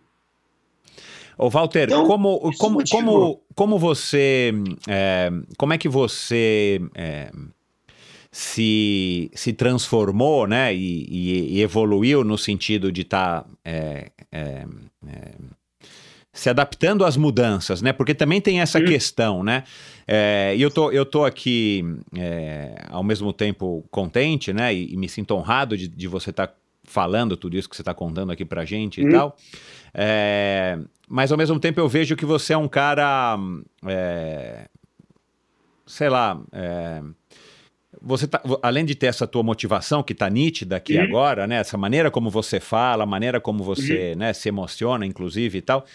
[1.37, 4.51] Ô Walter, então, como, como, como, como você.
[4.87, 7.31] É, como é que você é,
[8.31, 13.43] se, se transformou né, e, e, e evoluiu no sentido de estar.
[13.43, 14.65] Tá, é, é,
[15.07, 15.31] é
[16.33, 17.93] se adaptando às mudanças, né?
[17.93, 18.85] Porque também tem essa uhum.
[18.85, 19.63] questão, né?
[20.07, 21.85] É, e eu tô, eu tô aqui
[22.17, 24.73] é, ao mesmo tempo contente, né?
[24.73, 26.53] E, e me sinto honrado de, de você estar tá
[26.83, 29.09] falando tudo isso que você está contando aqui pra gente uhum.
[29.09, 29.37] e tal.
[29.93, 33.37] É, mas ao mesmo tempo eu vejo que você é um cara.
[33.85, 34.67] é,
[35.85, 36.41] sei lá.
[38.05, 41.03] Você tá, além de ter essa tua motivação que tá nítida aqui Uhum.
[41.03, 41.55] agora, né?
[41.55, 45.85] Essa maneira como você fala, a maneira como você né, se emociona, inclusive e tal.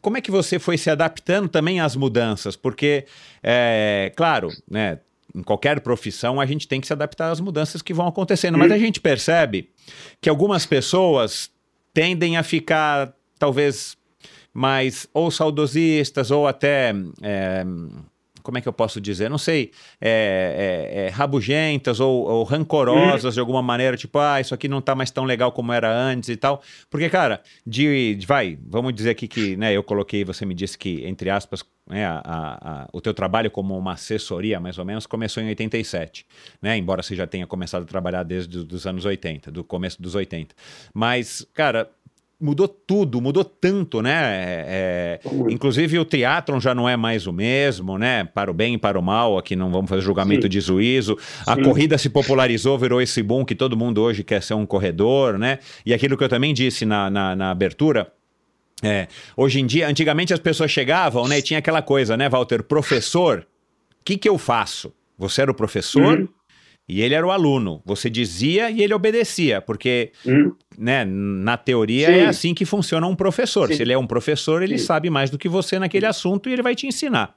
[0.00, 2.56] Como é que você foi se adaptando também às mudanças?
[2.56, 3.06] Porque,
[3.42, 4.98] é, claro, né?
[5.34, 8.70] Em qualquer profissão a gente tem que se adaptar às mudanças que vão acontecendo, mas
[8.70, 9.70] a gente percebe
[10.20, 11.50] que algumas pessoas
[11.92, 13.96] tendem a ficar talvez
[14.52, 17.64] mais ou saudosistas ou até é,
[18.44, 19.28] como é que eu posso dizer?
[19.28, 24.54] Não sei, é, é, é, rabugentas ou, ou rancorosas de alguma maneira, tipo, ah, isso
[24.54, 26.62] aqui não tá mais tão legal como era antes e tal.
[26.88, 30.76] Porque, cara, de, de- vai, vamos dizer aqui que, né, eu coloquei, você me disse
[30.78, 34.84] que, entre aspas, né, a- a- a- o teu trabalho como uma assessoria, mais ou
[34.84, 36.26] menos, começou em 87,
[36.62, 36.76] né?
[36.76, 40.54] Embora você já tenha começado a trabalhar desde os anos 80, do começo dos 80.
[40.92, 41.90] Mas, cara,
[42.40, 44.12] mudou tudo, mudou tanto, né?
[44.12, 48.24] É, é, inclusive o triatlon já não é mais o mesmo, né?
[48.24, 50.48] Para o bem e para o mal, aqui não vamos fazer julgamento Sim.
[50.48, 51.16] de juízo.
[51.46, 51.62] A Sim.
[51.62, 55.58] corrida se popularizou, virou esse boom que todo mundo hoje quer ser um corredor, né?
[55.86, 58.12] E aquilo que eu também disse na, na, na abertura,
[58.82, 61.38] é, hoje em dia, antigamente as pessoas chegavam, né?
[61.38, 62.62] E tinha aquela coisa, né, Walter?
[62.62, 63.46] Professor,
[64.00, 64.92] o que, que eu faço?
[65.16, 66.28] Você era o professor Uhum.
[66.88, 67.82] E ele era o aluno.
[67.84, 70.52] Você dizia e ele obedecia, porque Hum?
[70.78, 72.12] né, na teoria Sim.
[72.12, 73.68] é assim que funciona um professor.
[73.68, 73.74] Sim.
[73.74, 74.84] Se ele é um professor, ele Sim.
[74.84, 77.34] sabe mais do que você naquele assunto e ele vai te ensinar.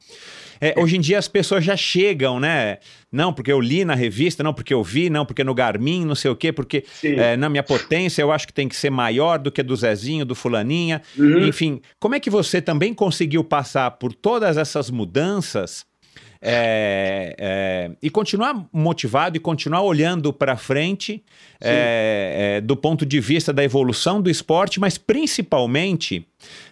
[0.60, 2.80] É, hoje em dia as pessoas já chegam, né?
[3.12, 6.16] Não, porque eu li na revista, não, porque eu vi, não, porque no Garmin, não
[6.16, 9.38] sei o quê, porque é, na minha potência eu acho que tem que ser maior
[9.38, 11.02] do que do Zezinho, do Fulaninha.
[11.18, 11.46] Uhum.
[11.48, 15.86] Enfim, como é que você também conseguiu passar por todas essas mudanças
[16.42, 21.24] é, é, e continuar motivado e continuar olhando para frente
[21.62, 26.28] é, é, do ponto de vista da evolução do esporte, mas principalmente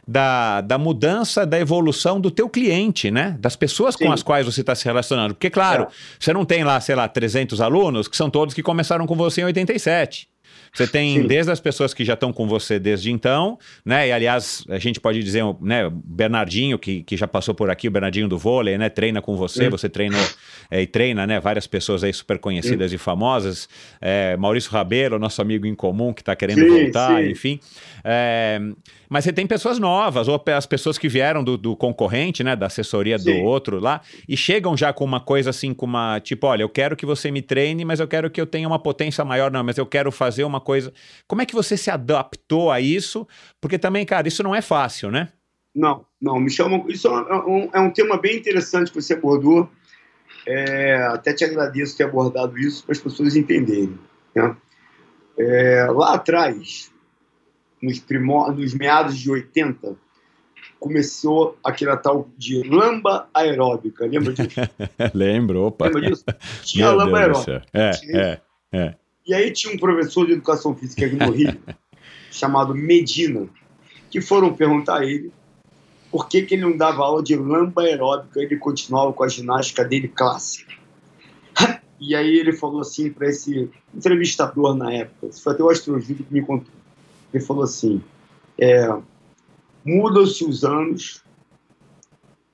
[0.08, 3.36] da, da mudança, da evolução do teu cliente, né?
[3.40, 4.14] Das pessoas com Sim.
[4.14, 5.34] as quais você está se relacionando.
[5.34, 5.88] Porque, claro, É.
[6.20, 9.42] você não tem lá, sei lá, 300 alunos, que são todos que começaram com você
[9.42, 10.28] em 87.
[10.76, 11.28] Você tem Sim.
[11.28, 14.10] desde as pessoas que já estão com você desde então, né?
[14.10, 17.92] E aliás, a gente pode dizer, né, Bernardinho, que, que já passou por aqui, o
[17.92, 18.90] Bernardinho do vôlei, né?
[18.90, 20.22] Treina com você, você treinou
[20.70, 21.40] é, e treina, né?
[21.40, 23.70] Várias pessoas aí super conhecidas e famosas.
[24.02, 27.30] É, Maurício Rabelo, nosso amigo em comum, que está querendo Sim, voltar, sim.
[27.30, 27.60] enfim.
[28.08, 28.60] É,
[29.10, 32.56] mas você tem pessoas novas, ou as pessoas que vieram do, do concorrente, né?
[32.56, 33.42] Da assessoria do Sim.
[33.42, 34.00] outro lá,
[34.30, 37.32] e chegam já com uma coisa assim, com uma, tipo, olha, eu quero que você
[37.32, 40.12] me treine, mas eu quero que eu tenha uma potência maior, não, mas eu quero
[40.12, 40.94] fazer uma coisa.
[41.28, 43.28] Como é que você se adaptou a isso?
[43.60, 45.30] Porque também, cara, isso não é fácil, né?
[45.74, 46.86] Não, não, me chama.
[46.88, 49.68] Isso é um, é um tema bem interessante que você abordou.
[50.48, 53.98] É, até te agradeço ter abordado isso para as pessoas entenderem.
[54.36, 54.56] né?
[55.38, 56.94] É, lá atrás,
[57.86, 58.04] nos,
[58.58, 59.96] nos meados de 80,
[60.80, 64.06] começou aquela tal de lamba aeróbica.
[64.06, 64.60] Lembra disso?
[65.14, 65.86] Lembro, opa.
[65.86, 66.26] Lembra disso?
[66.64, 67.64] Tinha a lamba aeróbica.
[67.74, 68.96] É, Tinha é.
[69.26, 71.58] E aí tinha um professor de educação física aqui no Rio,
[72.30, 73.48] chamado Medina,
[74.12, 75.32] que foram perguntar a ele
[76.12, 79.28] por que, que ele não dava aula de lamba aeróbica e ele continuava com a
[79.28, 80.74] ginástica dele clássica.
[81.98, 86.26] E aí ele falou assim para esse entrevistador na época, isso foi até o Astrojúlio
[86.26, 86.74] que me contou.
[87.36, 88.02] Ele falou assim:
[88.58, 88.88] é,
[89.84, 91.22] mudam-se os anos,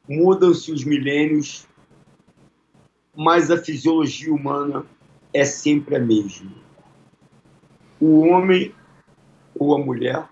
[0.09, 1.67] mudam-se os milênios,
[3.15, 4.83] mas a fisiologia humana
[5.31, 6.51] é sempre a mesma.
[7.99, 8.73] O homem
[9.53, 10.27] ou a mulher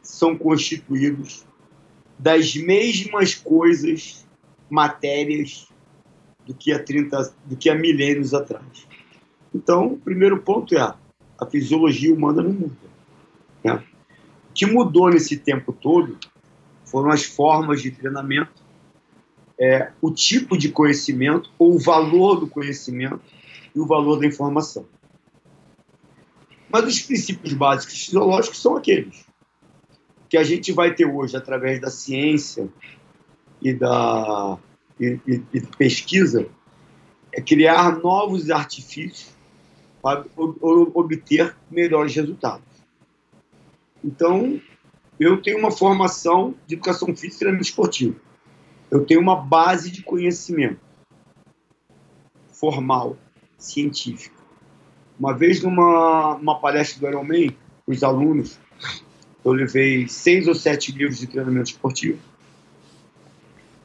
[0.00, 1.44] são constituídos
[2.16, 4.24] das mesmas coisas,
[4.70, 5.68] matérias,
[6.46, 8.86] do que há 30, do que há milênios atrás.
[9.52, 12.97] Então, o primeiro ponto é a fisiologia humana não muda.
[13.62, 13.82] Né?
[14.50, 16.18] O que mudou nesse tempo todo
[16.84, 18.62] foram as formas de treinamento,
[19.60, 23.20] é, o tipo de conhecimento ou o valor do conhecimento
[23.74, 24.86] e o valor da informação.
[26.70, 29.26] Mas os princípios básicos fisiológicos são aqueles
[30.28, 32.68] que a gente vai ter hoje através da ciência
[33.62, 34.58] e da
[35.00, 36.46] e, e, e pesquisa
[37.32, 39.30] é criar novos artifícios
[40.02, 42.67] para ob- ob- obter melhores resultados.
[44.04, 44.60] Então,
[45.18, 48.20] eu tenho uma formação de educação física e treinamento esportivo.
[48.90, 50.80] Eu tenho uma base de conhecimento
[52.52, 53.16] formal,
[53.56, 54.36] científica.
[55.18, 57.56] Uma vez numa, numa palestra do Ironman,
[57.86, 58.58] os alunos,
[59.44, 62.18] eu levei seis ou sete livros de treinamento esportivo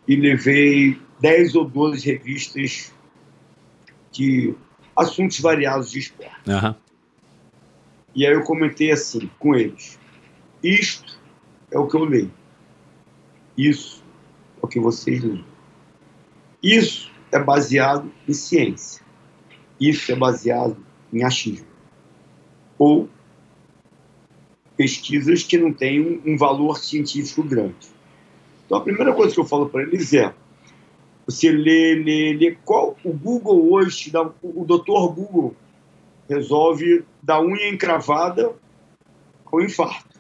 [0.08, 2.92] e levei dez ou doze revistas
[4.12, 4.54] de
[4.96, 6.50] assuntos variados de esporte.
[6.50, 6.76] Aham.
[8.16, 9.98] E aí eu comentei assim com eles:
[10.64, 11.20] isto
[11.70, 12.32] é o que eu leio.
[13.58, 14.04] Isso
[14.62, 15.46] é o que vocês leem.
[16.62, 19.04] Isso é baseado em ciência.
[19.80, 20.78] Isso é baseado
[21.12, 21.68] em achismo.
[22.78, 23.10] Ou
[24.78, 27.88] pesquisas que não têm um, valor científico grande.
[28.66, 30.34] Então, a primeira coisa que eu falo para eles é:
[31.26, 32.58] você lê, lê, lê.
[32.64, 35.56] Qual o Google hoje, dá, o doutor Google
[36.30, 38.54] resolve da unha encravada
[39.46, 40.13] ao infarto.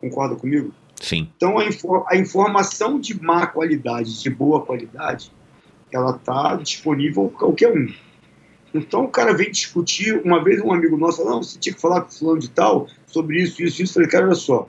[0.00, 0.72] Concorda comigo?
[1.00, 1.28] Sim.
[1.36, 5.32] Então, a, infor a informação de má qualidade, de boa qualidade,
[5.92, 7.92] ela está disponível a qualquer um.
[8.72, 10.20] Então, o cara vem discutir.
[10.24, 12.50] Uma vez, um amigo nosso falou: Não, você tinha que falar com o fulano de
[12.50, 13.92] tal sobre isso, isso, isso.
[13.92, 14.68] Eu falei: Cara, olha só.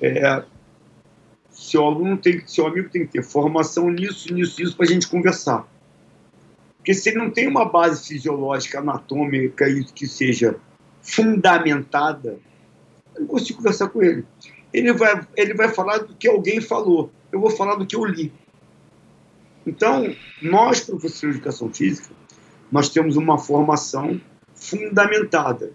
[0.00, 0.42] É,
[1.50, 5.06] seu aluno tem, seu amigo tem que ter formação nisso, nisso, isso para a gente
[5.08, 5.66] conversar.
[6.78, 10.56] Porque se ele não tem uma base fisiológica, anatômica e que seja
[11.02, 12.38] fundamentada,
[13.20, 14.24] eu consigo conversar com ele.
[14.72, 17.10] Ele vai, ele vai falar do que alguém falou.
[17.30, 18.32] Eu vou falar do que eu li.
[19.66, 22.14] Então, nós, professores de educação física,
[22.72, 24.20] nós temos uma formação
[24.54, 25.72] fundamentada,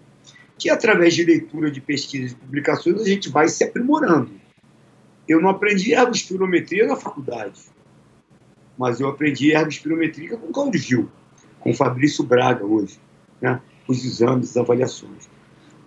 [0.58, 4.30] que através de leitura de pesquisas e publicações a gente vai se aprimorando.
[5.28, 7.60] Eu não aprendi ergospirometria na faculdade,
[8.78, 11.10] mas eu aprendi ergospirometria com Claudio Gil,
[11.60, 12.98] com Fabrício Braga hoje,
[13.40, 13.60] né?
[13.86, 15.28] os exames, as avaliações.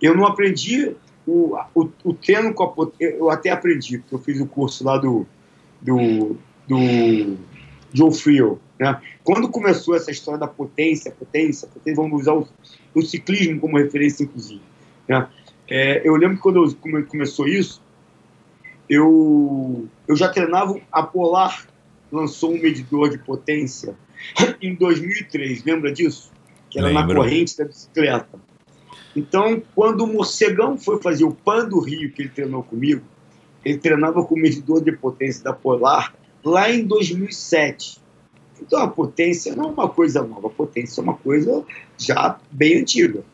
[0.00, 0.94] Eu não aprendi
[1.30, 4.84] o, o, o treino com a potência, eu até aprendi, porque eu fiz o curso
[4.84, 5.26] lá do,
[5.80, 6.36] do,
[6.66, 7.36] do
[7.92, 8.58] Joe Friel.
[8.78, 9.00] Né?
[9.22, 12.48] Quando começou essa história da potência, potência, potência vamos usar o,
[12.94, 14.62] o ciclismo como referência, inclusive.
[15.08, 15.28] Né?
[15.68, 17.80] É, eu lembro que quando eu, começou isso,
[18.88, 21.68] eu, eu já treinava a Polar,
[22.10, 23.94] lançou um medidor de potência
[24.60, 26.32] em 2003, lembra disso?
[26.68, 27.08] Que era Lembro.
[27.08, 28.49] na corrente da bicicleta.
[29.14, 33.02] Então, quando o Morcegão foi fazer o PAN do Rio, que ele treinou comigo,
[33.64, 36.14] ele treinava com o medidor de potência da Polar
[36.44, 38.00] lá em 2007.
[38.62, 41.64] Então, a potência não é uma coisa nova, a potência é uma coisa
[41.98, 43.24] já bem antiga.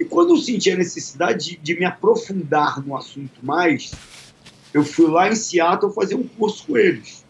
[0.00, 3.92] E quando eu senti a necessidade de, de me aprofundar no assunto mais,
[4.72, 7.24] eu fui lá em Seattle fazer um curso com eles.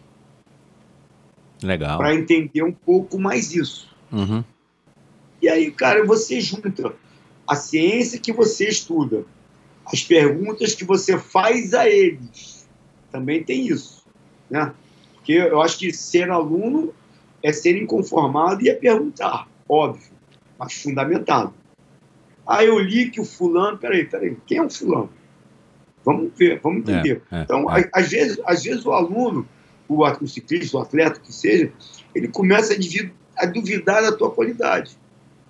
[1.61, 1.97] Legal.
[1.97, 3.89] Para entender um pouco mais isso.
[4.11, 4.43] Uhum.
[5.41, 6.93] E aí, cara, você junta
[7.49, 9.25] a ciência que você estuda,
[9.91, 12.69] as perguntas que você faz a eles.
[13.11, 14.05] Também tem isso.
[14.47, 14.71] Né?
[15.15, 16.93] Porque eu acho que ser aluno
[17.41, 20.11] é ser inconformado e é perguntar, óbvio,
[20.59, 21.51] mas fundamentado.
[22.45, 25.09] Aí eu li que o fulano, peraí, peraí, quem é o fulano?
[26.05, 27.23] Vamos ver, vamos entender.
[27.31, 27.89] É, é, então, é.
[27.91, 29.47] Às, vezes, às vezes o aluno,
[29.87, 31.71] o, o ciclista, o atleta, que seja,
[32.13, 34.95] ele começa a, a duvidar da tua qualidade.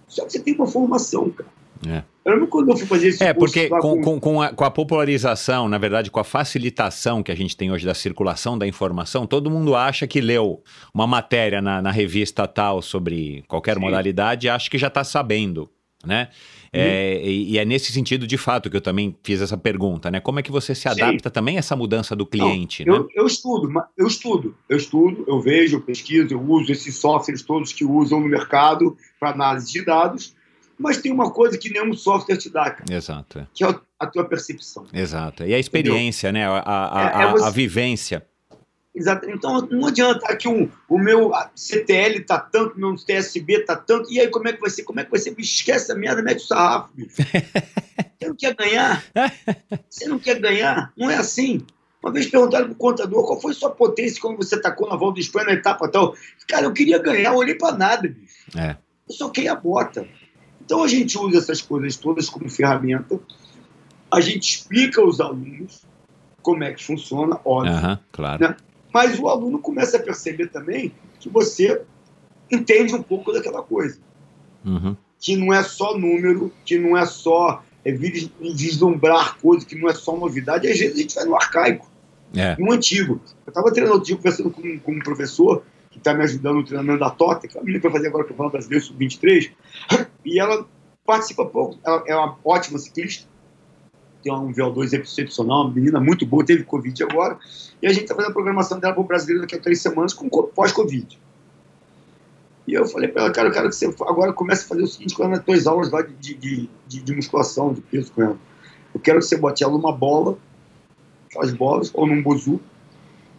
[0.08, 1.59] Só que você tem uma formação, cara.
[1.88, 2.04] É.
[2.26, 4.70] Eu lembro quando eu fui fazer esse É, porque com, com, com, a, com, a,
[4.70, 9.26] popularização, na verdade, com a facilitação que a gente tem hoje da circulação da informação,
[9.26, 10.62] todo mundo acha que leu
[10.94, 13.82] uma matéria na, na revista tal sobre qualquer Sim.
[13.82, 15.70] modalidade e acha que já está sabendo,
[16.06, 16.30] né?
[16.72, 20.20] É, e, e, é nesse sentido, de fato, que eu também fiz essa pergunta, né?
[20.20, 21.34] Como é que você se adapta Sim.
[21.34, 22.86] também a essa mudança do cliente?
[22.86, 23.00] Não, né?
[23.00, 27.42] eu, eu, estudo, eu estudo, eu estudo, eu vejo, eu pesquiso, eu uso esses softwares
[27.42, 30.36] todos que usam no mercado para análise de dados,
[30.80, 32.86] mas tem uma coisa que nenhum software te dá, cara.
[32.90, 33.40] Exato.
[33.40, 33.48] É.
[33.54, 34.88] Que é a tua percepção.
[34.94, 35.44] Exato.
[35.44, 36.54] E a experiência, Entendeu?
[36.54, 36.62] né?
[36.66, 37.46] A, a, é, é você...
[37.46, 38.26] a, vivência.
[38.96, 39.30] Exato.
[39.30, 44.12] Então não adianta aqui um, o meu CTL tá tanto, o meu TSB tá tanto,
[44.12, 44.84] e aí como é que vai ser?
[44.84, 45.36] Como é que vai ser?
[45.38, 47.16] Esquece a merda, mete o sarrafo, bicho.
[48.20, 49.04] Você não quer ganhar?
[49.90, 50.94] Você não quer ganhar?
[50.98, 51.66] Não é assim.
[52.04, 55.20] Uma vez perguntaram pro contador qual foi sua potência quando você tacou na volta do
[55.20, 56.16] Espanha na etapa tal.
[56.48, 58.58] Cara, eu queria ganhar, eu olhei para nada, bicho.
[58.58, 58.78] É.
[59.08, 60.08] Eu só queria a bota.
[60.70, 63.20] Então a gente usa essas coisas todas como ferramenta,
[64.12, 65.82] a gente explica aos alunos
[66.44, 67.74] como é que funciona, óbvio.
[67.74, 68.50] Uhum, claro.
[68.50, 68.56] Né?
[68.94, 71.82] Mas o aluno começa a perceber também que você
[72.52, 73.98] entende um pouco daquela coisa.
[74.64, 74.96] Uhum.
[75.20, 79.94] Que não é só número, que não é só é, vislumbrar coisa, que não é
[79.96, 80.68] só novidade.
[80.68, 81.90] Às vezes a gente vai no arcaico,
[82.36, 82.56] é.
[82.60, 83.20] no antigo.
[83.44, 85.64] Eu estava treinando outro dia conversando com, com um professor
[86.00, 88.08] que está me ajudando no treinamento da Tota, que é a menina que vai fazer
[88.08, 89.52] agora o Campeonato Brasileiro Sub-23,
[90.26, 90.66] e ela
[91.06, 93.28] participa pouco, ela é uma ótima ciclista,
[94.24, 97.38] tem um VO2 excepcional, uma menina muito boa, teve Covid agora,
[97.82, 100.14] e a gente está fazendo a programação dela para o brasileiro daqui a três semanas
[100.14, 101.20] com pós-Covid.
[102.68, 104.88] E eu falei para ela, cara, eu quero que você agora comece a fazer o
[104.88, 108.38] seguinte com as tuas aulas lá de, de, de, de, musculação, de peso com ela.
[108.94, 110.38] Eu quero que você bote ela numa bola,
[111.28, 112.60] aquelas bolas, ou num bozu,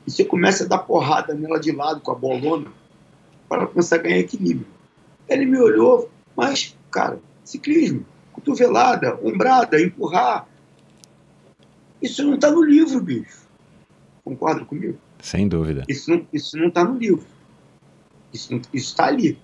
[0.06, 2.72] e você começa a dar porrada nela de lado com a bolona
[3.48, 4.66] para ela começar a ganhar equilíbrio.
[5.28, 10.46] Ele me olhou, mas, cara, ciclismo, cotovelada, ombrada, empurrar.
[12.00, 13.40] Isso não está no livro, bicho.
[14.24, 14.98] Concorda comigo?
[15.20, 15.84] Sem dúvida.
[15.88, 17.24] Isso não isso não está no livro.
[18.32, 19.38] Isso está ali.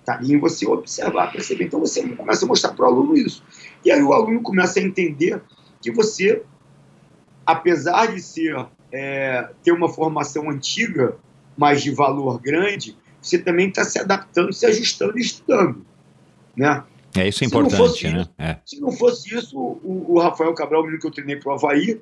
[0.00, 1.64] Está ali em você observar, perceber.
[1.64, 3.42] Então você começa a mostrar para o aluno isso.
[3.84, 5.40] E aí o aluno começa a entender
[5.80, 6.42] que você,
[7.46, 11.16] apesar de ser é, ter uma formação antiga,
[11.56, 15.84] mas de valor grande, você também está se adaptando, se ajustando e estudando.
[16.56, 16.82] Né?
[17.16, 18.20] É isso é importante, né?
[18.20, 18.58] isso- É.
[18.64, 21.54] Se não fosse isso, o, o Rafael Cabral, o menino que eu treinei para o
[21.54, 22.00] Havaí,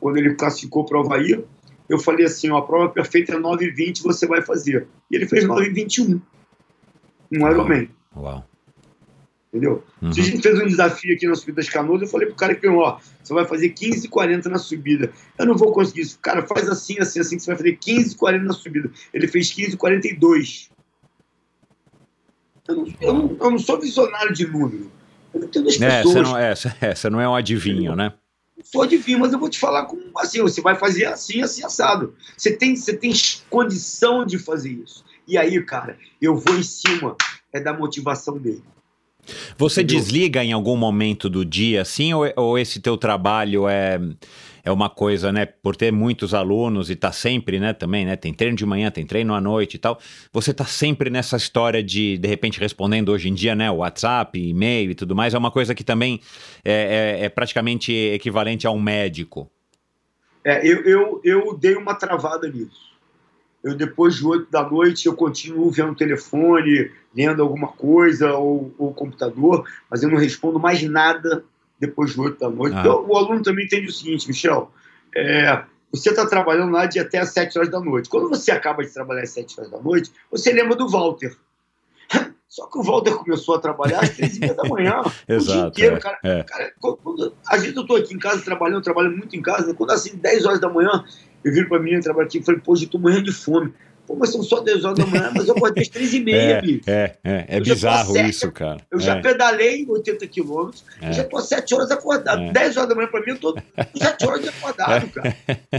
[0.00, 1.42] quando ele classificou para o Havaí,
[1.88, 4.86] eu falei assim: ó, a prova perfeita é 9,20, você vai fazer.
[5.10, 6.20] E ele fez 9,21.
[7.32, 8.46] Um Ironman, Uau.
[9.54, 9.84] Entendeu?
[10.02, 10.12] Uhum.
[10.12, 12.54] Se a gente fez um desafio aqui na subida das canoas, eu falei pro cara
[12.56, 15.12] que ganhou, ó, você vai fazer 15,40 na subida.
[15.38, 16.18] Eu não vou conseguir isso.
[16.20, 18.90] Cara, faz assim, assim, assim, que você vai fazer 15,40 na subida.
[19.12, 20.70] Ele fez 15,42.
[22.66, 24.90] Eu não, eu, não, eu não sou visionário de número.
[25.32, 26.14] Eu entendo as É, pessoas.
[26.14, 28.12] você não é, é, você não é um adivinho, né?
[28.62, 32.14] sou adivinho, mas eu vou te falar como assim, você vai fazer assim, assim, assado.
[32.36, 33.12] Você tem, você tem
[33.50, 35.04] condição de fazer isso.
[35.28, 37.16] E aí, cara, eu vou em cima
[37.52, 38.62] é da motivação dele.
[39.56, 40.00] Você Entendeu?
[40.02, 43.98] desliga em algum momento do dia, assim, ou, ou esse teu trabalho é,
[44.64, 48.32] é uma coisa, né, por ter muitos alunos e tá sempre, né, também, né, tem
[48.32, 49.98] treino de manhã, tem treino à noite e tal,
[50.32, 54.90] você tá sempre nessa história de, de repente, respondendo hoje em dia, né, WhatsApp, e-mail
[54.90, 56.20] e tudo mais, é uma coisa que também
[56.64, 59.50] é, é- é praticamente equivalente a um médico.
[60.44, 62.93] É, eu, eu, eu dei uma travada nisso.
[63.64, 68.74] Eu, depois de oito da noite, eu continuo vendo o telefone, lendo alguma coisa, ou
[68.78, 71.42] ou o computador, mas eu não respondo mais nada
[71.80, 72.76] depois de oito da noite.
[72.76, 72.80] Ah.
[72.80, 74.70] Então, o aluno também entende o seguinte, Michel,
[75.16, 78.08] é, você está trabalhando lá de até às sete horas da noite.
[78.08, 81.36] Quando você acaba de trabalhar às sete horas da noite, você lembra do Walter.
[82.48, 85.00] Só que o Walter começou a trabalhar às três e meia da manhã.
[85.00, 86.18] o dia Exato, inteiro, é, cara.
[86.22, 86.42] é.
[86.42, 89.72] Cara, quando, às vezes eu estou aqui em casa trabalhando, eu trabalho muito em casa,
[89.72, 91.04] quando assim, 10 horas da manhã,
[91.44, 93.72] eu viro para mim, trabalho aqui e falei, pô, eu tô morrendo de fome.
[94.06, 96.36] Pô, mas são só 10 horas da manhã, mas eu acordei às 3 e meia,
[96.36, 96.82] É, bicho.
[96.86, 98.28] é, é, é já bizarro certo.
[98.28, 98.76] isso, cara.
[98.90, 101.10] Eu já É, pedalei 80 quilômetros, É.
[101.14, 102.42] já tô às 7 horas acordado.
[102.42, 102.52] É.
[102.52, 103.56] 10 horas da manhã para mim, eu tô
[103.96, 105.34] 7 horas acordado, cara.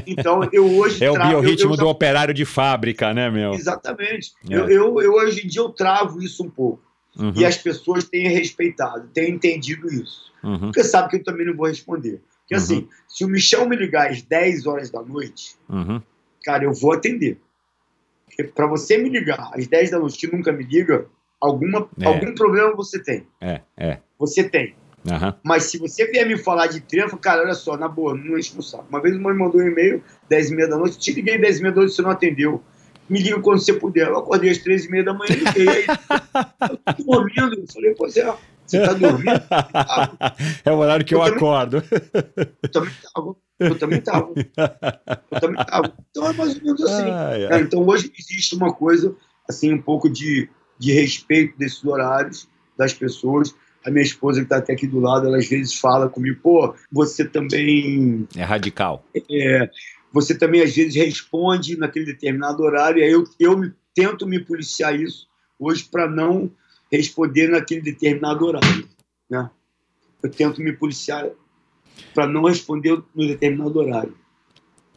[0.07, 1.03] Então, eu hoje...
[1.05, 3.53] é o tra- eu- biorritmo eu já- do operário de fábrica, né, meu?
[3.53, 4.31] Exatamente.
[4.49, 4.55] É.
[4.55, 6.81] Eu, eu, eu, hoje em dia, eu travo isso um pouco.
[7.17, 10.31] Uhum, E as pessoas têm respeitado, têm entendido isso.
[10.43, 10.57] uhum.
[10.59, 12.19] Porque sabe que eu também não vou responder.
[12.47, 12.61] Porque Uhum.
[12.61, 16.01] assim, se o Michel me ligar às 10 horas da noite, Uhum.
[16.43, 17.39] cara, eu vou atender.
[18.27, 21.07] Porque para você me ligar às 10 da noite que nunca me liga,
[21.41, 22.05] alguma, É.
[22.05, 23.25] algum problema você tem.
[23.41, 23.99] É, é.
[24.19, 24.75] Você tem.
[25.09, 25.35] Aham.
[25.43, 28.15] Mas se você vier me falar de treino, eu falo, cara, olha só, na boa,
[28.15, 28.85] não enche no saco.
[28.89, 31.59] Uma vez uma me mandou um e-mail, 10 e meia da noite, te liguei 10
[31.59, 32.63] e meia da noite, você não atendeu.
[33.07, 34.07] Me liga quando você puder.
[34.07, 35.69] Eu acordei às 13 e meia da manhã e liguei.
[35.69, 35.85] Aí,
[36.71, 37.53] eu tô dormindo.
[37.59, 38.35] Eu falei, pois é,
[38.65, 39.31] você tá dormindo?
[40.65, 41.83] É o horário que eu, Eu também- acordo.
[42.61, 43.35] eu também tava.
[43.59, 44.33] Eu também tava.
[45.31, 45.93] Eu também tava.
[46.11, 47.09] Então é mais ou menos assim.
[47.09, 49.15] Ai, É, então hoje existe uma coisa,
[49.47, 52.47] assim, um pouco de, de respeito desses horários
[52.77, 53.53] das pessoas.
[53.85, 56.73] A minha esposa, que está até aqui do lado, ela às vezes fala comigo, pô,
[56.91, 58.27] você também.
[58.35, 59.05] É radical.
[59.31, 59.69] é,
[60.11, 64.39] você também às vezes responde naquele determinado horário, e aí eu, eu me- tento me
[64.39, 65.27] policiar isso
[65.59, 66.49] hoje para não
[66.91, 68.87] responder naquele determinado horário.
[69.29, 69.49] Né?
[70.23, 71.29] Eu tento me policiar
[72.13, 74.15] para não responder no determinado horário.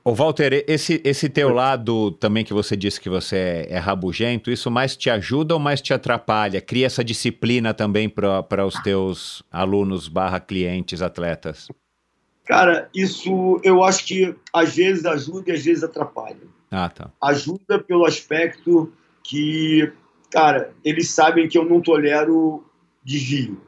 [0.04, 4.50] Ô, Walter, esse, esse teu lado também que você disse que você é, é rabugento,
[4.50, 6.62] isso mais te ajuda ou mais te atrapalha?
[6.62, 11.68] Cria essa disciplina também para os teus alunos barra clientes, atletas?
[12.46, 16.40] Cara, isso eu acho que às vezes ajuda e às vezes atrapalha.
[16.70, 17.10] Ah, tá.
[17.20, 18.90] Ajuda pelo aspecto
[19.22, 19.92] que,
[20.30, 22.64] cara, eles sabem que eu não tolero
[23.02, 23.60] desvio,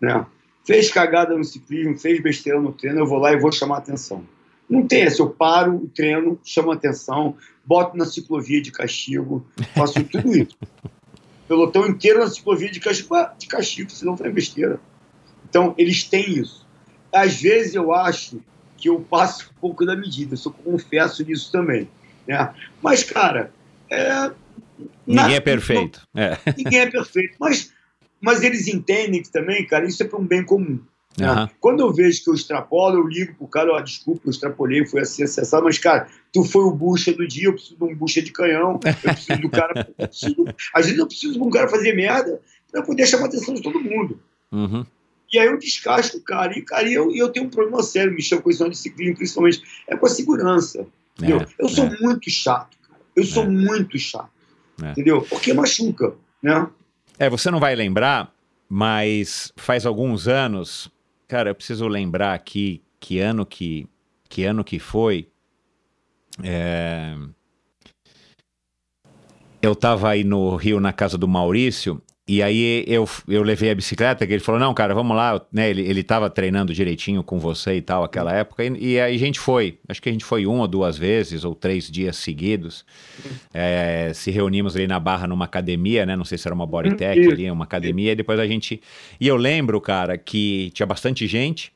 [0.00, 0.26] né?
[0.64, 4.24] Fez cagada no ciclismo, fez besteira no treino, eu vou lá e vou chamar atenção.
[4.68, 10.04] Não tem essa, eu paro o treino, chamo atenção, boto na ciclovia de castigo, faço
[10.04, 10.56] tudo isso.
[11.48, 14.78] Pelotão inteiro na ciclovia de castigo, de castigo, senão faz besteira.
[15.48, 16.66] Então, eles têm isso.
[17.10, 18.38] Às vezes eu acho
[18.76, 21.88] que eu passo um pouco da medida, eu confesso nisso também.
[22.26, 22.54] Né?
[22.82, 23.50] Mas, cara,
[23.90, 24.30] é,
[25.06, 26.02] Ninguém é perfeito.
[26.14, 26.36] É.
[26.56, 27.36] ninguém é perfeito.
[27.38, 27.72] Mas,
[28.20, 30.80] mas eles entendem que também, cara, isso é para um bem comum.
[31.18, 31.48] né?
[31.60, 35.00] Quando eu vejo que eu extrapolo, eu ligo pro cara, ó, desculpa, eu extrapolei, foi
[35.00, 38.22] assim, acessado, mas, cara, tu foi o bucha do dia, eu preciso de um bucha
[38.22, 39.84] de canhão, eu preciso do cara.
[39.96, 40.44] preciso-
[40.74, 42.40] às vezes eu preciso de um cara fazer merda
[42.70, 44.20] para poder chamar a atenção de todo mundo.
[44.52, 44.84] Uhum.
[45.32, 46.58] E aí eu descasco o cara.
[46.58, 50.06] E, cara, eu, eu tenho um problema sério, Michel, com de ciclismo, principalmente, é com
[50.06, 50.86] a segurança.
[51.20, 51.98] É, eu sou é.
[52.00, 53.00] muito chato, cara.
[53.14, 53.48] Eu sou É.
[53.48, 54.30] muito chato.
[54.82, 54.92] É.
[54.92, 55.22] Entendeu?
[55.22, 56.68] Porque machuca, né?
[57.18, 58.32] É, você não vai lembrar,
[58.68, 60.90] mas faz alguns anos,
[61.26, 63.88] cara, eu preciso lembrar aqui que ano que,
[64.28, 65.28] que ano que foi.
[66.42, 67.16] É...
[69.60, 73.74] Eu estava aí no Rio na casa do Maurício e aí eu, eu levei a
[73.74, 75.70] bicicleta, que ele falou, não, cara, vamos lá, né?
[75.70, 79.18] Ele, ele tava treinando direitinho com você e tal, aquela época, e, e aí a
[79.18, 79.78] gente foi.
[79.88, 82.84] Acho que a gente foi uma ou duas vezes, ou três dias seguidos.
[83.54, 86.14] É, se reunimos ali na Barra numa academia, né?
[86.16, 88.80] Não sei se era uma Bodytech ali, uma academia, e depois a gente.
[89.18, 91.72] E eu lembro, cara, que tinha bastante gente.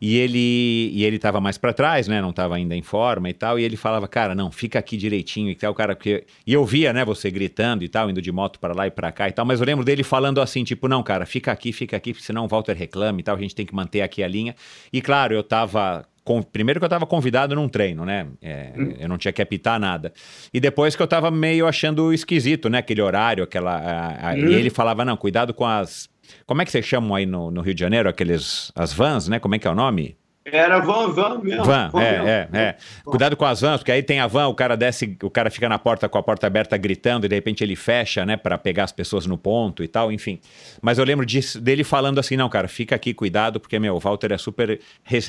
[0.00, 2.20] E ele e ele tava mais para trás, né?
[2.20, 3.58] Não tava ainda em forma e tal.
[3.58, 5.94] E ele falava, cara, não, fica aqui direitinho e tal, cara.
[5.96, 6.24] Porque...
[6.46, 9.10] E eu via, né, você gritando e tal, indo de moto para lá e para
[9.12, 9.44] cá e tal.
[9.44, 12.48] Mas eu lembro dele falando assim, tipo, não, cara, fica aqui, fica aqui, senão o
[12.48, 13.36] Walter reclama e tal.
[13.36, 14.54] A gente tem que manter aqui a linha.
[14.92, 16.06] E claro, eu tava
[16.50, 18.26] primeiro que eu estava convidado num treino, né?
[18.42, 20.12] É, Eu não tinha que apitar nada.
[20.52, 22.78] E depois que eu estava meio achando esquisito, né?
[22.78, 23.76] Aquele horário, aquela.
[23.76, 26.08] a- a- E ele falava: não, cuidado com as.
[26.46, 28.08] Como é que vocês chamam aí no, no Rio de Janeiro?
[28.08, 28.72] Aqueles.
[28.74, 29.38] As vans, né?
[29.38, 30.16] Como é que é o nome?
[30.44, 31.64] Era van, van mesmo.
[31.64, 32.56] Van, van é, mesmo.
[32.56, 32.76] é, é.
[33.04, 35.68] Cuidado com as vans, porque aí tem a van, o cara desce, o cara fica
[35.68, 38.84] na porta com a porta aberta gritando e de repente ele fecha, né, Pra pegar
[38.84, 40.38] as pessoas no ponto e tal, enfim.
[40.80, 43.98] Mas eu lembro disso- dele falando assim, não, cara, fica aqui, cuidado, porque, meu, o
[43.98, 44.80] Walter é super,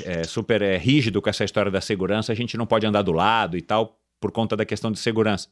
[0.06, 3.12] é, super é, rígido com essa história da segurança, a gente não pode andar do
[3.12, 5.48] lado e tal, por conta da questão de segurança.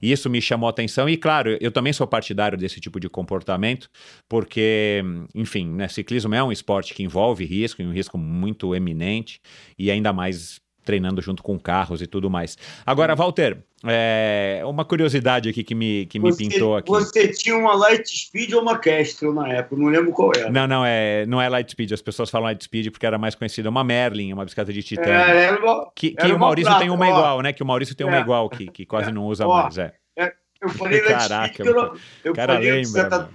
[0.00, 3.08] E isso me chamou a atenção e, claro, eu também sou partidário desse tipo de
[3.08, 3.88] comportamento,
[4.28, 5.02] porque,
[5.34, 9.40] enfim, né, ciclismo é um esporte que envolve risco, um risco muito eminente,
[9.78, 12.56] e ainda mais treinando junto com carros e tudo mais.
[12.86, 16.88] Agora, Walter, é, uma curiosidade aqui que me, que me Você- pintou aqui.
[16.90, 20.50] Você tinha uma Lightspeed ou uma Kestrel na época, não lembro qual era.
[20.50, 23.84] Não, não, é, não é Lightspeed, as pessoas falam Lightspeed porque era mais conhecida uma
[23.84, 25.12] Merlin, uma bicicleta de titânio.
[25.12, 27.08] É, era uma- que que era o uma Maurício prata, tem uma ó.
[27.08, 27.52] igual, né?
[27.52, 28.20] Que o Maurício tem uma É.
[28.20, 29.92] igual, que, que quase não usa Ó, mais, é.
[30.60, 33.30] Eu falei Caraca, Lightspeed, eu, não- eu cara falei lembra, bicicleta-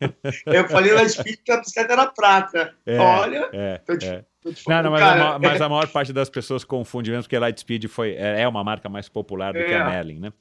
[0.46, 2.74] Eu falei Lightspeed que a bicicleta era prata.
[2.84, 4.24] É, Olha, É, tô te- é.
[4.42, 6.64] tô te Não, falando, não, mas, cara, a, ma- mas a maior parte das pessoas
[6.64, 9.84] confunde mesmo, porque Lightspeed foi, é é uma marca mais popular do que a É.
[9.90, 10.32] Merlin, né?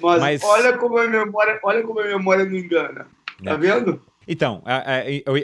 [0.00, 3.06] mas, mas- olha como a memória, olha como a memória não engana.
[3.42, 3.56] Tá É.
[3.56, 4.00] vendo?
[4.28, 4.62] Então,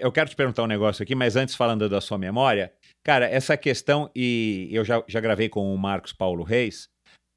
[0.01, 3.57] eu quero te perguntar um negócio aqui, mas antes falando da sua memória, cara, essa
[3.57, 6.89] questão, e eu já, já gravei com o Marcos Paulo Reis,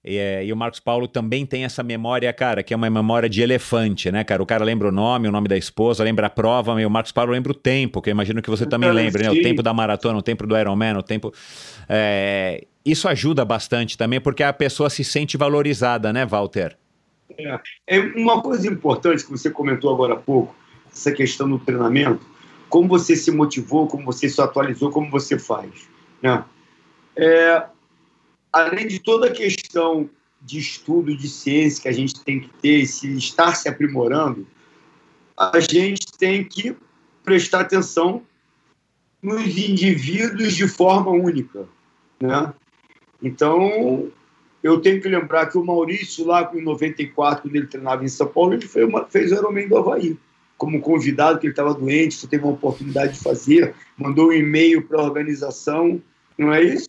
[0.03, 3.29] e, é, e o Marcos Paulo também tem essa memória, cara, que é uma memória
[3.29, 4.41] de elefante, né, cara?
[4.41, 7.11] O cara lembra o nome, o nome da esposa, lembra a prova, e o Marcos
[7.11, 9.31] Paulo lembra o tempo, que eu imagino que você também Cara, lembra, né?
[9.31, 11.31] O tempo da maratona, o tempo do Ironman, o tempo...
[11.87, 16.75] é, isso ajuda bastante também, porque a pessoa se sente valorizada, né, Walter?
[17.87, 20.55] É uma coisa importante que você comentou agora há pouco,
[20.91, 22.25] essa questão do treinamento,
[22.67, 25.87] como você se motivou, como você se atualizou, como você faz.
[26.21, 26.43] Né?
[27.15, 27.63] É,
[28.51, 30.09] além de toda a questão
[30.41, 34.47] de estudo, de ciência que a gente tem que ter, se estar se aprimorando,
[35.37, 36.75] a gente tem que
[37.23, 38.23] prestar atenção
[39.21, 41.67] nos indivíduos de forma única.
[42.19, 42.53] Né?
[43.21, 44.11] Então,
[44.63, 48.27] eu tenho que lembrar que o Maurício, lá em 94, quando ele treinava em São
[48.27, 50.17] Paulo, ele fez, uma, fez o Ironman do Havaí,
[50.57, 54.87] como convidado, que ele estava doente, só teve uma oportunidade de fazer, mandou um e-mail
[54.87, 56.01] para a organização,
[56.37, 56.87] não é isso?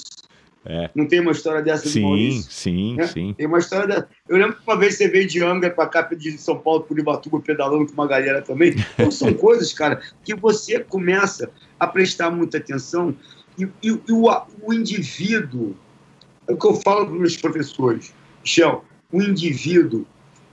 [0.64, 0.90] É.
[0.94, 2.52] Não tem uma história dessa do Sim, Maurício?
[2.52, 3.06] sim, É.
[3.08, 3.34] sim.
[3.36, 4.08] Tem uma história dessa.
[4.28, 6.96] Eu lembro que uma vez você veio de Angra para cá, de São Paulo, por
[6.98, 8.74] Ibatuba, pedalando com uma galera também.
[8.94, 13.12] Então, são coisas, cara, que você começa a prestar muita atenção
[13.58, 14.26] e, e- e o,
[14.62, 15.74] o indivíduo,
[16.46, 20.06] é o que eu falo para os meus professores, Michel, o indivíduo,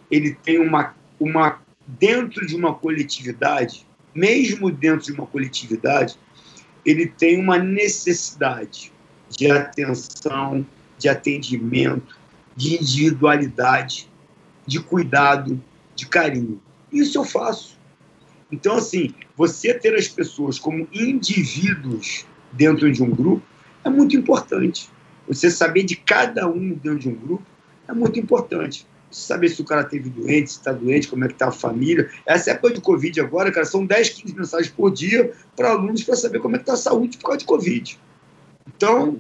[0.10, 6.18] ele tem uma, uma, dentro de uma coletividade, mesmo dentro de uma coletividade,
[6.84, 8.92] ele tem uma necessidade
[9.30, 10.66] de atenção,
[10.98, 12.18] de atendimento,
[12.56, 14.10] de individualidade,
[14.66, 15.62] de cuidado,
[15.96, 16.62] de carinho.
[16.92, 17.78] Isso eu faço.
[18.52, 23.44] Então, assim, você ter as pessoas como indivíduos dentro de um grupo
[23.84, 24.90] é muito importante.
[25.28, 27.44] Você saber de cada um dentro de um grupo
[27.88, 28.86] é muito importante.
[29.12, 31.52] Você saber se o cara teve doente, se está doente, como é que está a
[31.52, 32.10] família.
[32.26, 36.16] Essa época de Covid agora, cara, são 10, 15 mensagens por dia para alunos para
[36.16, 38.00] saber como é que está a saúde por causa de Covid.
[38.76, 39.20] Então,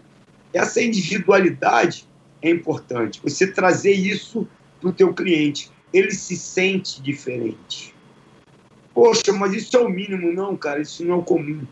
[0.54, 2.08] essa individualidade
[2.42, 3.20] é importante.
[3.24, 4.48] Você trazer isso
[4.80, 5.72] para o teu cliente.
[5.92, 7.94] Ele se sente diferente.
[8.94, 10.32] Poxa, mas isso é o mínimo.
[10.32, 11.64] Não, cara, isso não é o comum.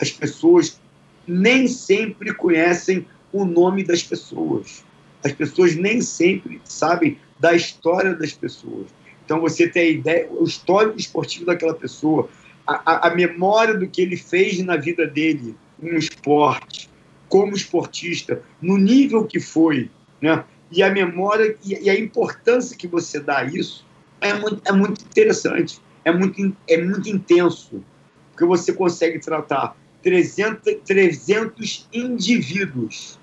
[0.00, 0.80] As pessoas
[1.26, 4.84] nem sempre conhecem o nome das pessoas.
[5.24, 8.86] As pessoas nem sempre sabem da história das pessoas.
[9.24, 12.28] Então, você tem a ideia, o histórico esportivo daquela pessoa,
[12.66, 16.89] a, a, a memória do que ele fez na vida dele, no esporte,
[17.30, 19.88] como esportista, no nível que foi,
[20.20, 20.44] né?
[20.70, 23.86] E a memória e, a importância que você dá a isso
[24.20, 27.82] é muito, é muito interessante, é muito, é muito intenso,
[28.30, 33.18] porque você consegue tratar 300, 300 indivíduos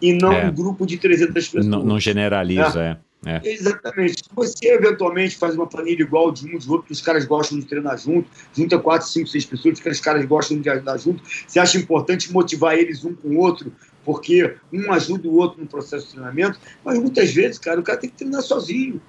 [0.00, 0.46] e não É.
[0.46, 1.66] um grupo de 300 pessoas.
[1.66, 2.90] Não, não generaliza, é.
[2.90, 2.98] É.
[3.44, 4.24] Exatamente.
[4.24, 7.58] Se você eventualmente faz uma planilha igual de um de outro, que os caras gostam
[7.58, 11.22] de treinar junto, junta quatro, cinco, seis pessoas, que os caras gostam de ajudar junto,
[11.46, 13.72] você acha importante motivar eles um com o outro,
[14.04, 17.98] porque um ajuda o outro no processo de treinamento, mas muitas vezes, cara, o cara
[17.98, 19.00] tem que treinar sozinho.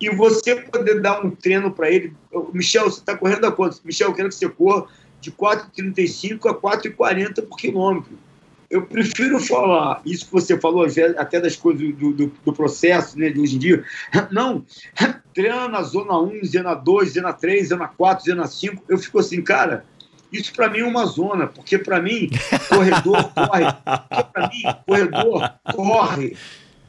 [0.00, 2.12] E você poder dar um treino para ele.
[2.52, 3.80] Michel, você está correndo a quanto?
[3.84, 4.88] Michel, eu quero que você corra
[5.20, 8.18] de 4,35 a 4,40 por quilômetro.
[8.72, 10.86] Eu prefiro falar isso que você falou,
[11.18, 13.84] até das coisas do, do, do processo né, de hoje em dia.
[14.30, 14.64] Não,
[15.34, 18.84] treina na zona 1, zona 2, zona 3, zona 4, zona 5.
[18.88, 19.84] Eu fico assim, cara,
[20.32, 22.30] isso para mim é uma zona, porque para mim,
[22.70, 23.66] corredor corre.
[24.32, 26.36] Para mim, corredor corre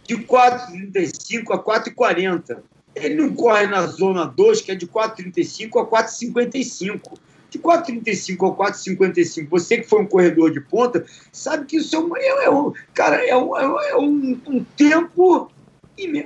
[0.07, 2.59] de 4,35 a 4,40.
[2.95, 7.17] Ele não corre na zona 2, que é de 4,35 a 4,55
[7.53, 11.99] de 4,35 a 4,55, você que foi um corredor de ponta, sabe que isso é
[11.99, 15.51] um, é, é um cara, é um, é um, um tempo.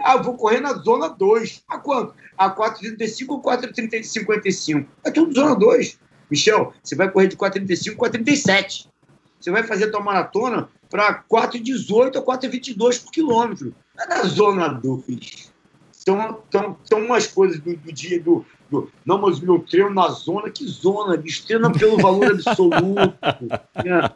[0.01, 1.63] Ah, vou correr na zona 2.
[1.67, 2.15] A quanto?
[2.37, 4.85] A 4,35 ou 4,55?
[5.03, 5.99] É tudo zona 2.
[6.31, 8.87] Michel, você vai correr de 4,35 a 4,37.
[9.37, 13.75] Você vai fazer a tua maratona para 4,18 a 4,22 por quilômetro.
[13.99, 15.51] É na zona 2.
[16.07, 18.89] São, são, são umas coisas do, do dia do, do.
[19.05, 21.17] Não, mas meu treino na zona, que zona?
[21.17, 23.13] Bicho, treina pelo valor absoluto.
[23.83, 24.09] né?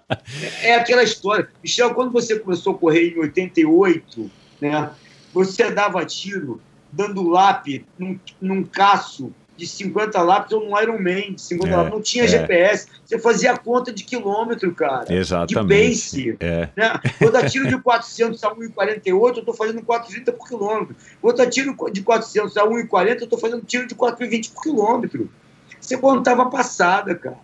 [0.61, 1.49] É aquela história.
[1.61, 4.31] Michel, quando você começou a correr em 88,
[4.61, 4.89] né,
[5.33, 6.61] você dava tiro
[6.93, 11.91] dando lápis num, num caço de 50 lápis ou no Ironman de 50 é, lápis.
[11.91, 12.27] Não tinha é.
[12.27, 12.87] GPS.
[13.05, 15.13] Você fazia a conta de quilômetro, cara.
[15.13, 16.17] Exatamente.
[16.17, 16.37] De pace.
[16.39, 16.69] É.
[16.75, 16.99] Né?
[17.19, 20.95] Vou dar tiro de 400 a 1,48, eu estou fazendo 4,30 por quilômetro.
[21.21, 25.29] Vou dar tiro de 400 a 1,40, eu estou fazendo tiro de 4,20 por quilômetro.
[25.79, 27.37] Você contava passada, cara.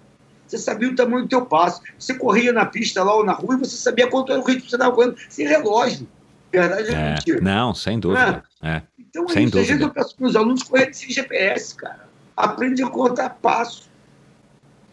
[0.47, 1.81] Você sabia o tamanho do teu passo.
[1.99, 4.63] Você corria na pista lá ou na rua e você sabia quanto era o ritmo
[4.63, 6.07] que você estava correndo sem relógio.
[6.51, 7.41] Verdade é, é mentira.
[7.41, 8.43] Não, sem dúvida.
[8.63, 8.81] É.
[9.17, 9.51] Então, é sem isso.
[9.51, 9.61] dúvida.
[9.61, 12.07] Às vezes eu peço para os alunos correrem sem GPS, cara
[12.37, 13.89] aprende a contar passo.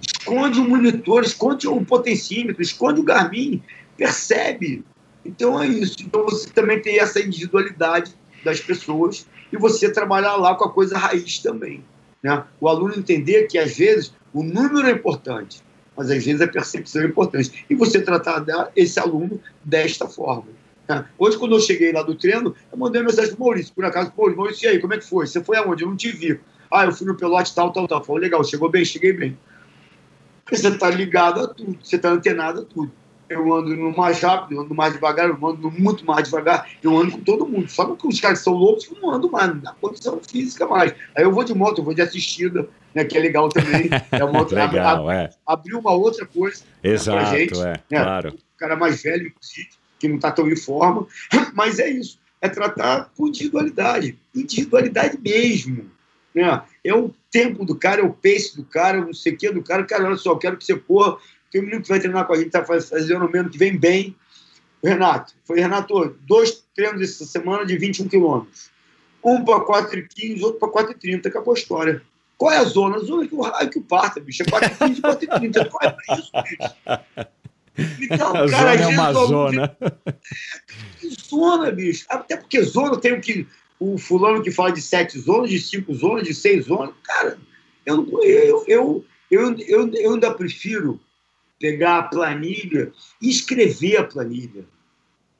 [0.00, 3.62] Esconde o monitor, esconde o potencímetro, esconde o Garmin,
[3.96, 4.82] percebe.
[5.24, 5.98] Então é isso.
[6.00, 10.96] Então você também tem essa individualidade das pessoas e você trabalhar lá com a coisa
[10.96, 11.84] raiz também.
[12.22, 12.42] Né?
[12.58, 15.62] O aluno entender que às vezes o número é importante,
[15.96, 17.64] mas às vezes a percepção é importante.
[17.68, 20.48] E você tratar esse aluno desta forma.
[20.88, 21.04] Né?
[21.18, 23.84] Hoje, quando eu cheguei lá do treino, eu mandei uma mensagem para o Maurício, por
[23.84, 25.26] acaso, Maurício, Maurício, e aí, como é que foi?
[25.26, 25.82] Você foi aonde?
[25.82, 26.38] Eu não te vi.
[26.70, 28.04] Ah, eu fui no pelote tal, tal, tal.
[28.04, 29.38] Falou, legal, chegou bem, cheguei bem.
[30.50, 32.92] Você está ligado a tudo, você está antenado a tudo.
[33.28, 36.96] Eu ando no mais rápido, eu ando mais devagar, eu ando muito mais devagar, eu
[36.98, 37.68] ando com todo mundo.
[37.70, 40.66] Só que os caras que são loucos que não andam mais, não dá condição física
[40.66, 40.94] mais.
[41.16, 43.88] Aí eu vou de moto, eu vou de assistida, né, que é legal também.
[44.12, 45.30] É uma outra, legal, ab, é.
[45.46, 47.60] Abriu uma outra coisa Exato, né, pra gente.
[47.60, 48.28] É, né, claro.
[48.30, 49.70] O cara mais velho, inclusive,
[50.04, 51.06] que não está tão em forma.
[51.54, 54.18] Mas é isso, é tratar com individualidade.
[54.34, 55.90] Individualidade mesmo.
[56.34, 56.62] Né?
[56.84, 59.62] É o tempo do cara, é o pace do cara, não sei o que do
[59.62, 59.84] cara.
[59.84, 61.16] Cara, olha só, quero que você porra.
[61.50, 64.14] Tem um menino que vai treinar com a gente, está fazendo menos que vem bem.
[64.82, 68.70] Renato, foi Renato, dois treinos essa semana de 21 quilômetros.
[69.24, 72.02] Um para 4,15, outro para 4,30, acabou a história.
[72.36, 72.96] Qual é a zona?
[72.96, 74.42] A zona que o raio que o parta, bicho.
[74.42, 75.70] É 4,15 e 4,30.
[75.70, 77.28] Qual é isso, bicho?
[78.00, 79.76] Então, a cara, zona é uma zona.
[81.00, 82.04] Que zona, bicho.
[82.08, 83.46] Até porque zona tem o que
[83.78, 86.94] o fulano que fala de sete zonas, de cinco zonas, de seis zonas.
[87.02, 87.38] Cara,
[87.84, 91.00] eu, eu, eu, eu, eu, eu ainda prefiro
[91.58, 94.64] pegar a planilha e escrever a planilha,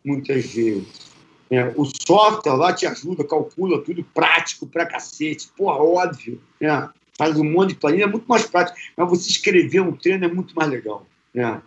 [0.05, 1.15] muitas vezes.
[1.51, 5.49] É, o software lá te ajuda, calcula tudo prático pra cacete.
[5.57, 6.41] Pô, óbvio.
[6.61, 6.91] Né?
[7.17, 8.79] Faz um monte de planilha, é muito mais prático.
[8.97, 11.07] Mas você escrever um treino é muito mais legal.
[11.33, 11.63] Né?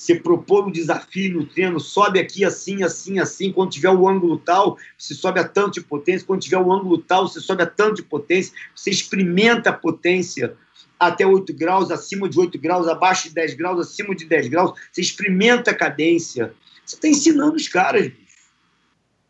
[0.00, 4.38] Você propor um desafio no treino, sobe aqui assim, assim, assim, quando tiver o ângulo
[4.38, 7.66] tal, você sobe a tanto de potência, quando tiver o ângulo tal, você sobe a
[7.66, 10.56] tanto de potência, você experimenta a potência
[10.98, 14.72] até 8 graus, acima de 8 graus, abaixo de 10 graus, acima de 10 graus,
[14.90, 16.54] você experimenta a cadência.
[16.82, 18.40] Você está ensinando os caras, bicho.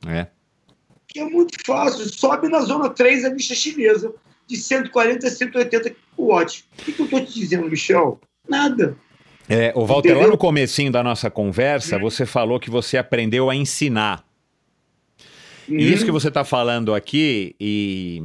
[0.06, 0.28] É.
[1.08, 4.14] Que é muito fácil, sobe na zona 3 a bicha chinesa,
[4.46, 6.64] de 140 a 180 watts.
[6.78, 8.20] O que, que eu estou te dizendo, Michel?
[8.48, 8.96] Nada.
[9.50, 10.28] É, o Walter, Entendeu?
[10.28, 12.00] lá no comecinho da nossa conversa, hum.
[12.00, 14.24] você falou que você aprendeu a ensinar.
[15.68, 15.76] Hum.
[15.76, 18.22] E isso que você está falando aqui, e,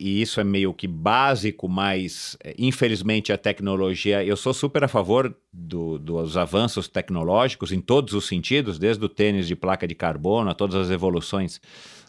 [0.00, 4.24] e isso é meio que básico, mas é, infelizmente a tecnologia.
[4.24, 9.08] Eu sou super a favor do, dos avanços tecnológicos em todos os sentidos, desde o
[9.08, 11.60] tênis de placa de carbono a todas as evoluções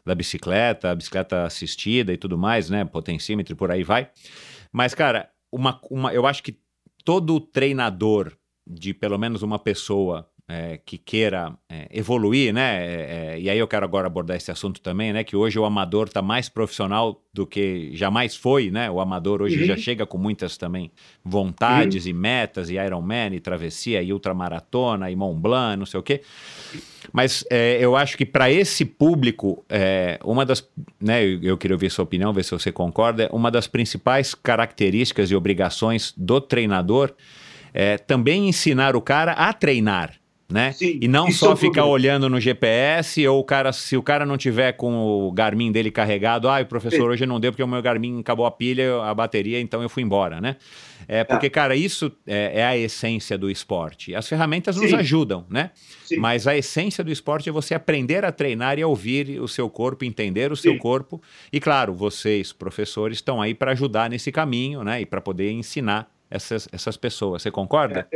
[0.03, 2.83] da bicicleta, a bicicleta assistida e tudo mais, né?
[2.83, 4.09] Potencímetro e por aí vai.
[4.71, 6.57] Mas, cara, uma, uma, eu acho que
[7.03, 8.33] todo treinador
[8.69, 12.83] de pelo menos uma pessoa é, que queira é, evoluir, né?
[12.83, 15.23] É, é, e aí eu quero agora abordar esse assunto também, né?
[15.23, 18.89] Que hoje o amador está mais profissional do que jamais foi, né?
[18.89, 19.65] O amador hoje Uhum.
[19.65, 20.91] já chega com muitas também
[21.23, 26.03] vontades e metas, e Ironman, e travessia, e ultramaratona, e Mont Blanc, não sei o
[26.03, 26.21] quê.
[27.13, 30.67] Mas é, eu acho que para esse público, é, uma das.
[30.99, 33.29] Né, eu, eu queria ouvir sua opinião, ver se você concorda.
[33.31, 37.13] Uma das principais características e obrigações do treinador
[37.73, 40.19] é também ensinar o cara a treinar.
[40.51, 40.71] Né?
[40.71, 44.35] Sim, e não só ficar olhando no GPS ou o cara, se o cara não
[44.35, 47.07] tiver com o Garmin dele carregado, ah, o professor Sim.
[47.09, 50.01] hoje não deu porque o meu Garmin acabou a pilha, a bateria, então eu fui
[50.01, 50.55] embora, né?
[51.07, 54.15] É porque, cara, isso é, é a essência do esporte.
[54.15, 54.95] As ferramentas nos Sim.
[54.95, 55.69] ajudam, né?
[56.17, 59.69] Mas a essência do esporte é você aprender a treinar e a ouvir o seu
[59.69, 61.21] corpo, entender o seu corpo.
[61.53, 65.01] E claro, vocês, professores, estão aí para ajudar nesse caminho, né?
[65.01, 67.41] E para poder ensinar essas, essas pessoas.
[67.41, 68.07] Você concorda?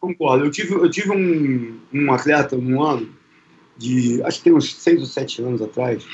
[0.00, 0.44] Concordo.
[0.44, 3.12] Eu tive, eu tive um, um atleta um ano,
[3.76, 6.04] de, acho que tem uns seis ou sete anos atrás,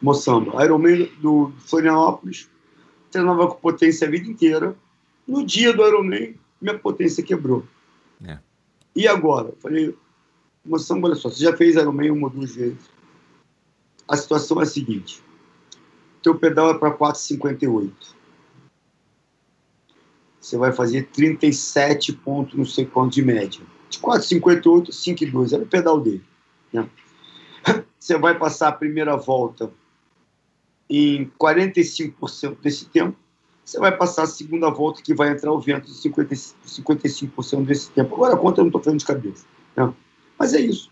[0.00, 2.48] Moçamba, Ironman do Florianópolis,
[3.10, 4.76] treinava com potência a vida inteira.
[5.26, 7.64] No dia do Ironman, minha potência quebrou.
[8.24, 8.38] É.
[8.94, 9.48] E agora?
[9.48, 9.94] Eu falei,
[10.64, 12.90] Moçamba, olha só, você já fez Ironman uma ou duas vezes.
[14.08, 15.22] A situação é a seguinte,
[16.22, 17.92] teu pedal é para 4,58
[20.42, 23.60] você vai fazer 37 pontos, não sei quanto de média.
[23.88, 25.52] De 4,58, 5,2.
[25.52, 26.24] Era o pedal dele.
[26.72, 26.88] né?
[27.96, 29.70] Você vai passar a primeira volta
[30.90, 33.16] em 45% desse tempo.
[33.64, 38.16] Você vai passar a segunda volta, que vai entrar o vento 50, 55% desse tempo.
[38.16, 39.46] Agora a conta eu não estou fazendo de cabeça.
[39.76, 39.94] né?
[40.36, 40.90] Mas é isso.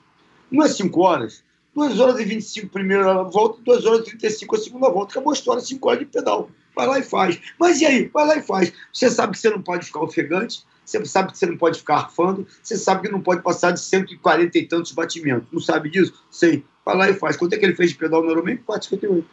[0.49, 1.43] Não é 5 horas.
[1.75, 5.11] 2 horas e 25 primeira volta, 2 horas e 35 a segunda volta.
[5.11, 6.49] Acabou a história, 5 horas de pedal.
[6.75, 7.41] Vai lá e faz.
[7.59, 8.11] Mas e aí?
[8.13, 8.73] Vai lá e faz.
[8.93, 11.97] Você sabe que você não pode ficar ofegante, você sabe que você não pode ficar
[11.97, 15.49] arfando, você sabe que não pode passar de 140 e tantos batimentos.
[15.53, 16.25] Não sabe disso?
[16.31, 16.65] Sei.
[16.85, 17.37] Vai lá e faz.
[17.37, 18.57] Quanto é que ele fez de pedal no Ironman?
[18.57, 19.25] 4,58.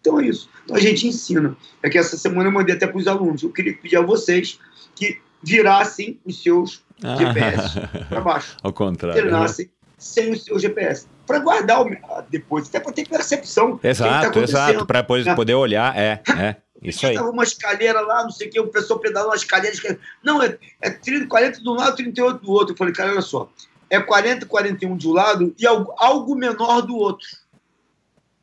[0.00, 0.48] Então é isso.
[0.64, 1.56] Então a gente ensina.
[1.82, 3.42] É que essa semana eu mandei até para os alunos.
[3.42, 4.60] Eu queria pedir a vocês
[4.94, 8.56] que virassem os seus GPS para baixo.
[8.62, 9.20] Ao contrário.
[9.20, 11.06] Treinassem sem o seu GPS.
[11.26, 11.90] Para guardar o,
[12.30, 13.80] depois, até para ter percepção.
[13.82, 14.86] Exato, tá exato.
[14.86, 15.34] Para poder, né?
[15.34, 16.56] poder olhar, é, é.
[16.82, 17.12] Isso aí.
[17.14, 20.00] Estava uma escalera lá, não sei o que, o pessoal pedalando uma escalera, escalera.
[20.22, 22.74] Não, é, é 30, 40 de um lado, 38 do outro.
[22.74, 23.50] Eu falei, cara, olha só.
[23.88, 27.26] É 40, 41 de um lado e algo, algo menor do outro.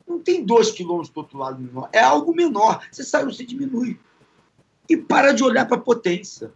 [0.06, 1.88] Não tem dois quilômetros do outro lado menor.
[1.92, 2.84] É algo menor.
[2.90, 3.98] Você sai, você diminui.
[4.88, 6.52] E para de olhar para a potência.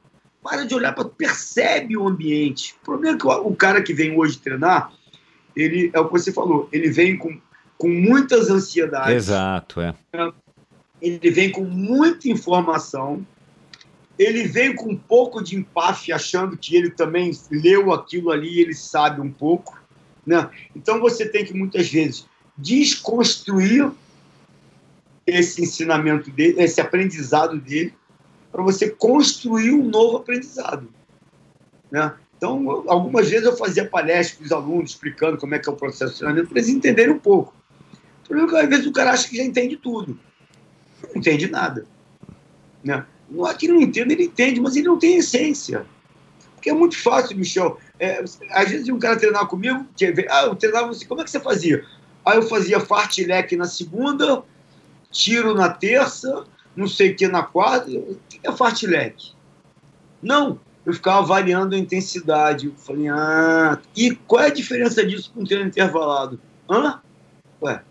[0.48, 1.04] Para de olhar para.
[1.04, 2.74] Percebe o ambiente.
[2.80, 4.90] O problema é que o, o cara que vem hoje treinar,
[5.54, 7.38] ele é o que você falou, ele vem com,
[7.76, 9.94] com muitas ansiedades Exato, é.
[11.02, 13.26] ele vem com muita informação,
[14.18, 18.74] ele vem com um pouco de empáfia, achando que ele também leu aquilo ali ele
[18.74, 19.78] sabe um pouco.
[20.26, 20.48] Né?
[20.74, 22.26] Então você tem que muitas vezes
[22.56, 23.90] desconstruir
[25.26, 27.94] esse ensinamento dele, esse aprendizado dele,
[28.50, 30.88] para você construir um novo aprendizado.
[31.90, 32.12] Né?
[32.36, 35.76] Então, algumas vezes eu fazia palestras para os alunos explicando como é que é o
[35.76, 37.54] processo de treinamento, para eles entenderem um pouco.
[38.24, 40.18] O problema é que às vezes o cara acha que já entende tudo
[41.02, 41.86] não entende nada.
[42.82, 43.04] Né?
[43.30, 45.86] Não é que ele não entende, ele entende, mas ele não tem essência.
[46.54, 47.78] Porque é muito fácil, Michel.
[47.98, 51.30] É, às vezes um cara treinar comigo, ver, ah, eu treinava assim, como é que
[51.30, 51.84] você fazia?
[52.24, 54.42] Aí eu fazia fartlek na segunda,
[55.10, 56.44] tiro na terça,
[56.78, 57.90] não sei o que na quarta.
[57.90, 59.32] O que é fartlek?
[60.22, 62.66] Não, eu ficava variando a intensidade.
[62.66, 66.40] Eu falei, ah, e qual é a diferença disso com treino intervalado?
[66.70, 67.00] Hã?
[67.60, 67.82] Ué,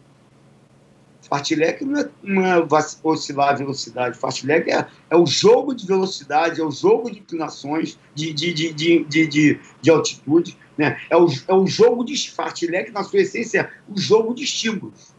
[1.27, 2.67] Fartlek não é, não é
[3.03, 4.17] oscilar a velocidade.
[4.17, 8.73] Fartlek é, é o jogo de velocidade, é o jogo de inclinações, de, de, de,
[8.73, 10.57] de, de, de, de altitude.
[10.77, 10.99] Né?
[11.09, 15.13] É, o, é o jogo de Fartlek, na sua essência, é o jogo de estímulos.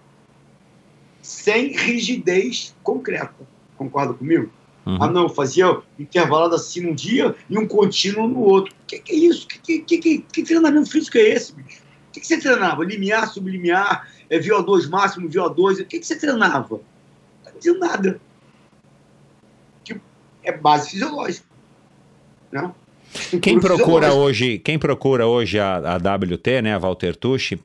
[1.20, 3.57] Sem rigidez concreta.
[3.78, 4.50] Concorda comigo?
[4.84, 4.98] Uhum.
[5.00, 8.72] Ah, não, eu fazia intervalado assim num dia e um contínuo no outro.
[8.72, 9.46] O que, que é isso?
[9.46, 11.80] Que, que, que, que, treinamento físico é esse, bicho?
[12.08, 12.84] O que, que você treinava?
[12.84, 15.82] Limiar, sublimiar, é, VO2 máximo, VO2.
[15.82, 16.76] O que, que você treinava?
[16.76, 16.80] Não
[17.44, 18.20] tá dizendo nada.
[19.84, 20.00] Que
[20.42, 21.46] é base fisiológica.
[22.50, 22.72] Né?
[23.40, 27.58] Quem procura hoje, quem procura hoje a, a WT, né, a Walter Tucci,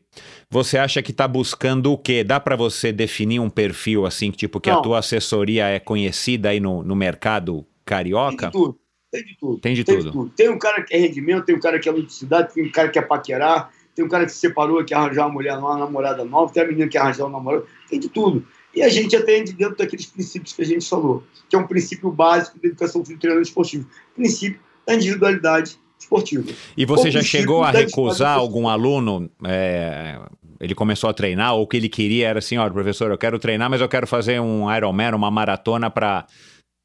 [0.53, 2.23] você acha que está buscando o quê?
[2.23, 4.81] Dá para você definir um perfil assim, tipo que a Não.
[4.83, 8.45] tua assessoria é conhecida aí no, no mercado Tem carioca?
[8.47, 8.79] de tudo.
[9.11, 9.59] Tem de tudo.
[9.59, 10.05] Tem de Tem tudo.
[10.05, 10.29] de tudo.
[10.35, 12.89] Tem um cara que é rendimento, tem um cara que é ludicidade, tem um cara
[12.89, 15.75] que é paquerar, tem um cara que se separou e quer arranjar uma mulher nova,
[15.75, 18.45] uma namorada nova, tem a menina que quer arranjar um namorado, tem de tudo.
[18.75, 22.11] E a gente atende dentro daqueles princípios que a gente falou, que é um princípio
[22.11, 23.87] básico da educação física e treinamento esportivo.
[24.15, 26.51] Princípio da individualidade esportiva.
[26.75, 29.29] E você Ou já chegou a recusar algum aluno?
[29.45, 30.19] é,
[30.59, 33.39] ele começou a treinar, ou o que ele queria era assim: olha, professor, eu quero
[33.39, 36.25] treinar, mas eu quero fazer um Ironman, uma maratona para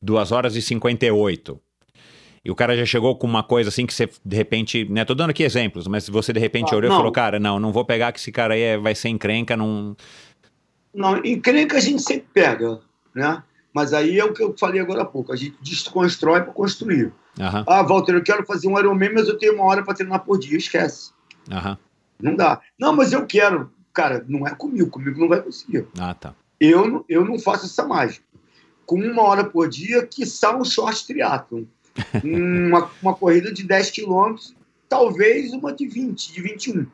[0.03, 1.61] 2 horas e 58.
[2.45, 5.05] E o cara já chegou com uma coisa assim que você, de repente, né?
[5.05, 7.73] Tô dando aqui exemplos, mas você de repente Ah, olhou e falou: cara, não, não
[7.73, 9.97] vou pegar que esse cara aí é- vai ser encrenca, não.
[10.95, 12.81] Não, encrenca a gente sempre pega,
[13.15, 13.43] né?
[13.75, 15.33] Mas aí é o que eu falei agora há pouco.
[15.33, 17.13] A gente desconstrói para construir.
[17.39, 20.25] Aham, Ah, Walter, eu quero fazer um Ironman, mas eu tenho uma hora para treinar
[20.25, 20.57] por dia.
[20.57, 21.11] Esquece.
[21.51, 21.77] aham.
[22.21, 22.61] Não dá.
[22.79, 23.71] Não, mas eu quero.
[23.93, 24.91] Cara, não é comigo.
[24.91, 25.87] Comigo não vai conseguir.
[25.99, 26.35] Ah, tá.
[26.61, 28.25] Eu, não- eu não faço essa mágica.
[28.87, 30.25] Com uma hora por dia, que
[30.57, 31.65] um short triatlon.
[32.25, 34.55] uma, uma corrida de 10 quilômetros,
[34.89, 36.87] talvez uma de 20, de 21.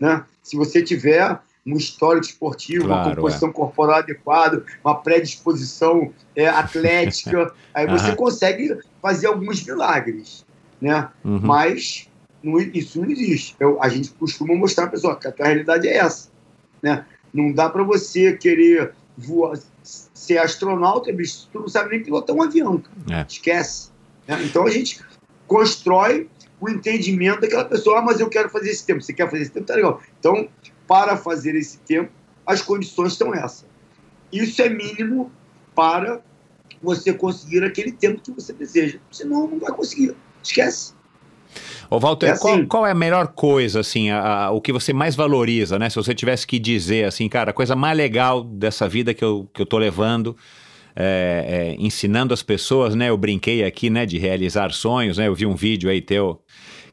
[0.00, 0.24] Né?
[0.42, 3.06] Se você tiver um histórico esportivo, Claro, é.
[3.08, 8.16] uma composição corporal adequada, uma predisposição é, atlética, aí você Aham.
[8.16, 10.44] consegue fazer alguns milagres.
[10.80, 11.08] Né?
[11.24, 11.40] Uhum.
[11.40, 12.08] Mas
[12.42, 13.56] não- isso não existe.
[13.58, 16.28] Eu- a gente costuma mostrar a pessoa que a tua realidade é essa.
[16.82, 17.04] Né?
[17.32, 22.42] Não dá para você querer voar, ser astronauta, bicho, tu não sabe nem pilotar um
[22.42, 22.82] avião.
[23.10, 23.24] É.
[23.28, 23.90] Esquece.
[24.26, 24.42] né?
[24.44, 25.00] Então a gente
[25.46, 26.28] constrói
[26.60, 27.98] o entendimento daquela pessoa.
[27.98, 29.02] Ah, mas eu quero fazer esse tempo.
[29.02, 29.66] Você quer fazer esse tempo?
[29.66, 30.02] Tá legal.
[30.18, 30.48] Então,
[30.86, 32.10] para fazer esse tempo,
[32.44, 33.66] as condições estão essas.
[34.32, 35.30] Isso é mínimo
[35.74, 36.20] para
[36.82, 38.98] você conseguir aquele tempo que você deseja.
[39.10, 40.16] Senão, não vai conseguir.
[40.42, 40.94] Esquece.
[41.90, 42.40] Ô, Walter, É assim.
[42.42, 45.88] qual, qual é a melhor coisa, assim, a- a- o que você mais valoriza, né?
[45.88, 49.48] Se você tivesse que dizer, assim, cara, a coisa mais legal dessa vida que eu,
[49.54, 50.36] que eu tô levando,
[50.94, 53.10] é, é, ensinando as pessoas, né?
[53.10, 55.28] Eu brinquei aqui, né, de realizar sonhos, né?
[55.28, 56.40] Eu vi um vídeo aí teu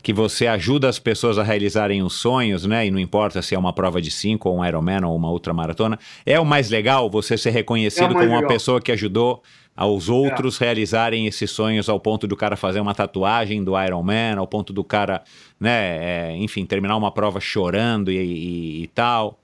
[0.02, 2.86] que você ajuda as pessoas a realizarem os sonhos, né?
[2.86, 5.98] E não importa se é uma prova de 5 ou um Ironman ou uma ultramaratona.
[6.26, 8.50] É o mais legal você ser reconhecido É como uma legal.
[8.50, 9.42] pessoa que ajudou
[9.76, 14.36] aos outros realizarem esses sonhos ao ponto do cara fazer uma tatuagem do Iron Man,
[14.38, 15.24] ao ponto do cara,
[15.60, 19.40] né, é, enfim, terminar uma prova chorando e, e- e tal.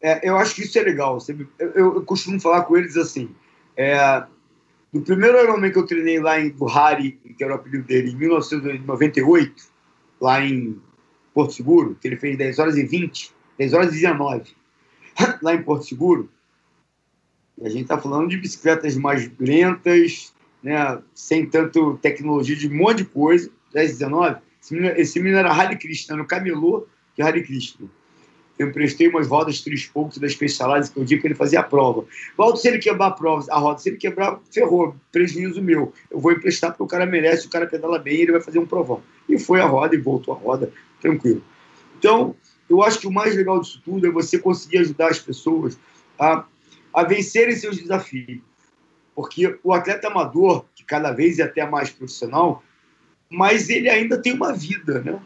[0.00, 1.18] É, eu acho que isso é legal.
[1.28, 3.28] Eu, eu- eu costumo falar com eles assim.
[3.76, 4.22] É,
[4.92, 8.16] no primeiro Ironman que eu treinei lá em Buhari, que era o apelido dele, em
[8.16, 9.52] 1998,
[10.20, 10.78] lá em
[11.34, 14.52] Porto Seguro, que ele fez 10 horas e 20, 10 horas e 19,
[15.42, 16.30] lá em Porto Seguro,
[17.60, 20.32] e a gente está falando de bicicletas mais lentas,
[20.62, 24.36] né, sem tanto tecnologia, de um monte de coisa, 10 e 19.
[24.60, 26.86] Esse menino, esse menino era Hare Krishna, no camelô
[27.16, 27.88] de Hare Krishna
[28.58, 31.62] eu emprestei umas rodas três poucos da Specialized que eu dia que ele fazia a
[31.62, 32.04] prova.
[32.36, 35.92] Walter, se ele quebrar a prova, a roda, se ele quebrar, ferrou, prejuízo meu.
[36.10, 38.66] Eu vou emprestar porque o cara merece, o cara pedala bem, ele vai fazer um
[38.66, 39.00] provão.
[39.28, 41.42] E foi a roda e voltou a roda, tranquilo.
[41.98, 42.34] Então,
[42.68, 45.78] eu acho que o mais legal disso tudo é você conseguir ajudar as pessoas
[46.18, 46.44] a,
[46.92, 48.40] a vencerem seus desafios.
[49.14, 52.62] Porque o atleta amador, que cada vez é até mais profissional,
[53.28, 55.20] mas ele ainda tem uma vida, né?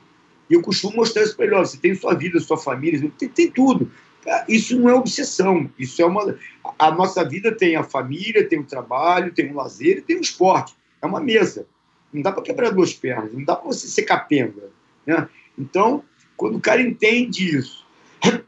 [0.48, 3.50] E eu costumo mostrar isso para ele: você tem sua vida, sua família, tem, tem
[3.50, 3.90] tudo.
[4.26, 6.36] Ah, Isso não é obsessão, isso é uma.
[6.78, 10.74] A nossa vida tem a família, tem o trabalho, tem o lazer tem o esporte.
[11.00, 11.66] É uma mesa.
[12.12, 14.70] Não dá para quebrar duas pernas, não dá para você ser capenga.
[15.06, 15.28] Né?
[15.58, 16.04] Então,
[16.36, 17.82] quando o cara entende isso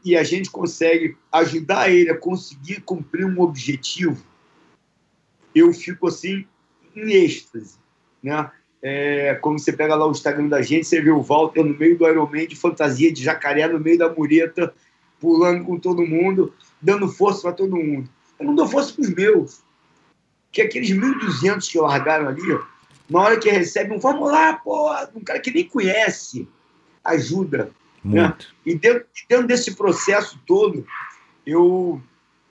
[0.03, 4.23] e a gente consegue ajudar ele a conseguir cumprir um objetivo,
[5.53, 6.45] eu fico assim
[6.95, 7.77] em êxtase.
[8.21, 8.51] Né?
[8.81, 12.07] É, você pega lá o Instagram da gente, você vê o Walter no meio do
[12.07, 14.73] Ironman de fantasia de jacaré, no meio da mureta,
[15.19, 18.09] pulando com todo mundo, dando força para todo mundo.
[18.39, 19.61] Eu não dou força para os meus.
[20.51, 22.61] Que aqueles 1.200 que largaram ali, ó,
[23.09, 26.47] na hora que recebem um vamos lá, pô, um cara que nem conhece,
[27.03, 27.71] ajuda.
[28.05, 28.55] Muito.
[28.65, 30.85] E dentro, dentro desse processo todo,
[31.45, 32.01] eu,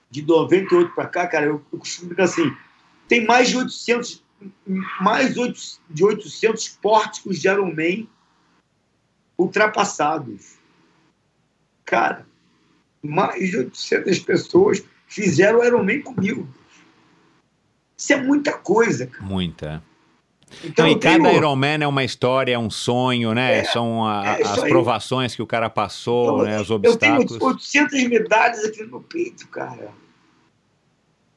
[0.09, 2.57] de 98 para cá, cara, eu, eu costumo dizer assim,
[3.07, 4.23] tem mais de 800,
[4.99, 8.07] mais oito- de 800 pórticos de Ironman
[9.37, 10.55] ultrapassados.
[11.85, 12.25] Cara,
[13.01, 16.47] mais de 800 pessoas fizeram o Ironman comigo.
[17.97, 19.23] Isso é muita coisa, cara.
[19.23, 19.83] Muita.
[20.63, 23.59] Então, Não, e eu tenho- cada Ironman é uma história, é um sonho, né?
[23.59, 24.69] É, São a- é as aí.
[24.69, 26.61] provações que o cara passou, Então, né?
[26.61, 27.41] Os Eu tenho obstáculos.
[27.41, 29.89] 800 medalhas aqui no peito, cara.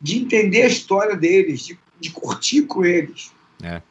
[0.01, 3.33] De entender a história deles, de, de curtir com eles.
[3.63, 3.83] É.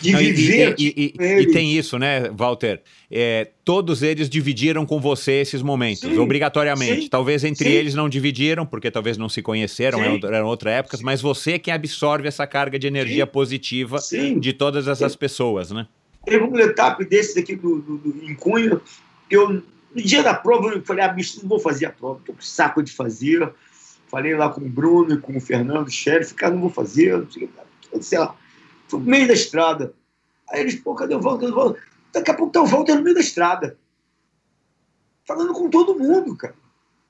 [0.00, 2.80] De Não, e- viver e, e- e- e tem isso, né, Walter?
[3.10, 7.02] É, todos eles dividiram com você esses momentos, Sim, obrigatoriamente.
[7.02, 7.74] sim, talvez entre sim.
[7.76, 12.28] eles não dividiram, porque talvez não se conheceram, eram, outras épocas, mas você que absorve
[12.28, 13.98] essa carga de energia positiva
[14.38, 15.86] de todas essas pessoas, né?
[16.24, 18.80] Teve um etapa desses aqui do, do- do- em Cunha.
[19.30, 22.32] Eu, no dia da prova, eu falei, ah, bicho, não vou fazer a prova, tô
[22.34, 23.50] com saco de fazer.
[24.08, 27.16] Falei lá com o Bruno e com o Fernando, o chefe, cara, não vou fazer,
[27.92, 28.34] não sei lá.
[28.98, 29.94] No meio da estrada.
[30.50, 31.46] Aí eles, pô, cadê o Walter?
[31.46, 31.82] Cadê o Walter?
[32.12, 33.76] Daqui a pouco tá o Walter no meio da estrada.
[35.24, 36.54] Falando com todo mundo, cara.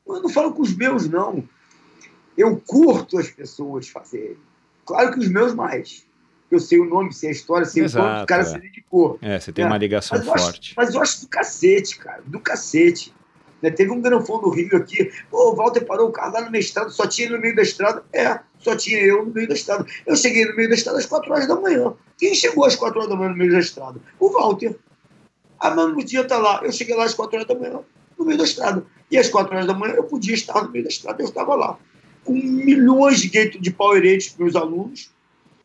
[0.07, 1.43] Eu não falo com os meus, não.
[2.37, 4.37] Eu curto as pessoas fazerem.
[4.85, 6.07] Claro que os meus mais.
[6.51, 8.45] Eu sei o nome, sei a história, sei Exato, o quanto o cara é.
[8.45, 9.19] se dedicou.
[9.23, 10.75] É, você tem É, uma ligação Mas eu, acho, forte.
[10.77, 12.23] mas eu acho do cacete, cara.
[12.27, 13.15] Do cacete.
[13.63, 15.13] Né, Teve um granfão no Rio aqui.
[15.31, 17.41] Pô, o Walter parou o carro lá no meio da estrada, só tinha ele no
[17.43, 18.05] meio da estrada.
[18.13, 19.85] É, só tinha eu no meio da estrada.
[20.07, 21.93] Eu cheguei no meio da estrada às 4 horas da manhã.
[22.19, 24.01] Quem chegou às 4 horas da manhã no meio da estrada?
[24.19, 24.77] O Walter.
[25.59, 26.61] A mano podia estar lá.
[26.63, 27.81] Eu cheguei lá às 4 horas da manhã,
[28.19, 28.85] no meio da estrada.
[29.11, 31.55] E às 4 horas da manhã eu podia estar no meio da estrada, eu estava
[31.55, 31.79] lá.
[32.25, 35.11] Com milhões de gatos de Powerade para meus alunos.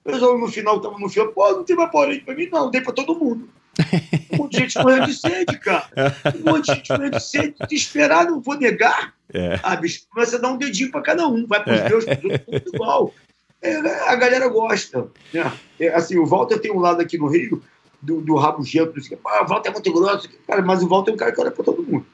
[0.06, 2.50] Meus alunos no final estavam no final, pô, não tem mais Powerade para mim?
[2.52, 3.50] Não, dei para todo mundo.
[4.56, 5.88] De gente morrendo de sede, cara.
[6.36, 9.14] Um monte de gente morrendo de sede, desesperado, não vou negar.
[9.34, 9.60] É.
[9.64, 11.90] Ah, bicho, começa a dar um dedinho para cada um, vai para os É.
[11.90, 13.14] meus, pros outros, igual.
[13.62, 13.76] É,
[14.10, 15.08] a galera gosta.
[15.34, 15.52] Né?
[15.80, 17.62] É, assim, o Walter tem um lado aqui no Rio,
[18.02, 19.28] do, do rabo gento, não sei o quê.
[19.28, 20.30] Ah, o Walter é muito grosso.
[20.48, 22.06] Cara, mas o Walter é um cara que olha para todo mundo.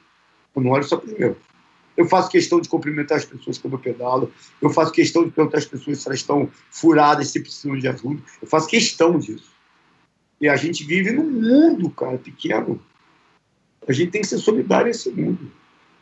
[0.56, 1.36] Eu não olho só para os meus.
[1.94, 4.32] Eu faço questão de cumprimentar as pessoas quando eu pedalo.
[4.62, 8.22] Eu faço questão de perguntar às pessoas se elas estão furadas, se precisam de ajuda.
[8.40, 9.51] Eu faço questão disso.
[10.42, 12.82] E a gente vive num mundo, cara, pequeno.
[13.86, 15.52] A gente tem que ser solidário a esse mundo.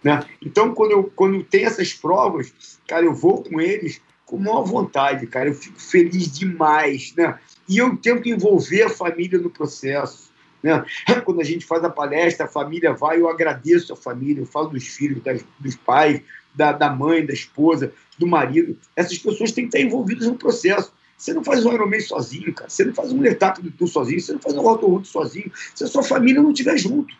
[0.02, 0.24] Né?
[0.40, 5.26] Então, quando eu, quando tem essas provas, cara, eu vou com eles com maior vontade,
[5.26, 5.50] cara.
[5.50, 7.38] Eu fico feliz demais, né?
[7.68, 10.30] E eu tento envolver a família no processo.
[10.62, 10.82] Né?
[11.24, 14.68] Quando a gente faz a palestra, a família vai, eu agradeço a família, eu falo
[14.68, 16.22] dos filhos, das, dos pais,
[16.54, 18.78] da, da mãe, da esposa, do marido.
[18.96, 20.92] Essas pessoas têm que estar envolvidas no processo.
[21.20, 22.70] Você não faz um Ironman sozinho, cara.
[22.70, 24.18] Você não faz um etapa do tu sozinho.
[24.18, 25.52] Você não faz um Roto sozinho.
[25.74, 27.14] Se a sua família não estiver junto.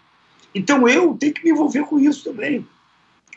[0.54, 2.66] Então eu tenho que me envolver com isso também.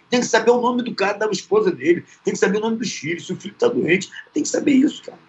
[0.10, 2.06] Tem que saber o nome do cara, da esposa dele.
[2.24, 3.28] Tem que saber o nome dos filhos.
[3.28, 5.20] Se o filho está doente, tem que saber isso, cara.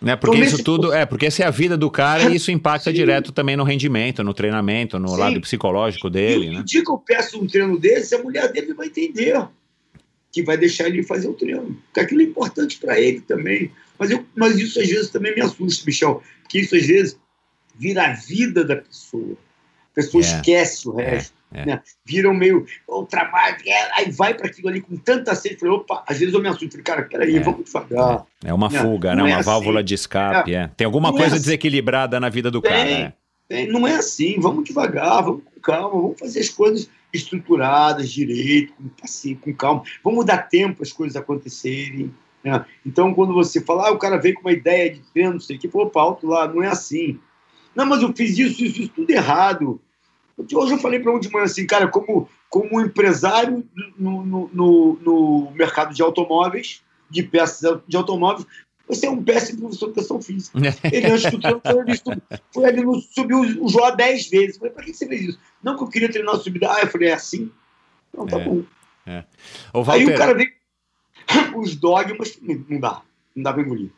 [0.00, 2.50] Né, porque Então, isso tudo é porque essa é a vida do cara e isso
[2.50, 2.96] impacta Sim.
[2.96, 5.16] direto também no rendimento, no treinamento, no Sim.
[5.18, 6.60] lado psicológico dele, e né?
[6.60, 9.48] o dia que eu peço um treino desse, a mulher dele vai entender
[10.36, 11.74] que vai deixar ele fazer o treino.
[11.86, 13.70] Porque aquilo é importante para ele também.
[13.98, 16.22] Mas, eu, mas isso às vezes também me assusta, Michel.
[16.42, 17.18] Porque isso às vezes
[17.74, 19.32] vira a vida da pessoa.
[19.92, 20.26] A pessoa É.
[20.26, 21.34] esquece o resto.
[21.54, 21.64] é.
[21.64, 21.80] Né?
[22.04, 25.56] Viram meio o trabalho, é, aí vai para aquilo ali com tanta sede.
[25.56, 26.68] Falei, opa, às vezes eu me assusto.
[26.68, 27.40] Falei, cara, peraí, É.
[27.40, 28.26] vamos devagar.
[28.44, 29.30] É uma Não, fuga, não né?
[29.30, 29.48] é Uma assim.
[29.50, 30.68] válvula de escape, é.
[30.76, 31.44] Tem alguma Não é coisa assim.
[31.44, 32.70] desequilibrada na vida do Tem.
[32.70, 33.12] cara, né?
[33.48, 38.72] É, não é assim, vamos devagar, vamos com calma, vamos fazer as coisas estruturadas, direito,
[38.74, 39.82] com, assim, com calma.
[40.02, 42.14] Vamos dar tempo às coisas acontecerem.
[42.42, 42.64] né?
[42.84, 45.56] Então, quando você fala, ah, o cara veio com uma ideia de treino, não sei
[45.56, 47.18] o que, pô, opa, alto lá, não é assim.
[47.74, 49.80] Não, mas eu fiz isso, isso, isso, tudo errado.
[50.38, 53.66] Hoje eu falei para um de manhã assim, cara, como, como empresário
[53.98, 58.46] no, no, no, no mercado de automóveis, de peças de automóveis,
[58.88, 60.58] você é um péssimo professor de educação física.
[60.92, 61.60] Ele, antes do treino,
[62.52, 64.54] foi no, subiu o Joá dez vezes.
[64.54, 65.38] Eu falei, pra que você fez isso?
[65.62, 66.70] Não, que eu queria treinar a subida.
[66.70, 67.50] Ah, eu falei, é assim?
[68.16, 68.44] Não, tá É.
[68.44, 68.62] bom.
[69.06, 69.24] Aí
[69.72, 70.48] Walter, o cara vem
[71.56, 72.38] os dogmas,
[72.68, 73.02] não dá.
[73.34, 73.90] Não dá pra engolir.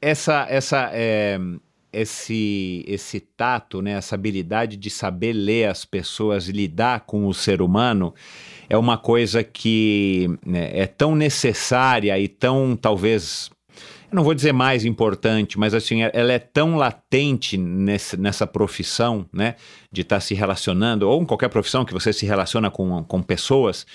[0.00, 1.38] essa, essa, é,
[1.92, 7.60] esse, esse tato, né, essa habilidade de saber ler as pessoas, lidar com o ser
[7.62, 8.14] humano,
[8.68, 13.50] é uma coisa que né, é tão necessária e tão, talvez,
[14.10, 19.26] eu não vou dizer mais importante, mas assim, ela é tão latente nesse, nessa profissão,
[19.32, 19.56] né,
[19.90, 23.86] de estar se relacionando, ou em qualquer profissão que você se relaciona com, com pessoas,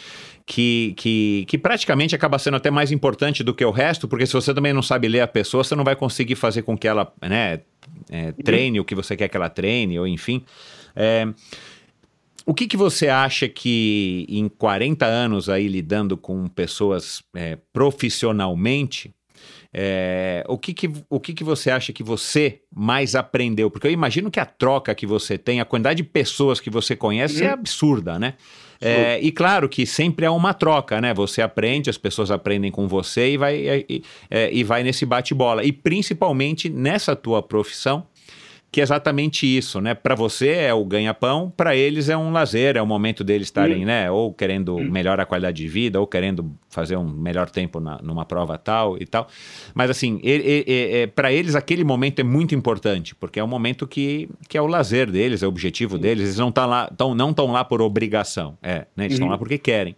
[0.46, 4.34] que, que, que praticamente acaba sendo até mais importante do que o resto, porque se
[4.34, 7.12] você também não sabe ler a pessoa, você não vai conseguir fazer com que ela
[7.22, 7.62] né,
[8.10, 10.44] é, treine o que você quer que ela treine, ou enfim.
[10.96, 11.28] É,
[12.46, 19.14] o que, que você acha que em 40 anos aí lidando com pessoas é, profissionalmente,
[19.74, 23.72] é, o, que, que, o que, que você acha que você mais aprendeu?
[23.72, 26.96] Porque eu imagino que a troca que você tem, a quantidade de pessoas que você
[26.96, 27.54] conhece é Uhum.
[27.54, 28.34] absurda, né?
[28.84, 31.14] É, e claro que sempre é uma troca, né?
[31.14, 35.64] Você aprende, as pessoas aprendem com você e vai, e, é, e vai nesse bate-bola.
[35.64, 38.08] E principalmente nessa tua profissão,
[38.72, 39.94] que é exatamente isso, né?
[39.94, 43.84] Para você é o ganha-pão, para eles é um lazer, é o momento deles estarem,
[43.84, 43.86] Hum.
[43.86, 44.10] né?
[44.10, 48.24] Ou querendo melhorar a qualidade de vida, ou querendo fazer um melhor tempo na, numa
[48.26, 49.28] prova tal e tal.
[49.76, 50.22] Mas assim,
[51.16, 54.68] para eles aquele momento é muito importante, porque é um momento que, que é o
[54.68, 56.24] lazer deles, é o objetivo deles.
[56.24, 59.04] Eles não estão lá, tão, não estão lá por obrigação, é, né?
[59.06, 59.32] Eles estão Uhum.
[59.34, 59.96] lá porque querem.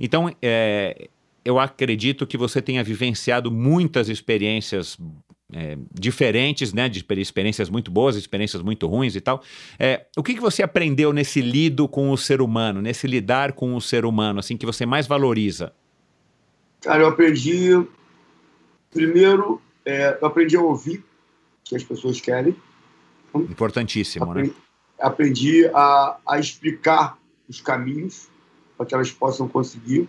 [0.00, 1.08] Então, é,
[1.44, 4.98] eu acredito que você tenha vivenciado muitas experiências
[5.52, 6.88] é, diferentes, né?
[6.88, 9.42] De exper- experiências muito boas, experiências muito ruins e tal.
[9.78, 13.74] É, o que, que você aprendeu nesse lido com o ser humano, nesse lidar com
[13.74, 15.72] o ser humano, assim, que você mais valoriza?
[16.80, 17.70] Cara, eu aprendi.
[18.90, 21.04] Primeiro, é, eu aprendi a ouvir o
[21.64, 22.56] que as pessoas querem.
[23.34, 24.40] Importantíssimo, né?
[24.40, 24.56] Aprendi,
[24.98, 27.18] aprendi a, a explicar
[27.48, 28.28] os caminhos
[28.76, 30.08] para que elas possam conseguir.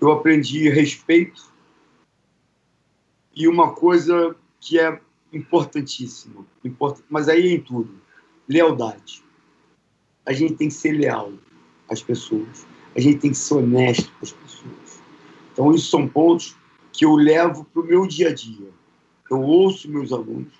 [0.00, 1.51] Eu aprendi respeito
[3.34, 5.00] e uma coisa que é
[5.32, 7.00] importantíssima, import...
[7.08, 7.94] mas aí em tudo,
[8.48, 9.24] lealdade.
[10.24, 11.32] A gente tem que ser leal
[11.88, 15.02] às pessoas, a gente tem que ser honesto com as pessoas.
[15.52, 16.56] Então, isso são pontos
[16.92, 18.68] que eu levo para o meu dia a dia.
[19.30, 20.52] Eu ouço meus alunos,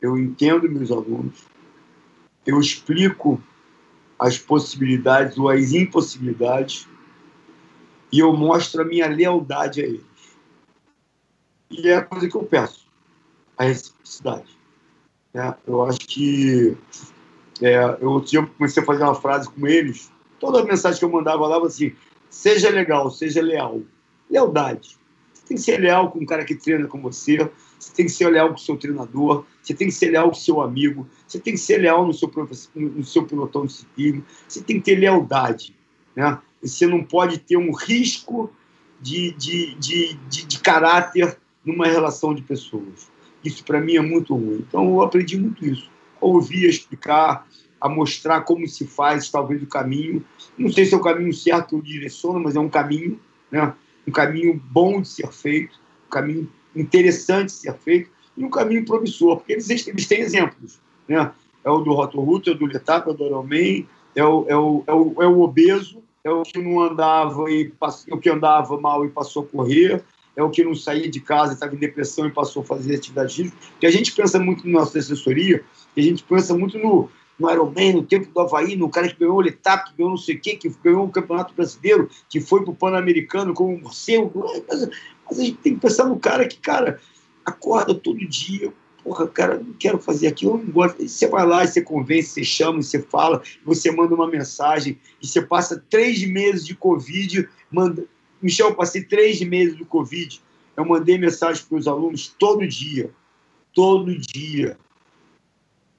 [0.00, 1.44] eu entendo meus alunos,
[2.44, 3.42] eu explico
[4.18, 6.86] as possibilidades ou as impossibilidades
[8.12, 10.15] e eu mostro a minha lealdade a eles.
[11.70, 12.86] E é a coisa que eu peço,
[13.56, 14.56] a reciprocidade.
[15.34, 16.76] É, eu acho que
[17.60, 21.04] é, eu outro dia comecei a fazer uma frase com eles, toda a mensagem que
[21.04, 21.92] eu mandava lá assim,
[22.30, 23.82] seja legal, seja leal.
[24.30, 24.96] Lealdade.
[25.32, 28.12] Você tem que ser leal com o cara que treina com você, você tem que
[28.12, 31.06] ser leal com o seu treinador, você tem que ser leal com o seu amigo,
[31.26, 32.30] você tem que ser leal no seu,
[32.74, 35.74] no seu pilotão de ciclismo, você tem que ter lealdade.
[36.14, 36.38] Né?
[36.62, 38.50] Você não pode ter um risco
[39.00, 43.10] de, de, de, de, de caráter numa relação de pessoas.
[43.44, 44.64] Isso, para mim, é muito ruim.
[44.66, 45.90] Então, eu aprendi muito isso.
[46.20, 47.46] Ouvir, a explicar,
[47.80, 50.24] a mostrar como se faz, talvez, o caminho.
[50.56, 53.20] Não sei se é o caminho certo que eu direciono, mas é um caminho,
[53.50, 53.74] né?
[54.06, 58.84] um caminho bom de ser feito, um caminho interessante de ser feito e um caminho
[58.84, 60.78] promissor, porque eles, eles têm exemplos.
[61.08, 61.30] Né?
[61.64, 64.56] É o do Rotorruto, é o do Letap, é o do Ironman, é o, é,
[64.56, 68.30] o, é, o, é o obeso, é o que não andava e passou, o que
[68.30, 70.02] andava mal e passou a correr,
[70.36, 73.34] é o que não saía de casa, estava em depressão e passou a fazer atividade
[73.34, 73.56] física.
[73.70, 75.64] Porque a gente pensa muito na nossa assessoria,
[75.96, 77.08] a gente pensa muito no,
[77.38, 80.18] no Ironman, no tempo do Havaí, no cara que ganhou o Letap, que ganhou não
[80.18, 84.30] sei o quê, que ganhou o Campeonato Brasileiro, que foi para o Pan-Americano como morceu.
[84.68, 84.88] Mas,
[85.24, 87.00] mas a gente tem que pensar no cara que, cara,
[87.44, 88.72] acorda todo dia,
[89.06, 91.02] porra, cara, não quero fazer aquilo, eu não gosto.
[91.02, 95.26] E você vai lá, você convence, você chama, você fala, você manda uma mensagem, e
[95.26, 98.04] você passa três meses de Covid, manda.
[98.40, 100.40] Michel, eu passei três meses do Covid,
[100.76, 103.10] eu mandei mensagem para os alunos todo dia,
[103.72, 104.78] todo dia.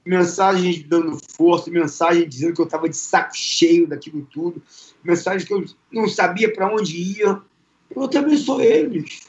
[0.04, 4.62] Mensagens dando força, mensagem dizendo que eu estava de saco cheio daquilo tudo,
[5.02, 7.42] mensagem que eu não sabia para onde ia.
[7.94, 9.28] Eu também sou eles.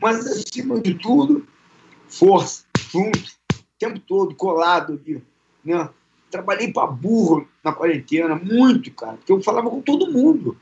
[0.00, 1.46] Mas, acima de tudo,
[2.08, 5.22] força, junto, o tempo todo, colado ali.
[5.64, 5.88] Né?
[6.30, 10.56] Trabalhei para burro na quarentena, muito, cara, porque eu falava com todo mundo.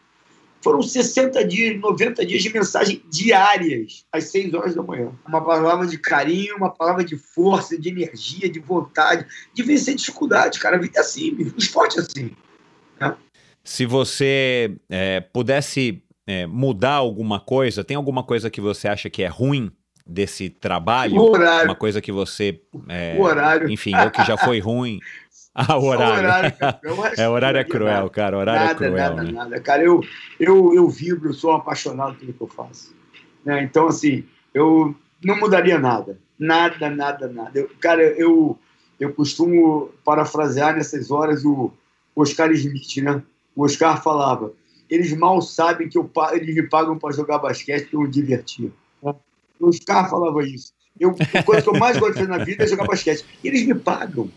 [0.61, 5.13] Foram 60 dias, 90 dias de mensagem diárias, às 6 horas da manhã.
[5.27, 10.59] Uma palavra de carinho, uma palavra de força, de energia, de vontade, de vencer dificuldade,
[10.59, 10.77] cara.
[10.77, 12.31] A vida é assim, o esporte é assim.
[13.01, 13.17] Né?
[13.63, 19.23] Se você é, pudesse é, mudar alguma coisa, tem alguma coisa que você acha que
[19.23, 19.71] é ruim
[20.09, 21.17] desse trabalho?
[21.17, 21.69] O horário.
[21.69, 22.61] Uma coisa que você.
[22.89, 23.71] É, O horário.
[23.71, 24.99] Enfim, ou que já foi ruim.
[25.69, 26.19] Ah, o horário.
[26.19, 26.55] horário.
[26.85, 28.11] Eu acho é, o horário é cruel, nada.
[28.11, 28.37] cara.
[28.37, 28.95] O horário nada, é cruel.
[28.95, 29.33] nada, né?
[29.33, 29.61] nada.
[29.61, 30.01] Cara, eu,
[30.39, 32.95] eu, eu vibro, eu sou apaixonado pelo que eu faço.
[33.45, 33.65] Né?
[33.65, 34.25] Então, assim,
[34.55, 34.95] eu
[35.25, 36.17] não mudaria nada.
[36.39, 37.59] Nada, nada, nada.
[37.59, 38.57] Eu, cara, eu,
[39.01, 41.73] eu costumo parafrasear nessas horas o
[42.15, 43.21] Oscar Smith, né?
[43.57, 44.53] O Oscar falava:
[44.89, 48.73] eles mal sabem que eu, eles me pagam para jogar basquete para eu me divertir.
[49.03, 50.73] O Oscar falava isso.
[50.99, 53.25] Eu, a coisa que eu mais gosto de fazer na vida é jogar basquete.
[53.43, 54.31] E eles me pagam.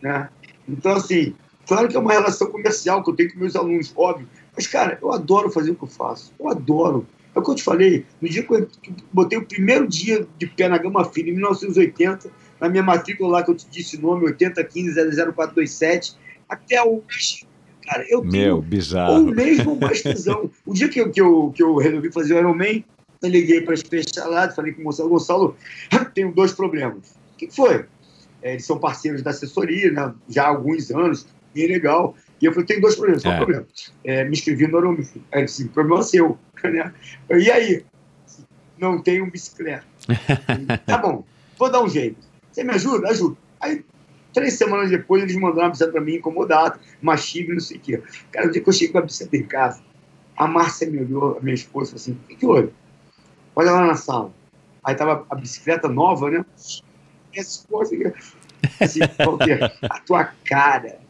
[0.00, 0.28] Né?
[0.68, 1.34] Então, assim,
[1.66, 4.28] claro que é uma relação comercial que eu tenho com meus alunos, óbvio.
[4.54, 6.32] Mas, cara, eu adoro fazer o que eu faço.
[6.38, 7.06] Eu adoro.
[7.34, 8.04] É o que eu te falei.
[8.20, 8.68] No dia que eu
[9.12, 12.30] botei o primeiro dia de pé na Gama Filha, em 1980,
[12.60, 16.16] na minha matrícula lá que eu te disse o nome, 8015-00427,
[16.48, 17.46] até hoje,
[17.86, 19.24] cara, eu tenho Meu, ou bizarro.
[19.26, 20.50] mesmo mais tesão.
[20.66, 22.84] O dia que eu, que eu, que eu resolvi fazer o Ironman,
[23.22, 25.56] eu liguei para Especialado, falei com o Gonçalo, Gonçalo,
[26.14, 27.16] tenho dois problemas.
[27.34, 27.84] O que foi?
[28.42, 32.14] É, eles são parceiros da assessoria, né, já há alguns anos, bem legal.
[32.40, 33.36] E eu falei, tem dois problemas, qual É.
[33.36, 33.66] o problema?
[34.04, 35.06] É, me inscrevi no Ironman.
[35.32, 36.38] Aí o problema é seu.
[36.64, 36.92] Né?
[37.30, 37.84] E aí?
[38.76, 39.84] Não tenho bicicleta.
[40.86, 41.24] tá bom,
[41.56, 42.18] vou dar um jeito.
[42.50, 43.08] Você me ajuda?
[43.08, 43.36] Ajuda.
[43.60, 43.84] Aí,
[44.32, 48.02] três semanas depois, eles mandaram uma bicicleta para mim, incomodado, machive, não sei o quê.
[48.32, 49.80] Cara, o dia que eu cheguei com a bicicleta em casa,
[50.36, 52.70] a Márcia me olhou, a minha esposa, falou assim: o que, que houve?
[53.54, 54.32] Olha lá na sala.
[54.82, 56.44] Aí tava a bicicleta nova, né?
[57.30, 57.94] Minha esposa,
[58.80, 61.00] assim, Walter, a tua cara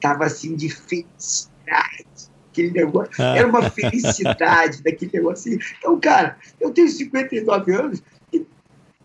[0.00, 2.06] tava assim de felicidade.
[2.50, 3.22] Aquele negócio.
[3.22, 5.74] Era uma felicidade daquele negócio assim.
[5.78, 8.02] Então, cara, eu tenho 59 anos
[8.32, 8.46] e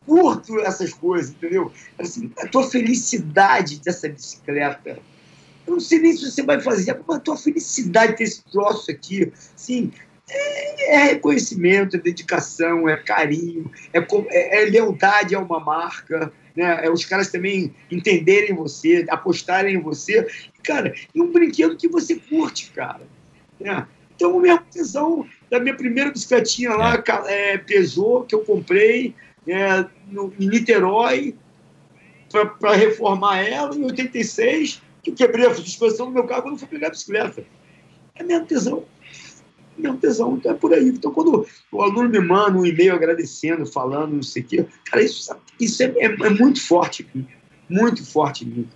[0.06, 1.72] curto essas coisas, entendeu?
[2.00, 5.00] Assim, a tua felicidade dessa bicicleta.
[5.68, 9.32] Eu não sei nem se você vai fazer, mas a tua felicidade desse troço aqui,
[9.56, 9.92] assim,
[10.32, 16.86] é, é reconhecimento, é dedicação, é carinho, é, é- é lealdade a uma marca, né?
[16.86, 20.28] É os caras também entenderem você, apostarem em você.
[20.64, 23.02] Cara, e um brinquedo que você curte, cara.
[23.60, 23.88] Né?
[24.16, 27.58] Então, o meu tesão da minha primeira bicicletinha lá, é.
[27.58, 29.16] Peugeot, que eu comprei
[29.48, 31.36] é, no, em Niterói,
[32.60, 36.68] para reformar ela, em 86, que eu quebrei a suspensão do meu carro quando fui
[36.68, 37.44] pegar a bicicleta.
[38.16, 38.86] É mesmo tesão.
[39.78, 40.90] É mesmo tesão, então é por aí.
[40.90, 45.04] Então, quando o aluno me manda um e-mail agradecendo, falando, não sei o quê, cara,
[45.04, 47.08] isso, isso é, é, é muito forte
[47.72, 48.68] muito forte em.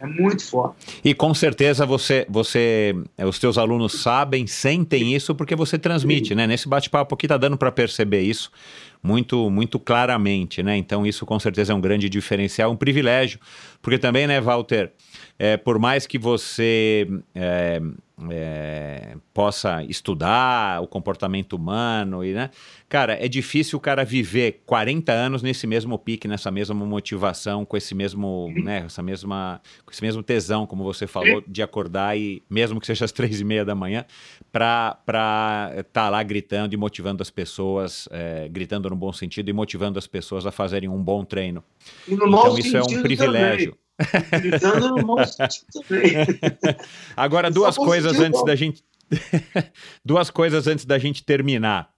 [0.00, 1.00] É muito forte.
[1.04, 6.30] E com certeza você, você, eh, os teus alunos sabem, sentem isso porque você transmite,
[6.30, 6.34] Sim.
[6.34, 6.44] né?
[6.44, 8.50] Nesse bate-papo aqui tá dando para perceber isso
[9.00, 10.76] muito, muito claramente, né?
[10.76, 13.38] Então isso com certeza é um grande diferencial, um privilégio,
[13.82, 14.92] porque também, né, Walter,
[15.38, 17.82] é, por mais que você é,
[18.30, 22.50] é, possa estudar o comportamento humano e, né?
[22.88, 27.76] Cara, é difícil o cara viver 40 anos nesse mesmo pique, nessa mesma motivação, com
[27.76, 32.42] esse mesmo, né, essa mesma, com esse mesmo tesão, como você falou, de acordar e
[32.50, 34.04] mesmo que seja às três e meia da manhã,
[34.52, 35.00] para
[35.78, 39.98] estar tá lá gritando e motivando as pessoas, é, gritando no bom sentido e motivando
[39.98, 41.64] as pessoas a fazerem um bom treino.
[42.06, 43.71] então isso é um privilégio.
[43.71, 43.71] Também.
[44.40, 46.12] Gritando no também.
[47.16, 48.46] Agora, duas coisas antes bom.
[48.46, 48.82] da gente.
[50.04, 51.90] duas coisas antes da gente terminar.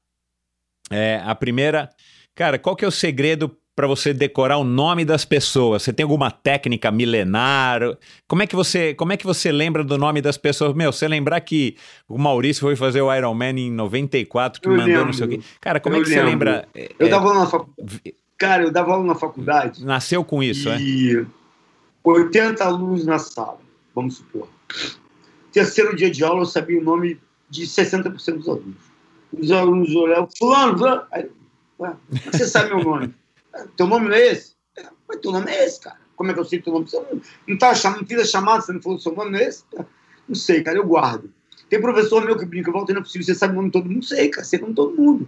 [0.90, 1.90] É, a primeira,
[2.34, 5.82] cara, qual que é o segredo para você decorar o nome das pessoas?
[5.82, 7.80] Você tem alguma técnica milenar?
[8.26, 10.74] Como é que você, como é que você lembra do nome das pessoas?
[10.74, 11.76] Meu, você lembrar que
[12.08, 15.06] o Maurício foi fazer o Iron Man em 94, que eu mandou lembro.
[15.06, 15.40] não sei o quê.
[15.60, 16.24] Cara, como eu é que lembro.
[16.24, 16.68] você lembra?
[16.98, 18.14] Eu é, dava aula na faculdade.
[18.36, 19.84] Cara, eu dava aula na faculdade.
[19.84, 21.18] Nasceu com isso, e...
[21.20, 21.26] é?
[22.04, 23.58] 80 alunos na sala,
[23.94, 24.46] vamos supor.
[25.50, 27.18] Terceiro dia de aula, eu sabia o nome
[27.48, 28.76] de 60% dos alunos.
[29.32, 31.06] Os alunos olhavam, fulano, fulano.
[31.10, 31.30] Aí,
[32.30, 33.14] você sabe meu nome?
[33.76, 34.54] Teu nome não é esse?
[35.08, 35.96] Mas teu nome é esse, cara.
[36.14, 36.88] Como é que eu sei teu nome?
[36.88, 39.44] Você não, não, tá não fiz a chamada, você não falou seu nome, não é
[39.44, 39.64] esse?
[40.28, 41.32] Não sei, cara, eu guardo.
[41.70, 43.88] Tem professor meu que brinca, Walter, não é possível, você sabe o nome de todo
[43.88, 44.04] mundo?
[44.04, 45.26] Sei, cara, sei o todo mundo.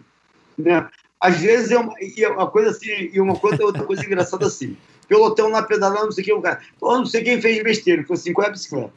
[0.58, 0.88] Né?
[1.18, 4.76] Às vezes é uma, é uma coisa assim, e uma coisa, outra coisa engraçada assim
[5.08, 8.00] pelotão lá pedalando, não sei o que, o cara, pô, não sei quem fez besteira.
[8.00, 8.92] Ele falou assim, qual é a bicicleta?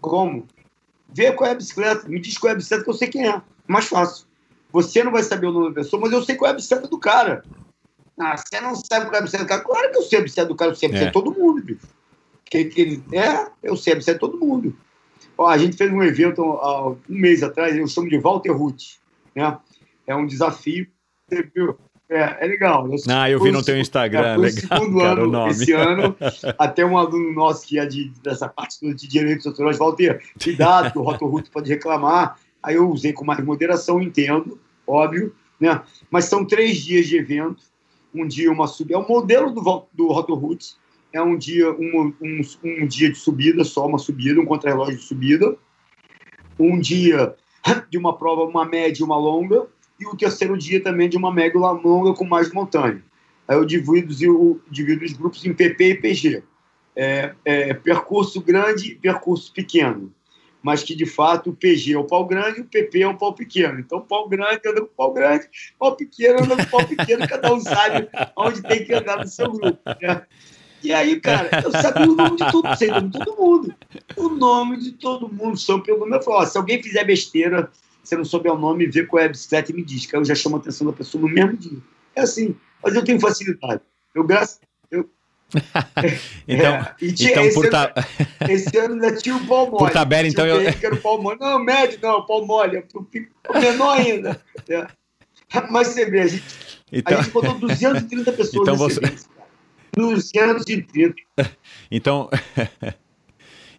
[0.00, 0.46] Como?
[1.12, 3.28] Vê qual é a bicicleta, me diz qual é a bicicleta que eu sei quem
[3.28, 3.42] é.
[3.66, 4.26] Mais fácil.
[4.72, 6.88] Você não vai saber o nome da pessoa, mas eu sei qual é a bicicleta
[6.88, 7.44] do cara.
[8.18, 9.62] Ah, você não sabe qual é a bicicleta do cara?
[9.62, 11.20] Claro que eu sei a bicicleta do cara, eu sei a bicicleta é.
[11.20, 11.88] de todo mundo, bicho.
[12.44, 14.76] Que, que ele, é, eu sei a bicicleta de todo mundo.
[15.36, 18.98] Ó, a gente fez um evento há um mês atrás, eu chamo de Walter Ruth.
[19.34, 19.58] Né?
[20.06, 20.86] É um desafio.
[22.10, 22.88] É, é legal.
[22.88, 24.80] Eu ah, eu vi no teu Instagram, é, legal.
[24.80, 26.16] segundo cara, ano, esse ano,
[26.58, 30.98] até um aluno nosso que é de, dessa parte de direitos autorais, Walter, cuidado, que
[30.98, 32.36] o Rotorruto pode reclamar.
[32.60, 35.80] Aí eu usei com mais moderação, entendo, óbvio, né?
[36.10, 37.62] Mas são três dias de evento.
[38.12, 38.98] Um dia uma subida.
[38.98, 40.66] É o modelo do, do Rotorruto.
[41.12, 45.04] É um dia, um, um, um dia de subida, só uma subida, um contrarrelógio de
[45.04, 45.56] subida.
[46.58, 47.36] Um dia
[47.88, 49.68] de uma prova, uma média e uma longa
[50.00, 53.02] e o terceiro dia também de uma média longa com mais montanha.
[53.46, 56.42] Aí eu divido, eu divido os grupos em PP e PG.
[56.96, 60.12] É, é, percurso grande percurso pequeno.
[60.62, 63.16] Mas que, de fato, o PG é o pau grande e o PP é o
[63.16, 63.80] pau pequeno.
[63.80, 65.48] Então, pau grande anda com pau grande,
[65.78, 69.50] pau pequeno anda com pau pequeno, cada um sabe onde tem que andar no seu
[69.50, 69.80] grupo.
[70.02, 70.22] Né?
[70.82, 73.74] E aí, cara, eu sabia o nome de todo, sei o nome de todo mundo.
[74.16, 76.16] O nome de todo mundo, só pelo nome.
[76.16, 77.70] Eu falo, ó, se alguém fizer besteira,
[78.10, 80.20] você não souber o nome, vê qual é a bicicleta e me diz, que aí
[80.20, 81.78] eu já chamo a atenção da pessoa no mesmo dia.
[82.16, 83.80] É assim, mas eu tenho facilidade.
[84.12, 84.60] Eu, graças.
[84.90, 85.08] Eu,
[86.48, 87.94] então, é, tinha, então esse, por ano, ta...
[88.50, 89.78] esse ano ainda tinha o pau mole.
[89.78, 90.60] Por tabela, então eu.
[90.60, 91.38] Era o pau mole.
[91.38, 92.84] Não, médio, não, pau mole.
[92.94, 94.40] O menor ainda.
[94.68, 94.86] É.
[95.70, 96.44] Mas você vê, a gente,
[96.92, 97.18] então...
[97.18, 99.06] a gente botou 230 pessoas então nesse você...
[99.06, 99.28] evento,
[99.96, 101.14] 230.
[101.90, 102.28] Então.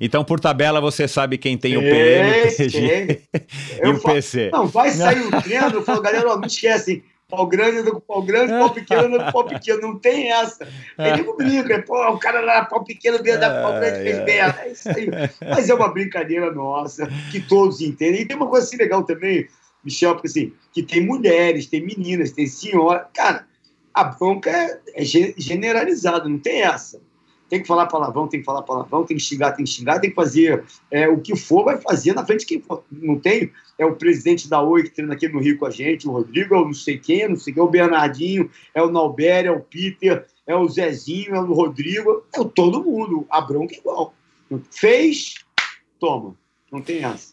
[0.04, 3.22] Então, por tabela, você sabe quem tem o PM, o PG
[3.86, 4.50] e o falo, PC.
[4.52, 8.00] Não, vai sair o treino, eu falo, galera, ó, não esquecem, pau grande anda com
[8.00, 10.68] pau grande, pau pequeno anda com pau pequeno, não tem essa.
[10.98, 14.62] Aí nego brinca, pô, o cara lá, pau pequeno, veio dar pau grande, fez merda,
[14.64, 15.08] é isso aí.
[15.48, 18.22] Mas é uma brincadeira nossa, que todos entendem.
[18.22, 19.48] E tem uma coisa assim legal também,
[19.84, 23.46] Michel, porque assim, que tem mulheres, tem meninas, tem senhora, cara,
[23.94, 27.00] a bronca é, é generalizada, não tem essa
[27.52, 30.10] tem que falar palavrão, tem que falar palavrão, tem que xingar, tem que xingar, tem
[30.10, 32.82] que fazer é, o que for, vai fazer na frente quem for.
[32.90, 36.08] Não tem, é o presidente da Oi que treina aqui no Rio com a gente,
[36.08, 38.90] o Rodrigo, é o não sei quem, não sei quem, é o Bernardinho, é o
[38.90, 43.28] Nauber, é o Peter, é o Zezinho, é o Rodrigo, é o todo mundo.
[43.30, 44.14] A bronca é igual.
[44.72, 45.36] Fez,
[46.00, 46.34] toma.
[46.72, 47.31] Não tem essa.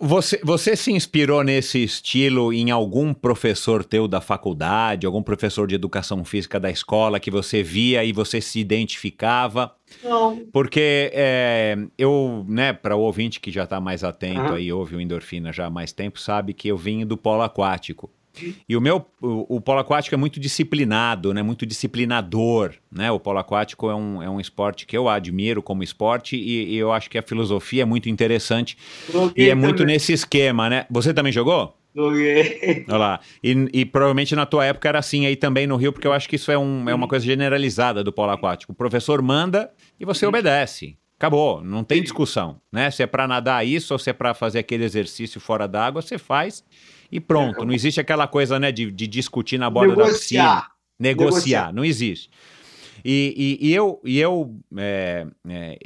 [0.00, 5.76] Você, você se inspirou nesse estilo em algum professor teu da faculdade, algum professor de
[5.76, 9.72] educação física da escola que você via e você se identificava?
[10.02, 10.44] Não.
[10.52, 14.56] Porque é, eu, né, para o ouvinte que já está mais atento Aham.
[14.56, 18.10] aí, ouve o Endorfina já há mais tempo, sabe que eu vim do polo aquático.
[18.68, 21.42] E o meu, o, o polo aquático é muito disciplinado, né?
[21.42, 23.10] Muito disciplinador, né?
[23.10, 26.76] O polo aquático é um, é um esporte que eu admiro como esporte e, e
[26.76, 28.76] eu acho que a filosofia é muito interessante
[29.10, 29.94] Joguei e é muito também.
[29.94, 30.86] nesse esquema, né?
[30.90, 31.76] Você também jogou?
[31.94, 32.84] Joguei.
[32.88, 33.20] Olha lá.
[33.42, 36.28] E, e provavelmente na tua época era assim aí também no Rio, porque eu acho
[36.28, 38.72] que isso é, um, é uma coisa generalizada do polo aquático.
[38.72, 40.96] O professor manda e você obedece.
[41.18, 42.90] Acabou, não tem discussão, né?
[42.90, 46.16] Se é para nadar isso ou se é para fazer aquele exercício fora d'água, você
[46.16, 46.64] faz
[47.10, 47.64] e pronto.
[47.64, 50.42] Não existe aquela coisa, né, de, de discutir na borda da piscina.
[50.42, 50.70] Negociar.
[50.98, 51.72] Negociar, Negociar.
[51.72, 52.30] não existe.
[53.04, 55.78] E, e- e eu, e eu é, é,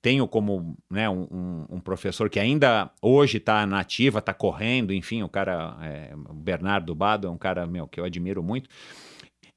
[0.00, 4.92] tenho como né, um, um- um professor que ainda hoje está na ativa, está correndo,
[4.94, 8.68] enfim, o cara, é, o Bernardo Bado, é um cara meu, que eu admiro muito.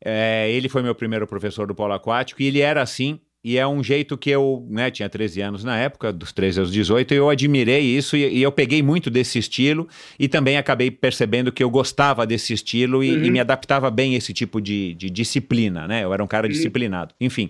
[0.04, 3.20] É, ele foi meu primeiro professor do polo aquático e ele era assim.
[3.42, 6.72] E é um jeito que eu, né, tinha 13 anos na época, dos 13 aos
[6.74, 9.88] 18, e eu admirei isso e, e eu peguei muito desse estilo
[10.20, 13.24] e também acabei percebendo que eu gostava desse estilo e, Uhum.
[13.26, 16.04] e me adaptava bem a esse tipo de, de disciplina, né?
[16.04, 16.52] Eu era um cara Uhum.
[16.52, 17.16] disciplinado.
[17.22, 17.50] Enfim,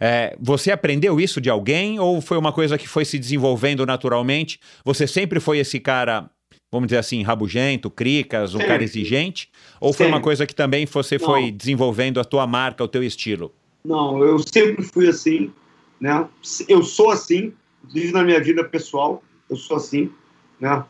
[0.00, 4.58] é, você aprendeu isso de alguém ou foi uma coisa que foi se desenvolvendo naturalmente?
[4.84, 6.28] Você sempre foi esse cara,
[6.72, 8.66] vamos dizer assim, rabugento, cricas, um Sempre.
[8.66, 9.48] cara exigente?
[9.80, 11.24] Ou foi uma coisa que também você Não.
[11.26, 13.54] foi desenvolvendo a tua marca, o teu estilo?
[13.84, 15.52] Não, eu sempre fui assim,
[16.00, 16.28] né?
[16.68, 17.52] Eu sou assim,
[17.84, 20.10] inclusive na minha vida pessoal, eu sou assim,
[20.60, 20.84] né?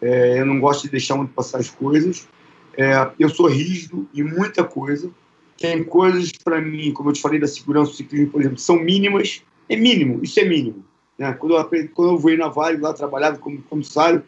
[0.00, 2.28] É, eu não gosto de deixar muito passar as coisas.
[2.76, 5.10] É, eu sou rígido em muita coisa.
[5.58, 8.78] Tem coisas para mim, como eu te falei da segurança do ciclismo, por exemplo, são
[8.78, 9.42] mínimas.
[9.68, 10.84] É mínimo, isso é mínimo.
[11.18, 11.32] Né?
[11.32, 14.22] Quando, eu, aprendi- quando eu voei na Vale, lá trabalhava como comissário,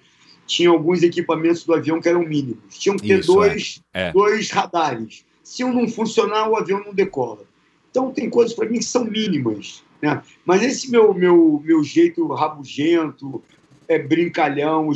[0.47, 2.79] tinha alguns equipamentos do avião que eram mínimos.
[2.79, 4.09] Tinham que ter Isso, dois, é.
[4.09, 4.13] É.
[4.13, 5.25] dois radares.
[5.43, 7.45] Se um não funcionar, o avião não decola.
[7.99, 9.83] Então, tem coisas para mim que são mínimas.
[10.01, 10.23] Né?
[10.45, 13.43] Mas esse meu, meu, meu jeito rabugento,
[13.89, 14.91] é brincalhão,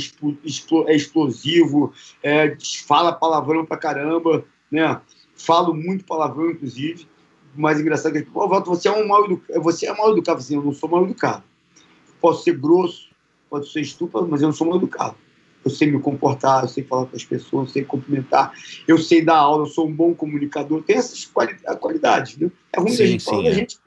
[0.86, 1.92] é explosivo,
[2.22, 2.56] é,
[2.86, 5.00] fala palavrão pra caramba, né?
[5.34, 7.08] Falo muito palavrão, inclusive.
[7.56, 9.62] O mais engraçado é que, pô, Walter, você é um mal educado.
[9.62, 10.38] Você é mal educado.
[10.38, 11.42] Assim, eu não sou mal educado.
[12.20, 13.08] Posso ser grosso,
[13.50, 15.16] posso ser estúpido, mas eu não sou mal educado.
[15.64, 18.52] Eu sei me comportar, eu sei falar com as pessoas, eu sei cumprimentar,
[18.86, 20.82] eu sei dar aula, eu sou um bom comunicador.
[20.82, 22.50] Tem essas quali qualidades, né?
[22.72, 23.54] É ruim Sim, a gente falar da é.
[23.54, 23.78] gente,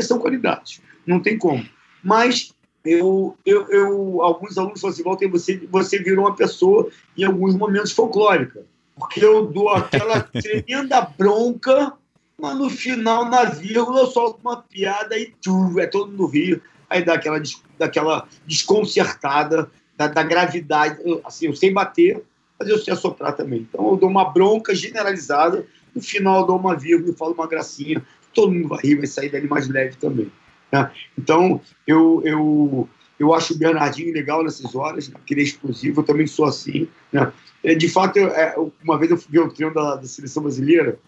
[0.00, 0.80] são qualidades.
[1.06, 1.64] Não tem como.
[2.02, 2.54] Mas
[2.84, 7.54] eu, eu, eu alguns alunos falam assim, Walter, você, você virou uma pessoa, em alguns
[7.54, 8.64] momentos, folclórica.
[8.94, 11.94] Porque eu dou aquela tremenda bronca,
[12.38, 16.60] mas no final, na vírgula, eu solto uma piada e tchum, é todo mundo rio.
[16.88, 20.98] Aí dá aquela, des- daquela desconcertada da, da gravidade.
[21.04, 22.22] Eu, assim, eu sei bater,
[22.58, 23.66] mas eu sei assoprar também.
[23.68, 27.46] Então eu dou uma bronca generalizada, no final eu dou uma vírgula e falo uma
[27.46, 28.04] gracinha.
[28.32, 30.30] Todo mundo vai rir, vai sair dali mais leve também.
[30.72, 30.90] né?
[31.16, 32.88] Então eu, eu,
[33.18, 35.14] eu acho o Bernardinho legal nessas horas, né?
[35.16, 36.88] porque ele é explosivo, eu também sou assim.
[37.12, 37.32] Né?
[37.62, 40.98] É, De fato, eu- é, uma vez eu ver o treino da, da seleção brasileira,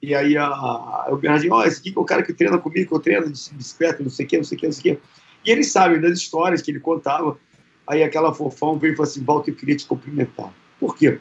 [0.00, 2.58] e aí a, a, o Bernardinho, ó, esse aqui que é o cara que treina
[2.58, 4.72] comigo, que eu treino de bicicleta, não sei o que, não sei o que, não
[4.72, 5.02] sei o que.
[5.46, 7.36] E eles sabem das histórias que ele contava.
[7.86, 10.52] Aí aquela fofão veio e falou assim: Walter, eu queria te cumprimentar.
[10.80, 11.18] Por quê?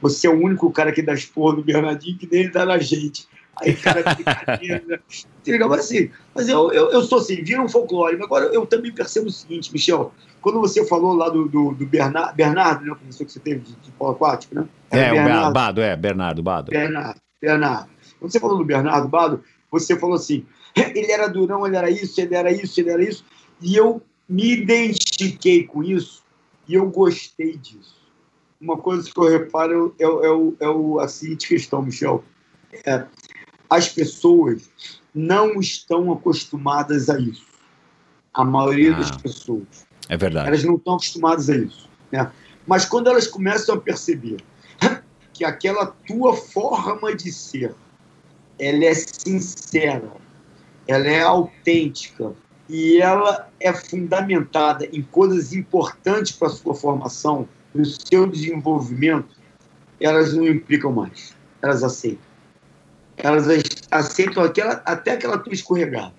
[0.00, 2.78] Você é o único cara que dá esporro no Bernardinho que nem ele dá na
[2.78, 3.26] gente.
[3.56, 5.02] Aí, cara, brincadeira.
[5.68, 8.16] mas assim, mas eu, eu, eu sou assim, vira um folclore.
[8.16, 11.86] Mas Agora, eu também percebo o seguinte, Michel, quando você falou lá do, do, do
[11.86, 14.66] Bernardo, Bernardo, né, o professor que você teve de, de polo aquático, né?
[14.90, 15.52] É, o Bernardo.
[15.52, 16.70] Ba- Bado, é, Bernardo Bado.
[16.70, 17.90] Bernardo, Bernardo.
[18.18, 20.44] Quando você falou do Bernardo Bado, você falou assim:
[20.74, 23.24] ele era durão, ele era isso, ele era isso, ele era isso.
[23.60, 24.64] E eu me
[25.22, 26.22] identifiquei com isso
[26.68, 27.96] e eu gostei disso.
[28.60, 32.24] Uma coisa que eu reparo é, é, o- é o- a seguinte questão, Michel.
[32.86, 33.04] É,
[33.68, 34.70] as pessoas
[35.14, 37.46] não estão acostumadas a isso.
[38.32, 38.98] A maioria Ah.
[39.00, 39.86] das pessoas.
[40.08, 40.48] É verdade.
[40.48, 41.88] Elas não estão acostumadas a isso.
[42.10, 42.30] Né?
[42.66, 44.36] Mas quando elas começam a perceber
[45.32, 47.74] que aquela tua forma de ser,
[48.58, 50.12] ela é sincera,
[50.86, 52.32] ela é autêntica
[52.72, 59.36] e ela é fundamentada em coisas importantes para a sua formação, no seu desenvolvimento,
[60.00, 61.36] elas não implicam mais.
[61.60, 62.24] Elas aceitam.
[63.18, 63.46] Elas
[63.90, 66.14] aceitam aquela, até aquela tua escorregada.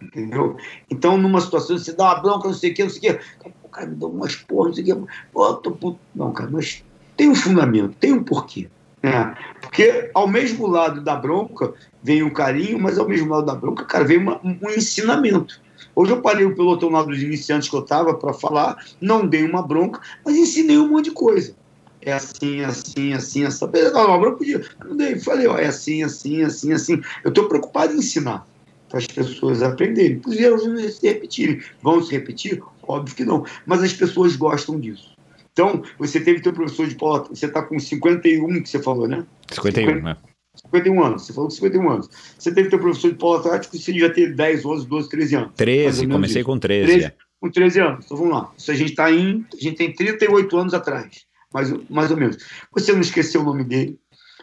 [0.00, 0.56] Entendeu?
[0.88, 3.52] Então, numa situação, você dá uma bronca, não sei o que, não sei o que,
[3.64, 5.98] o cara me dá umas porra, não sei o eu tô puto.
[6.14, 6.84] Não, cara, mas
[7.16, 8.68] tem um fundamento, tem um porquê.
[9.02, 9.34] né?
[9.60, 13.84] Porque ao mesmo lado da bronca vem o carinho, mas ao mesmo lado da bronca,
[13.84, 15.60] cara, vem uma- um ensinamento.
[15.94, 19.44] Hoje eu parei o pelotão lá dos iniciantes que eu estava para falar, não dei
[19.44, 21.54] uma bronca, mas ensinei um monte de coisa.
[22.02, 23.70] É assim, assim, assim, essa.
[23.92, 24.64] Não, uma bronca podia.
[24.84, 27.00] Não dei, falei, ó, é assim, assim, assim, assim.
[27.22, 28.46] Eu estou preocupado em ensinar
[28.88, 30.18] para as pessoas aprenderem.
[30.18, 31.60] Puderam se repetirem.
[31.82, 32.62] Vão se repetir?
[32.82, 33.44] Óbvio que não.
[33.66, 35.14] Mas as pessoas gostam disso.
[35.52, 39.26] Então, você teve teu professor de polo, você está com 51 que você falou, né?
[39.52, 40.16] 51, 50, né?
[40.56, 42.08] 51 anos, você falou 51 anos.
[42.38, 45.52] Você teve teu professor de polo atlético, você devia ter 10, 11, 12, 13 anos.
[45.56, 46.86] 13, comecei com 13.
[46.86, 47.14] 13 é.
[47.40, 48.52] Com 13 anos, então vamos lá.
[48.56, 49.46] Isso a gente está em.
[49.52, 52.36] A gente tem 38 anos atrás, mais, mais ou menos.
[52.72, 53.98] Você não esqueceu o nome dele,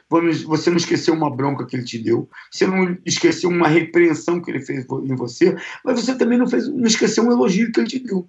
[0.10, 4.50] você não esqueceu uma bronca que ele te deu, você não esqueceu uma repreensão que
[4.50, 7.90] ele fez em você, mas você também não, fez, não esqueceu um elogio que ele
[7.90, 8.28] te deu.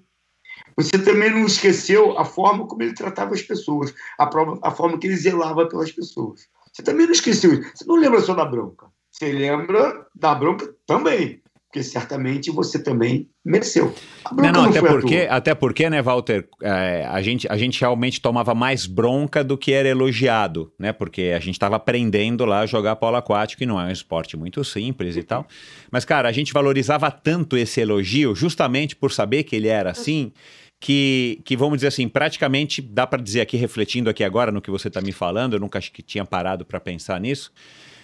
[0.77, 4.99] Você também não esqueceu a forma como ele tratava as pessoas, a, prova, a forma
[4.99, 6.49] que ele zelava pelas pessoas.
[6.79, 7.73] Você também não esqueceu isso.
[7.75, 8.87] Você não lembra só da bronca.
[9.11, 11.43] Você lembra da bronca também.
[11.67, 13.93] Porque certamente você também mereceu.
[14.33, 18.23] não, não, não até, porque, até porque, né, Walter, é, a, gente, a gente realmente
[18.23, 20.93] tomava mais bronca do que era elogiado, né?
[20.93, 24.37] Porque a gente estava aprendendo lá a jogar polo aquático, e não é um esporte
[24.37, 25.47] muito simples e tal.
[25.91, 30.33] Mas, cara, a gente valorizava tanto esse elogio, justamente por saber que ele era assim,
[30.81, 34.71] que, que vamos dizer assim, praticamente dá para dizer aqui, refletindo aqui agora no que
[34.71, 37.53] você está me falando, eu nunca acho que tinha parado para pensar nisso.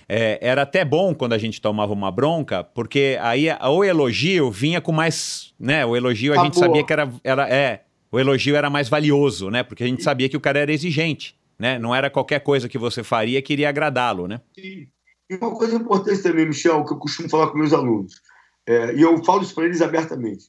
[0.09, 4.80] É, era até bom quando a gente tomava uma bronca, porque aí o elogio vinha
[4.80, 5.86] com mais, né?
[5.86, 9.62] O elogio a gente sabia que era, era, é, o elogio era mais valioso, né?
[9.62, 11.78] Porque a gente sabia que o cara era exigente, né?
[11.78, 14.40] Não era qualquer coisa que você faria que iria agradá-lo, né?
[14.55, 14.88] Sim.
[15.30, 18.20] E uma coisa importante também, Michel, que eu costumo falar com meus alunos,
[18.66, 20.44] é, e eu falo isso para eles abertamente.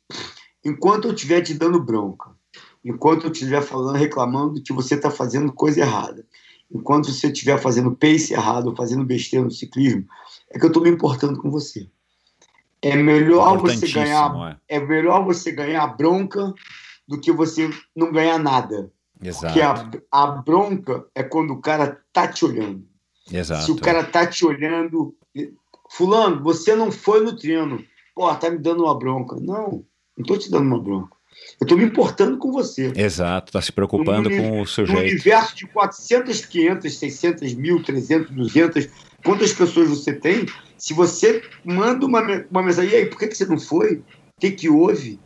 [0.66, 2.32] Enquanto eu estiver te dando bronca,
[2.84, 6.26] enquanto eu estiver falando, reclamando que você está fazendo coisa errada,
[6.72, 10.06] enquanto você estiver fazendo pace errado, fazendo besteira no ciclismo,
[10.50, 11.88] é que eu estou me importando com você.
[12.82, 14.78] É melhor você ganhar, é.
[14.78, 14.80] é.
[14.80, 16.54] melhor você ganhar bronca
[17.08, 18.92] do que você não ganhar nada.
[19.22, 19.46] Exato.
[19.46, 22.86] Porque a, a bronca é quando o cara tá te olhando.
[23.32, 23.66] Exato.
[23.66, 25.16] Se o cara tá te olhando,
[25.90, 27.84] fulano, você não foi no treino.
[28.14, 29.36] Pô, tá me dando uma bronca.
[29.40, 29.84] Não,
[30.18, 31.16] não tô te dando uma bronca.
[31.60, 32.92] Eu estou me importando com você.
[32.96, 34.98] Exato, está se preocupando no, com o sujeito.
[34.98, 38.90] No universo de 400, 500, 600 mil, 300, 200,
[39.24, 40.46] quantas pessoas você tem?
[40.78, 43.96] Se você manda uma, uma mensagem, e aí, por que, que você não foi?
[43.96, 44.04] O
[44.40, 45.20] que, que houve?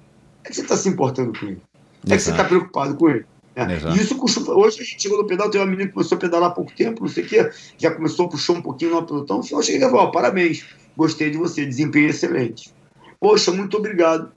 [0.43, 1.61] É que você está se importando com ele.
[2.07, 2.17] É Exato.
[2.17, 3.25] que você está preocupado com ele.
[3.55, 3.95] É.
[3.95, 4.53] E isso costuma.
[4.53, 6.71] Hoje a gente chegou no pedal, tem uma menina que começou a pedalar há pouco
[6.73, 9.41] tempo, não sei o quê, já começou, puxou um pouquinho no pelotão.
[9.51, 10.63] Eu cheguei e falei: parabéns,
[10.95, 12.71] gostei de você, desempenho excelente.
[13.19, 14.31] Poxa, muito obrigado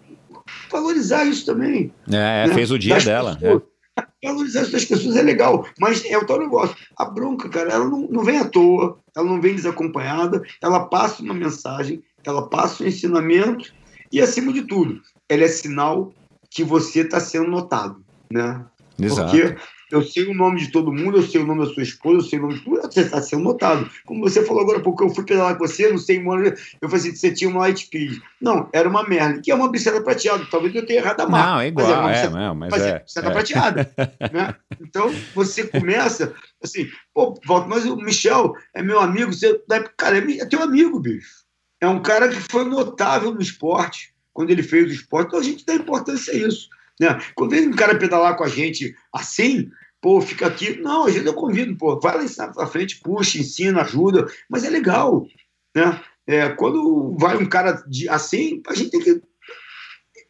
[0.70, 1.92] valorizar isso também.
[2.08, 2.54] É, né?
[2.54, 3.36] fez o dia das dela.
[3.36, 4.28] Pessoas, é.
[4.28, 6.76] Valorizar isso das pessoas é legal, mas é o tal negócio.
[6.96, 11.22] A bronca, cara, ela não, não vem à toa, ela não vem desacompanhada, ela passa
[11.22, 13.72] uma mensagem, ela passa um ensinamento
[14.10, 16.12] e, acima de tudo, ela é sinal
[16.50, 18.64] que você está sendo notado, né?
[18.98, 19.30] Exato.
[19.30, 19.56] Porque
[19.92, 22.22] eu sei o nome de todo mundo, eu sei o nome da sua esposa, eu
[22.22, 23.88] sei o nome de tudo, você está sendo notado.
[24.06, 26.96] Como você falou agora, porque eu fui pedalar com você, não sei, mano, eu falei
[26.96, 28.18] assim, você tinha uma Light Speed.
[28.40, 30.46] Não, era uma Merlin, que é uma bicicleta prateada.
[30.50, 31.50] Talvez eu tenha errado a marca.
[31.50, 33.32] Não, é igual, mas é, uma é, mas, mas é, bicicleta é.
[33.32, 33.94] prateada.
[34.32, 34.54] né?
[34.80, 39.60] Então, você começa assim, pô, volta, mas o Michel é meu amigo, você,
[39.98, 41.42] cara, é, é teu amigo, bicho.
[41.82, 45.42] É um cara que foi notável no esporte, quando ele fez o esporte, então a
[45.42, 46.70] gente dá importância a isso.
[47.00, 47.20] Né?
[47.34, 49.70] Quando vem um cara pedalar com a gente assim,
[50.02, 50.78] pô, fica aqui.
[50.80, 54.68] Não, às vezes eu convido, pô, vai lá na frente, puxa, ensina, ajuda, mas é
[54.68, 55.26] legal,
[55.74, 56.02] né?
[56.26, 59.22] É, quando vai um cara de, assim, a gente tem que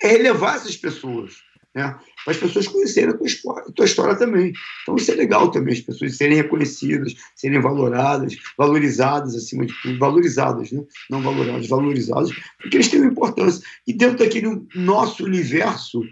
[0.01, 1.37] relevar essas pessoas,
[1.75, 1.99] né?
[2.25, 4.53] Para as pessoas conhecerem a tua, história, tua história também.
[4.83, 9.99] Então isso é legal também, as pessoas serem reconhecidas, serem valoradas, valorizadas acima de tudo,
[9.99, 10.83] valorizadas, né?
[11.11, 12.31] Não valoradas, valorizadas,
[12.61, 13.63] porque eles têm uma importância.
[13.87, 16.03] E dentro daquele nosso universo,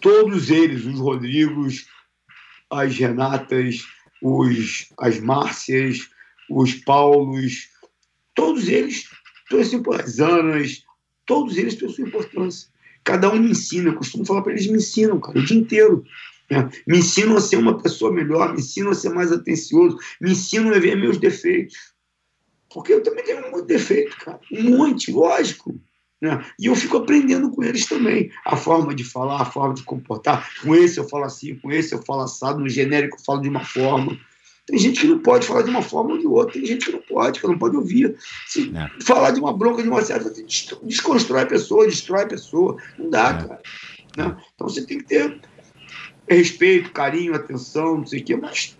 [0.00, 1.86] todos eles, os Rodrigos,
[2.72, 3.84] as Renatas,
[4.22, 6.08] os, as Márcias,
[6.50, 7.68] os Paulos,
[8.34, 9.08] todos eles
[9.64, 10.26] sua importância.
[10.26, 10.84] Anas,
[11.26, 12.68] todos eles têm sua importância.
[13.04, 16.04] Cada um me ensina, eu costumo falar para eles, me ensinam, cara, o dia inteiro.
[16.50, 16.70] Né?
[16.86, 20.72] Me ensinam a ser uma pessoa melhor, me ensinam a ser mais atencioso, me ensinam
[20.72, 21.76] a ver meus defeitos.
[22.72, 24.40] Porque eu também tenho um defeito, cara.
[24.50, 25.78] Um monte, lógico.
[26.22, 26.40] Né?
[26.56, 28.30] E eu fico aprendendo com eles também.
[28.46, 30.48] A forma de falar, a forma de comportar.
[30.62, 33.48] Com esse eu falo assim, com esse eu falo assado, no genérico eu falo de
[33.48, 34.16] uma forma.
[34.64, 36.92] Tem gente que não pode falar de uma forma ou de outra, tem gente que
[36.92, 38.16] não pode, que não pode ouvir.
[38.46, 39.02] Se é.
[39.02, 40.32] falar de uma bronca de uma certa,
[40.84, 42.76] desconstrói a pessoa, destrói a pessoa.
[42.96, 43.48] Não dá, é.
[43.48, 43.62] cara.
[44.16, 44.36] Né?
[44.54, 45.40] Então você tem que ter
[46.28, 48.78] respeito, carinho, atenção, não sei o quê, mas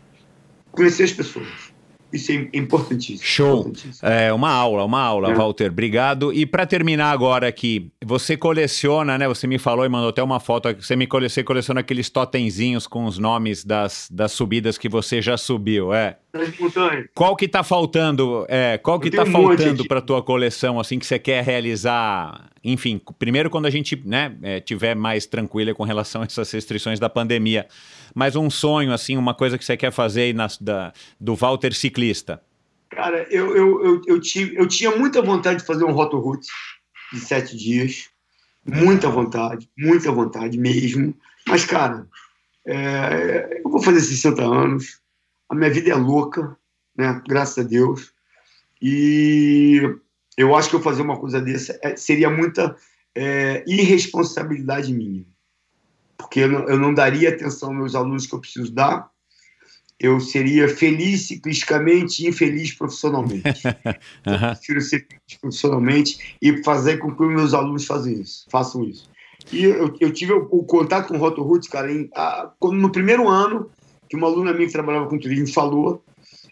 [0.70, 1.71] conhecer as pessoas.
[2.12, 3.26] Isso é importantíssimo.
[3.26, 3.60] Show.
[3.60, 4.08] importantíssimo.
[4.08, 5.34] É uma aula, uma aula, É.
[5.34, 5.70] Walter.
[5.70, 6.32] Obrigado.
[6.32, 9.26] E para terminar agora aqui, você coleciona, né?
[9.28, 10.68] Você me falou e mandou até uma foto.
[10.68, 14.88] aqui, Você me cole- você coleciona aqueles totemzinhos com os nomes das, das subidas que
[14.88, 16.16] você já subiu, é?
[16.32, 17.06] Das montanhas.
[17.14, 18.44] Qual que tá faltando?
[18.48, 22.50] É, qual que tá um faltando para tua coleção assim que você quer realizar?
[22.64, 27.00] Enfim, primeiro quando a gente, né, é, tiver mais tranquila com relação a essas restrições
[27.00, 27.66] da pandemia,
[28.14, 31.72] mas um sonho assim, uma coisa que você quer fazer aí nas- da, do Walter
[31.74, 32.42] ciclista.
[32.90, 36.46] Cara, eu, eu, eu, eu, tive, eu tinha muita vontade de fazer um Rotoroute
[37.12, 38.08] de sete dias.
[38.64, 41.14] Muita vontade, muita vontade mesmo.
[41.48, 42.06] Mas, cara,
[42.66, 45.00] é, eu vou fazer 60 anos.
[45.48, 46.56] A minha vida é louca,
[46.96, 47.20] né?
[47.26, 48.12] Graças a Deus.
[48.80, 49.80] E
[50.36, 52.76] eu acho que eu fazer uma coisa dessa é, seria muita
[53.14, 55.24] é, irresponsabilidade minha.
[56.22, 59.10] Porque eu não, eu não daria atenção aos meus alunos que eu preciso dar.
[60.00, 63.62] Eu seria feliz ciclisticamente e infeliz profissionalmente.
[64.24, 64.54] Eu Aham.
[64.54, 69.08] prefiro ser feliz profissionalmente e fazer com que os meus alunos façam isso, façam isso.
[69.52, 72.76] E eu, eu tive o, o contato com o Roto Roots, cara, em, a- quando
[72.76, 73.70] no primeiro ano,
[74.08, 76.04] que uma aluna minha que trabalhava com turismo falou,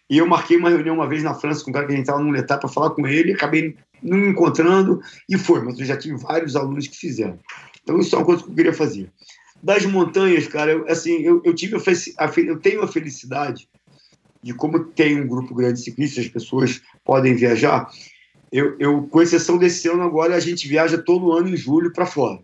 [0.08, 2.04] e eu marquei uma reunião uma vez na França com um cara que a gente
[2.04, 5.86] estava num etapa para falar com ele, acabei não me encontrando e foi, mas eu
[5.86, 7.38] já tive vários alunos que fizeram.
[7.82, 9.10] Então isso é uma coisa que eu queria fazer.
[9.62, 11.80] Das montanhas, cara, eu, assim, eu, eu tive a,
[12.24, 13.68] a eu tenho a felicidade
[14.42, 17.90] de como tem um grupo grande de ciclistas, as pessoas podem viajar.
[18.50, 22.06] Eu, eu, com exceção desse ano agora, a gente viaja todo ano em julho para
[22.06, 22.40] fora.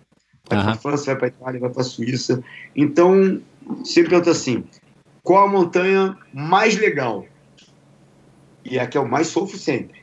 [0.49, 0.71] Vai para Aham.
[0.73, 2.45] a França, vai para a Itália, vai para a Suíça.
[2.75, 3.41] Então,
[3.85, 4.65] sempre pergunta assim:
[5.23, 7.27] qual a montanha mais legal?
[8.65, 10.01] E a que eu mais sofro sempre.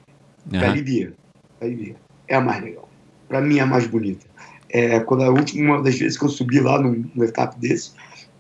[0.52, 0.60] Aham.
[0.60, 1.14] Galibier.
[1.62, 1.96] Galibier.
[2.28, 2.90] É a mais legal.
[3.28, 4.26] Para mim, é a mais bonita.
[4.74, 7.92] É, quando a última das vezes que eu subi lá num, num etapa desse,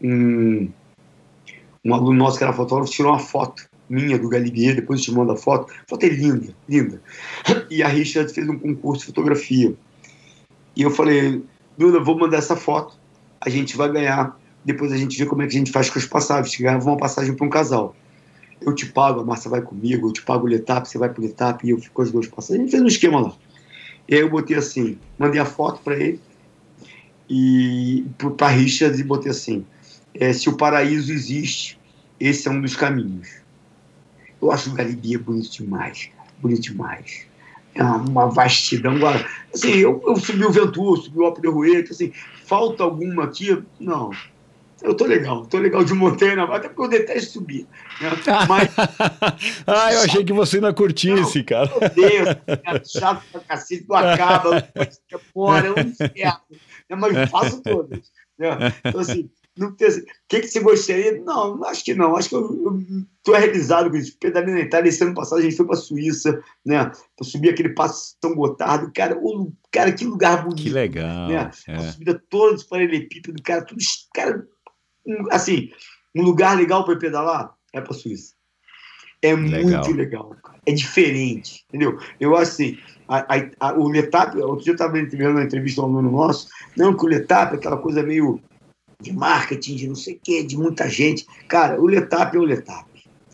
[0.01, 0.67] um,
[1.85, 5.31] um aluno nosso que era fotógrafo tirou uma foto minha do Galibier, depois te mando
[5.31, 5.71] a foto.
[5.71, 7.01] A foto é linda, linda.
[7.69, 9.73] E a Richard fez um concurso de fotografia.
[10.75, 11.43] E eu falei,
[11.77, 12.97] Duda, vou mandar essa foto,
[13.39, 15.99] a gente vai ganhar, depois a gente vê como é que a gente faz com
[15.99, 17.95] as passagens, ganhava uma passagem para um casal.
[18.59, 21.21] Eu te pago, a Márcia vai comigo, eu te pago o Letap, você vai pro
[21.21, 22.59] Letap e eu fico com as duas passagens.
[22.59, 23.33] A gente fez um esquema lá.
[24.07, 26.19] E aí eu botei assim, mandei a foto para ele
[27.29, 28.05] e
[28.37, 29.65] para Richard e botei assim:
[30.13, 31.79] é, se o paraíso existe,
[32.19, 33.29] esse é um dos caminhos.
[34.41, 36.09] Eu acho o Galibier bonito demais,
[36.39, 37.25] bonito demais.
[37.75, 38.93] É uma, vastidão.
[39.53, 42.11] Assim, eu, eu subi o Ventura, subi o Alpe de Rueta, assim,
[42.45, 43.63] falta alguma aqui?
[43.79, 44.11] Não.
[44.83, 47.65] Eu tô legal, tô legal de montanha, até porque eu detesto subir.
[48.01, 48.09] Né?
[48.49, 48.69] Mas
[49.65, 51.69] ah, eu achei que você ainda curtisse, cara.
[51.69, 52.29] meu Deus,
[52.63, 56.41] cara, chato pra cacete, não acaba, fica fora, é um inferno.
[56.89, 56.95] Né?
[56.97, 58.11] Mas eu faço todas.
[58.37, 58.73] Né?
[58.83, 61.21] Então, assim, não tem assim, o que, que você gostaria?
[61.21, 62.15] Não, acho que não.
[62.15, 62.79] Acho que eu
[63.17, 64.17] estou realizado com isso.
[64.19, 66.91] Pedalei na Itália, esse ano passado a gente foi para a Suíça, né?
[67.15, 68.91] Para subir aquele passo São Gotardo.
[68.93, 70.63] Cara, o, cara, que lugar bonito.
[70.63, 71.29] Que legal.
[71.29, 71.51] Né?
[71.67, 71.75] é.
[71.75, 73.79] A subida toda de paralelepípedo, cara, tudo.
[74.13, 74.47] Cara,
[75.31, 75.71] assim,
[76.15, 78.33] um lugar legal para pedalar é para Suíça.
[79.21, 79.63] É Legal.
[79.63, 80.59] muito legal, cara.
[80.65, 81.97] É diferente, entendeu?
[82.19, 82.77] Eu acho assim,
[83.07, 86.11] a, a- a- o Letap, outro dia eu estava vendo uma entrevista a um aluno
[86.11, 88.41] nosso, não que o Letap é aquela coisa meio
[89.01, 91.25] de marketing, de não sei o quê, de muita gente.
[91.47, 92.85] Cara, o Letap é o Letap.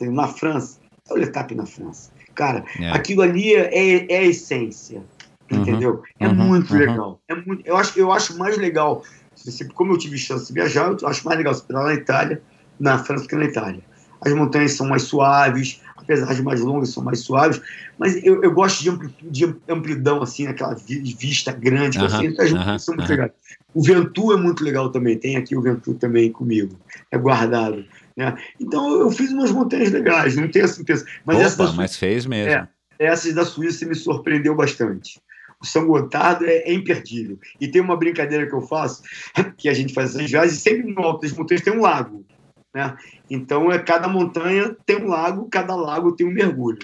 [0.01, 0.79] Na França,
[1.09, 2.11] é o Letap na França.
[2.35, 2.91] Cara, É.
[2.91, 5.03] aquilo ali é, é a essência,
[5.51, 6.03] Uhum, entendeu?
[6.19, 6.79] É uhum, muito uhum.
[6.79, 7.21] legal.
[7.27, 9.03] É muito, eu, acho, eu acho mais legal,
[9.39, 12.41] se como eu tive chance de viajar, eu acho mais legal você pedalar na Itália,
[12.79, 13.81] na França que na Itália.
[14.21, 17.61] As montanhas são mais suaves, apesar de mais longas, são mais suaves,
[17.97, 22.09] mas eu, eu gosto de, ampli- de amplidão, assim, aquela vi- vista grande, que eu
[22.09, 23.15] Aham, sinto, as montanhas são muito aham.
[23.15, 23.31] legais.
[23.73, 26.77] O Ventu é muito legal também, tem aqui o Ventu também comigo,
[27.11, 27.85] é guardado.
[28.17, 28.35] Né?
[28.59, 31.05] Então eu fiz umas montanhas legais, não tenho certeza.
[31.23, 32.51] Mas essa Opa, mas fez mesmo.
[32.51, 32.67] É.
[32.99, 35.21] Essas da Suíça me surpreendeu bastante.
[35.63, 37.37] São Gotardo é, é imperdível.
[37.59, 39.03] E tem uma brincadeira que eu faço,
[39.57, 42.25] que a gente faz essas viagens, e sempre no alto das montanhas tem um lago.
[42.73, 42.95] Né?
[43.29, 46.79] Então, é, cada montanha tem um lago, cada lago tem um mergulho.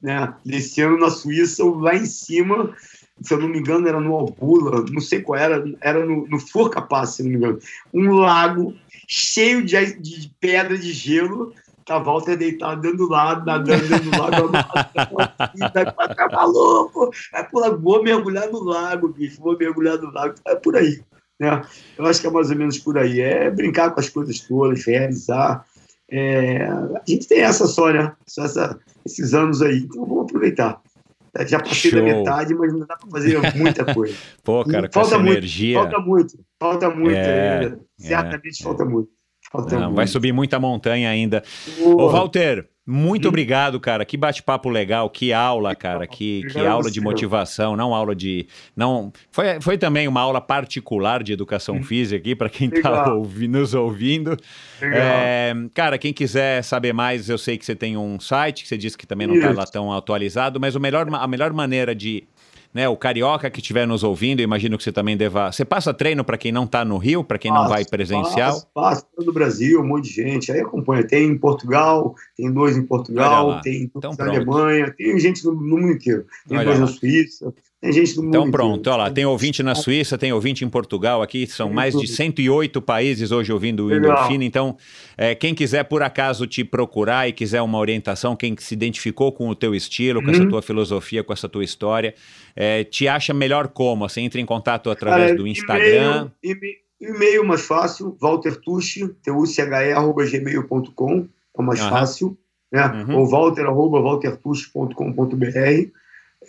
[0.00, 0.34] Né?
[0.44, 2.74] Nesse ano, na Suíça, lá em cima,
[3.20, 6.38] se eu não me engano, era no Albula, não sei qual era, era no, no
[6.38, 7.58] Forcapaz, se não me engano.
[7.92, 8.74] Um lago
[9.06, 14.18] cheio de, de pedra de gelo, Tá Walter deitado dentro do lado, nadando dentro do
[14.18, 20.34] lago, vai ficar maluco, vai pular, vou mergulhar no lago, bicho, vou mergulhar no lago,
[20.46, 21.02] é por aí.
[21.40, 21.60] Né?
[21.98, 23.20] Eu acho que é mais ou menos por aí.
[23.20, 25.64] É brincar com as coisas todas, realizar.
[26.08, 28.12] É, a gente tem essa só, né?
[28.28, 30.80] Só essa, esses anos aí, então vamos aproveitar.
[31.46, 32.00] Já passei Show.
[32.00, 34.14] da metade, mas não dá para fazer muita coisa.
[34.44, 35.78] Pô, cara, com Falta muito, energia.
[35.78, 37.80] Falta muito, falta muito É, ainda.
[37.98, 38.64] Certamente é.
[38.64, 39.08] falta muito.
[39.70, 41.42] Não, vai subir muita montanha ainda.
[41.80, 43.28] Ô, Ô, Walter, Muito Hum.
[43.28, 44.04] obrigado, cara.
[44.04, 46.04] Que bate-papo legal, que aula, cara.
[46.04, 48.44] Que, que Obrigado aula de motivação, não aula de.
[48.74, 53.22] não Foi, foi também uma aula particular de educação física aqui, para quem está Legal.
[53.48, 54.36] nos ouvindo.
[54.80, 58.76] É, cara, quem quiser saber mais, eu sei que você tem um site, que você
[58.76, 62.24] disse que também não está lá tão atualizado, mas o melhor, a melhor maneira de.
[62.72, 65.52] Né, o carioca que estiver nos ouvindo, imagino que você também deva.
[65.52, 68.52] Você passa treino para quem não está no Rio, para quem não Passo, vai presencial?
[68.52, 70.50] Passo, passo todo o Brasil, um monte de gente.
[70.50, 71.06] Aí acompanha.
[71.06, 74.30] Tem em Portugal, tem dois em Portugal, tem Então na pronto.
[74.30, 76.24] Alemanha, tem gente no, no mundo inteiro.
[76.48, 76.86] Tem Olha dois lá.
[76.86, 78.52] na Suíça, tem gente no mundo Então inteiro.
[78.52, 82.06] pronto, olha lá, tem ouvinte na Suíça, tem ouvinte em Portugal aqui, são mais de
[82.06, 83.92] 108 países hoje ouvindo o.
[83.94, 84.76] Endorfina, então
[85.18, 89.48] é, quem quiser por acaso te procurar e quiser uma orientação, quem se identificou com
[89.48, 90.48] o teu estilo, com essa Uhum.
[90.48, 92.14] tua filosofia, com essa tua história,
[92.54, 94.04] é, te acha melhor como?
[94.04, 99.92] Assim, entra em contato através Cara, do Instagram, E-mail, e-mail mais fácil, Walter Tucci, T-U-C-H-E,
[99.92, 101.26] arroba gmail.com,
[101.58, 101.90] é o mais Aham.
[101.90, 102.38] fácil,
[102.72, 102.86] né?
[103.08, 103.16] Uhum.
[103.18, 105.90] Ou walter, arroba waltertucci.com.br.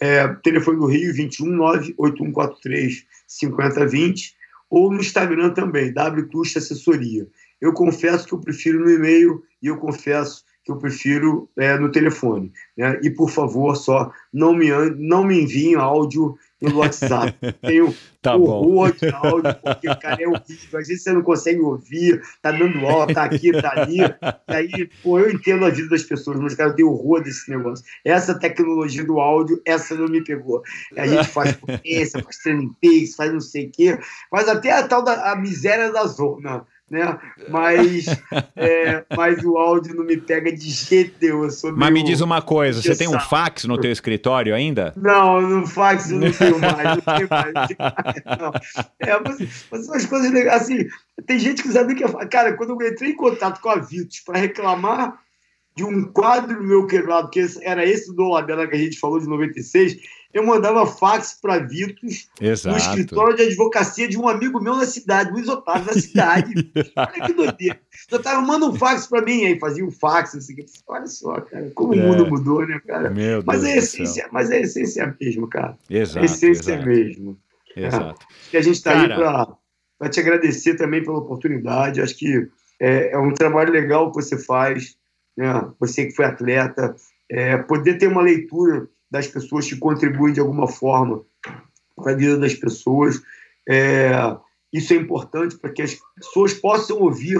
[0.01, 4.35] É, telefone do Rio, 21 98143 5020.
[4.69, 7.27] Ou no Instagram também, wtucci Assessoria.
[7.61, 11.91] Eu confesso que eu prefiro no e-mail e eu confesso que eu prefiro é, no
[11.91, 12.51] telefone.
[12.77, 12.99] Né?
[13.03, 17.37] E, por favor, só não me, não me enviem áudio pelo WhatsApp.
[17.61, 18.45] Tenho tá bom.
[18.45, 20.79] horror de áudio, porque, cara, é horrível.
[20.79, 23.97] Às vezes você não consegue ouvir, tá dando aula, tá aqui, tá ali.
[23.99, 27.49] E aí, pô, eu entendo a vida das pessoas, mas, cara, eu tenho horror desse
[27.49, 27.83] negócio.
[28.05, 30.63] Essa tecnologia do áudio, essa não me pegou.
[30.95, 33.99] A gente faz potência, faz training peaks, faz não sei o quê,
[34.31, 36.65] faz até a tal da a miséria da zona.
[36.89, 37.17] Né?
[37.49, 38.05] Mas,
[38.55, 41.47] é, mas o áudio não me pega de jeito nenhum.
[41.75, 44.93] Mas me diz uma coisa, você tem um fax no teu escritório ainda?
[44.95, 47.53] Não, no fax eu não tenho mais, não tenho mais.
[47.53, 48.51] não tenho mais, não.
[48.99, 50.61] É, mas, mas coisas legais.
[50.61, 50.87] Assim,
[51.25, 52.03] tem gente que sabe que.
[52.03, 55.22] é- Cara, quando eu entrei em contato com a Vitos para reclamar
[55.75, 59.27] de um quadro meu quebrado, que era esse do Labela que a gente falou de
[59.27, 59.97] 96,
[60.33, 62.77] eu mandava fax para Vitos no Exato.
[62.77, 66.71] escritório de advocacia de um amigo meu na cidade, Luiz Otávio, na cidade.
[66.97, 67.79] Olha que doideira.
[68.11, 70.65] O Otávio manda um fax para mim, aí fazia um fax, quê.
[70.87, 71.97] Olha só, cara, como É.
[71.97, 73.11] o mundo mudou, né, cara?
[73.11, 75.77] Meu Mas Deus é, essência, mas é a essência mesmo, cara.
[75.89, 77.37] a Exato, essência exato, mesmo.
[77.75, 78.25] exato.
[78.51, 82.01] E a gente está aí para te agradecer também pela oportunidade.
[82.01, 82.47] Acho que
[82.79, 84.95] é, é um trabalho legal que você faz,
[85.37, 85.71] né?
[85.79, 86.95] você que foi atleta,
[87.29, 91.23] é, poder ter uma leitura das pessoas que contribuem de alguma forma
[91.95, 93.21] para a vida das pessoas.
[93.69, 94.11] É,
[94.71, 97.39] isso é importante para que as pessoas possam ouvir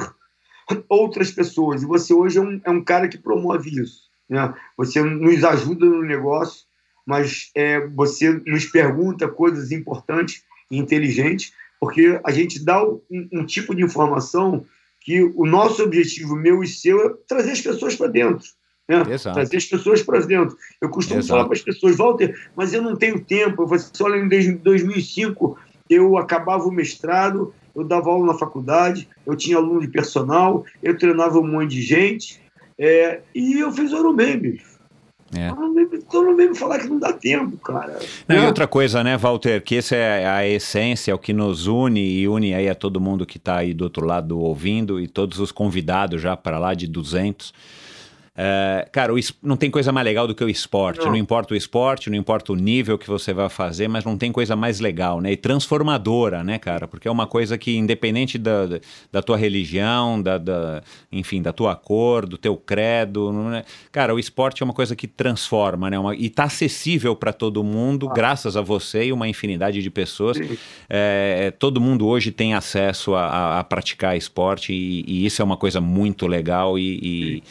[0.88, 1.82] outras pessoas.
[1.82, 4.03] E você hoje é um, é um cara que promove isso.
[4.30, 4.53] Né?
[4.78, 6.65] Você nos ajuda no negócio,
[7.06, 13.45] mas é, você nos pergunta coisas importantes e inteligentes, porque a gente dá um, um
[13.45, 14.65] tipo de informação
[15.04, 18.46] que o nosso objetivo, meu e seu, é trazer as pessoas para dentro.
[18.88, 19.04] Né?
[19.18, 20.58] Trazer as pessoas para dentro.
[20.82, 21.30] Eu costumo Exato.
[21.34, 23.66] falar para as pessoas, Walter, mas eu não tenho tempo.
[23.68, 25.58] Você olha, em 2005,
[25.90, 30.98] eu acabava o mestrado, eu dava aula na faculdade, eu tinha aluno de personal, eu
[30.98, 32.42] treinava um monte de gente,
[32.78, 34.73] é, e eu fiz Ironman, bicho.
[35.36, 35.50] É.
[35.96, 37.98] Então não vem me falar que não dá tempo, cara.
[38.28, 41.66] Não, e outra coisa, né, Walter, que essa é a essência, é o que nos
[41.66, 45.08] une e une aí a todo mundo que está aí do outro lado ouvindo e
[45.08, 47.54] todos os convidados já para lá de 200.
[48.36, 51.00] É, cara, o não tem coisa mais legal do que o esporte.
[51.02, 51.08] Não.
[51.12, 51.16] Não.
[51.16, 54.56] importa o esporte, não importa o nível que você vai fazer, mas não tem coisa
[54.56, 55.32] mais legal, né?
[55.34, 56.88] E transformadora, né, cara?
[56.88, 58.80] Porque é uma coisa que, independente da, da-
[59.12, 60.82] da tua religião, da, da-
[61.12, 64.96] enfim, da tua cor, do teu credo, não é- cara, o esporte é uma coisa
[64.96, 66.00] que transforma, né?
[66.00, 70.38] Uma- e tá acessível para todo mundo, graças a você e uma infinidade de pessoas.
[70.90, 75.46] É, todo mundo hoje tem acesso a, a- a praticar esporte e, e isso é
[75.46, 77.44] uma coisa muito legal e, e-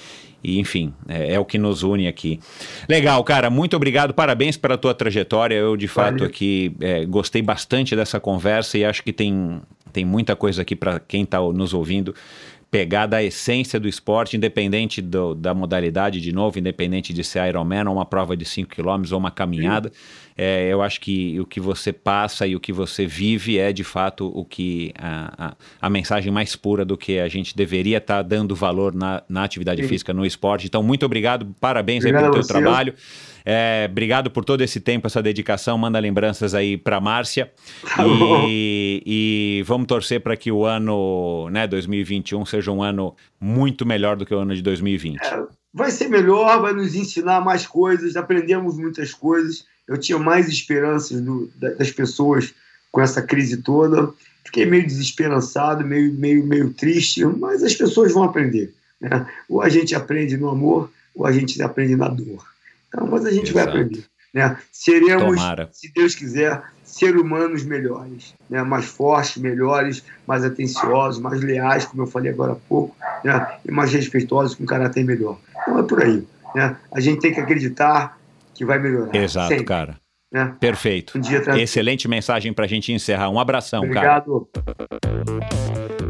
[0.42, 2.40] e, enfim, é, é o que nos une aqui.
[2.88, 5.54] Legal, cara, muito obrigado, parabéns pela tua trajetória.
[5.54, 6.26] Eu, de fato, Valeu.
[6.26, 9.60] aqui é, gostei bastante dessa conversa e acho que tem,
[9.92, 12.14] tem muita coisa aqui para quem está nos ouvindo
[12.70, 17.86] pegar da essência do esporte, independente do- da modalidade, de novo, independente de ser Ironman
[17.86, 19.92] ou uma prova de 5 km ou uma caminhada.
[20.36, 23.84] É, eu acho que o que você passa e o que você vive é, de
[23.84, 28.22] fato, o que a, a, a mensagem mais pura do que a gente deveria estar
[28.22, 29.88] dando valor na, na atividade Sim.
[29.88, 30.66] física, no esporte.
[30.66, 32.52] Então, muito obrigado, parabéns aí Obrigado pelo teu você.
[32.52, 32.94] trabalho.
[33.44, 35.76] É, obrigado por todo esse tempo, essa dedicação.
[35.76, 37.52] Manda lembranças aí para Márcia.
[37.96, 38.04] Tá.
[38.48, 44.16] E, e vamos torcer para que o ano né, 2021 seja um ano muito melhor
[44.16, 45.20] do que o ano de 2020.
[45.72, 49.64] vai ser melhor, vai nos ensinar mais coisas, aprendemos muitas coisas.
[49.88, 52.54] Eu tinha mais esperanças do- da- das pessoas
[52.90, 54.12] com essa crise toda.
[54.44, 58.72] Fiquei meio desesperançado, meio, meio, meio triste, mas as pessoas vão aprender.
[59.00, 59.26] Né?
[59.48, 62.44] Ou a gente aprende no amor, ou a gente aprende na dor.
[62.88, 63.78] Então, mas a gente vai Exato.
[63.78, 64.04] aprender.
[64.32, 64.56] Né?
[64.70, 65.68] Seremos, Tomara.
[65.72, 68.62] se Deus quiser, ser humanos melhores, né?
[68.62, 72.94] mais fortes, melhores, mais atenciosos, mais leais, como eu falei agora há pouco,
[73.24, 73.58] né?
[73.66, 75.38] e mais respeitosos, com caráter melhor.
[75.62, 76.26] Então é por aí.
[76.54, 76.76] Né?
[76.92, 78.18] A gente tem que acreditar
[78.62, 79.14] que vai melhorar.
[79.14, 79.96] Exato, sempre, cara.
[80.32, 80.54] Né?
[80.58, 81.18] Perfeito.
[81.18, 81.56] Um.
[81.56, 83.28] Excelente mensagem pra gente encerrar.
[83.28, 84.22] Um abração, cara.
[84.24, 84.48] Obrigado.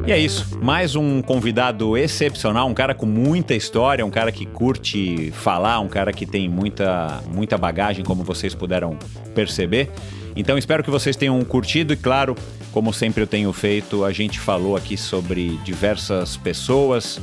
[0.06, 0.58] E é isso.
[0.62, 5.88] Mais um convidado excepcional, um cara com muita história, um cara que curte falar, um
[5.88, 8.98] cara que tem muita, muita bagagem, como vocês puderam
[9.34, 9.90] perceber.
[10.36, 12.36] Então espero que vocês tenham curtido e, claro,
[12.70, 17.20] como sempre eu tenho feito, a gente falou aqui sobre diversas pessoas,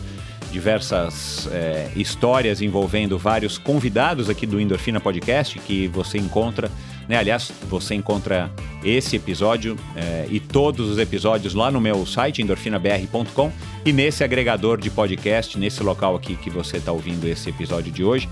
[0.51, 6.69] diversas é, histórias envolvendo vários convidados aqui do Endorfina Podcast que você encontra,
[7.07, 7.17] né?
[7.17, 8.51] Aliás, você encontra
[8.83, 13.51] esse episódio é, e todos os episódios lá no meu site endorfinabr.com
[13.85, 18.03] e nesse agregador de podcast, nesse local aqui que você está ouvindo esse episódio de
[18.03, 18.29] hoje.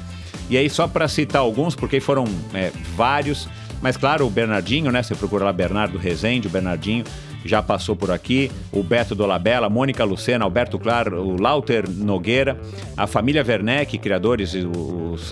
[0.50, 3.50] E aí, só para citar alguns, porque foram é, vários,
[3.82, 5.04] mas claro, o Bernardinho, né?
[5.04, 7.04] Você procura lá Bernardo Rezende, o Bernardinho
[7.46, 12.60] já passou por aqui, o Beto Dolabella, Mônica Lucena, Alberto Claro, o Lauter Nogueira,
[12.96, 14.54] a família Werneck, criadores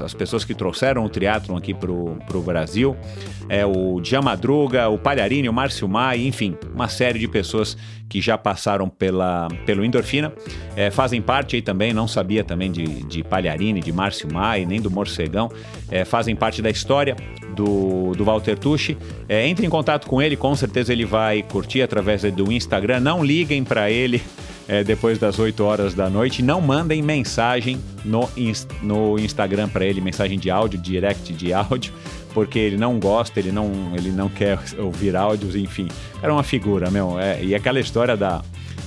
[0.03, 2.95] as pessoas que trouxeram o triatlon aqui pro, pro Brasil,
[3.49, 7.77] é, o Dia Madruga, o Palharini, o Márcio Mai, enfim, uma série de pessoas
[8.09, 10.31] que já passaram pela, pelo Endorfina,
[10.75, 14.79] é, fazem parte aí também, não sabia também de, de Palharini, de Márcio Mai, nem
[14.79, 15.51] do Morcegão,
[15.89, 17.15] é, fazem parte da história
[17.55, 18.97] do, do Walter Tucci.
[19.27, 22.99] É, entre em contato com ele, com certeza ele vai curtir através do Instagram.
[22.99, 24.21] Não liguem para ele
[24.67, 26.41] é, depois das 8 horas da noite.
[26.41, 28.29] Não mandem mensagem no,
[28.81, 31.93] no Instagram para ele, mensagem de áudio, direct de áudio,
[32.35, 35.87] porque ele não gosta, ele não, ele não quer ouvir áudios, enfim.
[36.21, 37.17] Era uma figura, meu.
[37.17, 38.43] É, e aquela história da,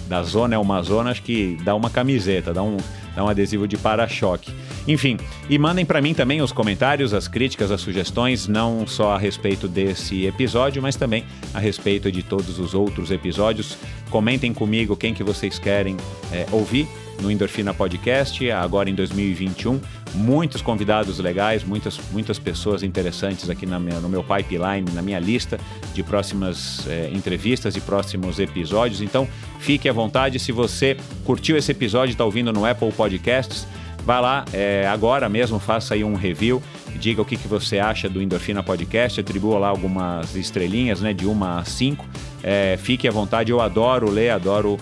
[0.06, 2.76] da zona é uma zona, acho que dá uma camiseta, dá um,
[3.16, 4.52] dá um adesivo de para-choque.
[4.88, 5.18] Enfim,
[5.50, 9.68] e mandem para mim também os comentários, as críticas, as sugestões, não só a respeito
[9.68, 13.76] desse episódio, mas também a respeito de todos os outros episódios.
[14.08, 15.94] Comentem comigo quem que vocês querem
[16.32, 16.88] é, ouvir
[17.20, 19.78] no Endorfina Podcast, agora em 2021.
[20.14, 25.18] Muitos convidados legais, muitas, muitas pessoas interessantes aqui na minha- no meu pipeline, na minha
[25.18, 25.60] lista
[25.92, 29.02] de próximas eh, entrevistas e próximos episódios.
[29.02, 29.28] Então,
[29.58, 30.38] fique à vontade.
[30.38, 30.96] Se você
[31.26, 33.66] curtiu esse episódio e está ouvindo no Apple Podcasts,
[34.08, 36.62] vá lá eh, agora mesmo, faça aí um review,
[36.98, 41.26] diga o que, que você acha do Endorfina Podcast, atribua lá algumas estrelinhas, né, de
[41.26, 42.06] uma a cinco.
[42.42, 44.78] Eh, fique à vontade, eu adoro ler, adoro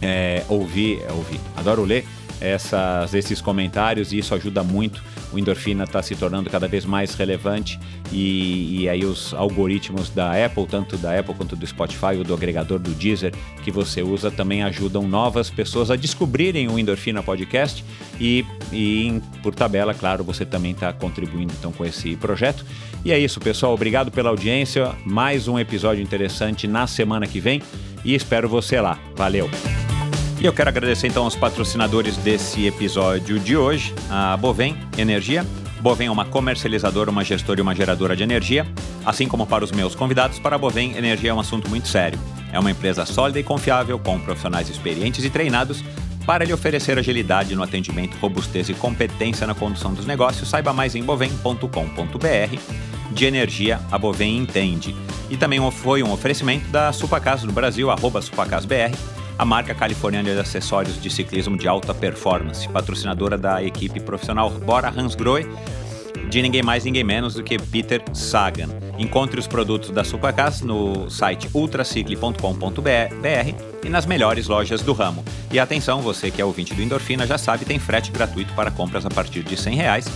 [0.00, 2.06] é, ouvir, é, ouvir, adoro ler
[2.40, 5.02] essas, esses comentários e isso ajuda muito.
[5.32, 7.78] O Endorfina está se tornando cada vez mais relevante
[8.12, 12.34] e, e aí os algoritmos da Apple, tanto da Apple quanto do Spotify ou do
[12.34, 17.84] agregador do Deezer que você usa, também ajudam novas pessoas a descobrirem o Endorfina Podcast
[18.20, 22.64] e, e por tabela, claro, você também está contribuindo então com esse projeto.
[23.04, 23.74] E é isso, pessoal.
[23.74, 24.92] Obrigado pela audiência.
[25.04, 27.62] Mais um episódio interessante na semana que vem
[28.04, 28.98] e espero você lá.
[29.14, 29.48] Valeu!
[30.38, 35.46] E eu quero agradecer então aos patrocinadores desse episódio de hoje, a Bovem Energia.
[35.80, 38.66] Bovem é uma comercializadora, uma gestora e uma geradora de energia.
[39.04, 42.18] Assim como para os meus convidados, para a Bovem, energia é um assunto muito sério.
[42.52, 45.82] É uma empresa sólida e confiável, com profissionais experientes e treinados
[46.26, 50.48] para lhe oferecer agilidade no atendimento, robustez e competência na condução dos negócios.
[50.48, 52.58] Saiba mais em bovem.com.br.
[53.12, 54.94] De energia, a Bovem entende.
[55.30, 58.92] E também foi um oferecimento da Supacas no Brasil, arroba SupacasBR,
[59.38, 64.88] a marca californiana de acessórios de ciclismo de alta performance, patrocinadora da equipe profissional Bora
[64.88, 65.46] Hansgrohe,
[66.28, 68.68] de ninguém mais, ninguém menos do que Peter Sagan.
[68.98, 72.40] Encontre os produtos da Supacas no site ultracicle.com.br
[73.84, 75.24] e nas melhores lojas do ramo.
[75.52, 79.06] E atenção, você que é ouvinte do Endorfina já sabe, tem frete gratuito para compras
[79.06, 80.06] a partir de 100 reais.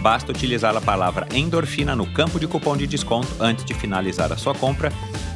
[0.00, 4.36] Basta utilizar a palavra endorfina no campo de cupom de desconto antes de finalizar a
[4.36, 4.92] sua compra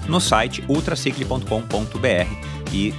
[0.07, 2.95] no site ultracicle.com.br e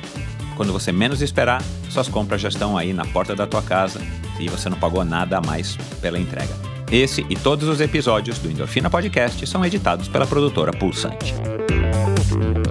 [0.55, 4.01] quando você menos esperar, suas compras já estão aí na porta da tua casa
[4.39, 6.53] e você não pagou nada a mais pela entrega.
[6.91, 11.33] Esse e todos os episódios do Endorfina Podcast são editados pela produtora Pulsante.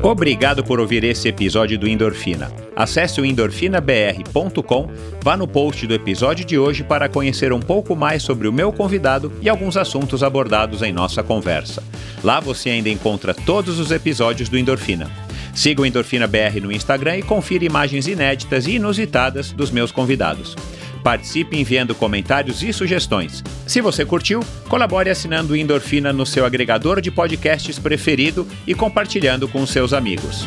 [0.02, 2.50] Obrigado por ouvir esse episódio do Endorfina.
[2.74, 4.90] Acesse o endorfinabr.com,
[5.22, 8.72] vá no post do episódio de hoje para conhecer um pouco mais sobre o meu
[8.72, 11.82] convidado e alguns assuntos abordados em nossa conversa.
[12.24, 15.08] Lá você ainda encontra todos os episódios do Endorfina.
[15.54, 20.56] Siga o Endorfina BR no Instagram e confira imagens inéditas e inusitadas dos meus convidados.
[21.02, 23.42] Participe enviando comentários e sugestões.
[23.66, 29.66] Se você curtiu, colabore assinando Endorfina no seu agregador de podcasts preferido e compartilhando com
[29.66, 30.46] seus amigos.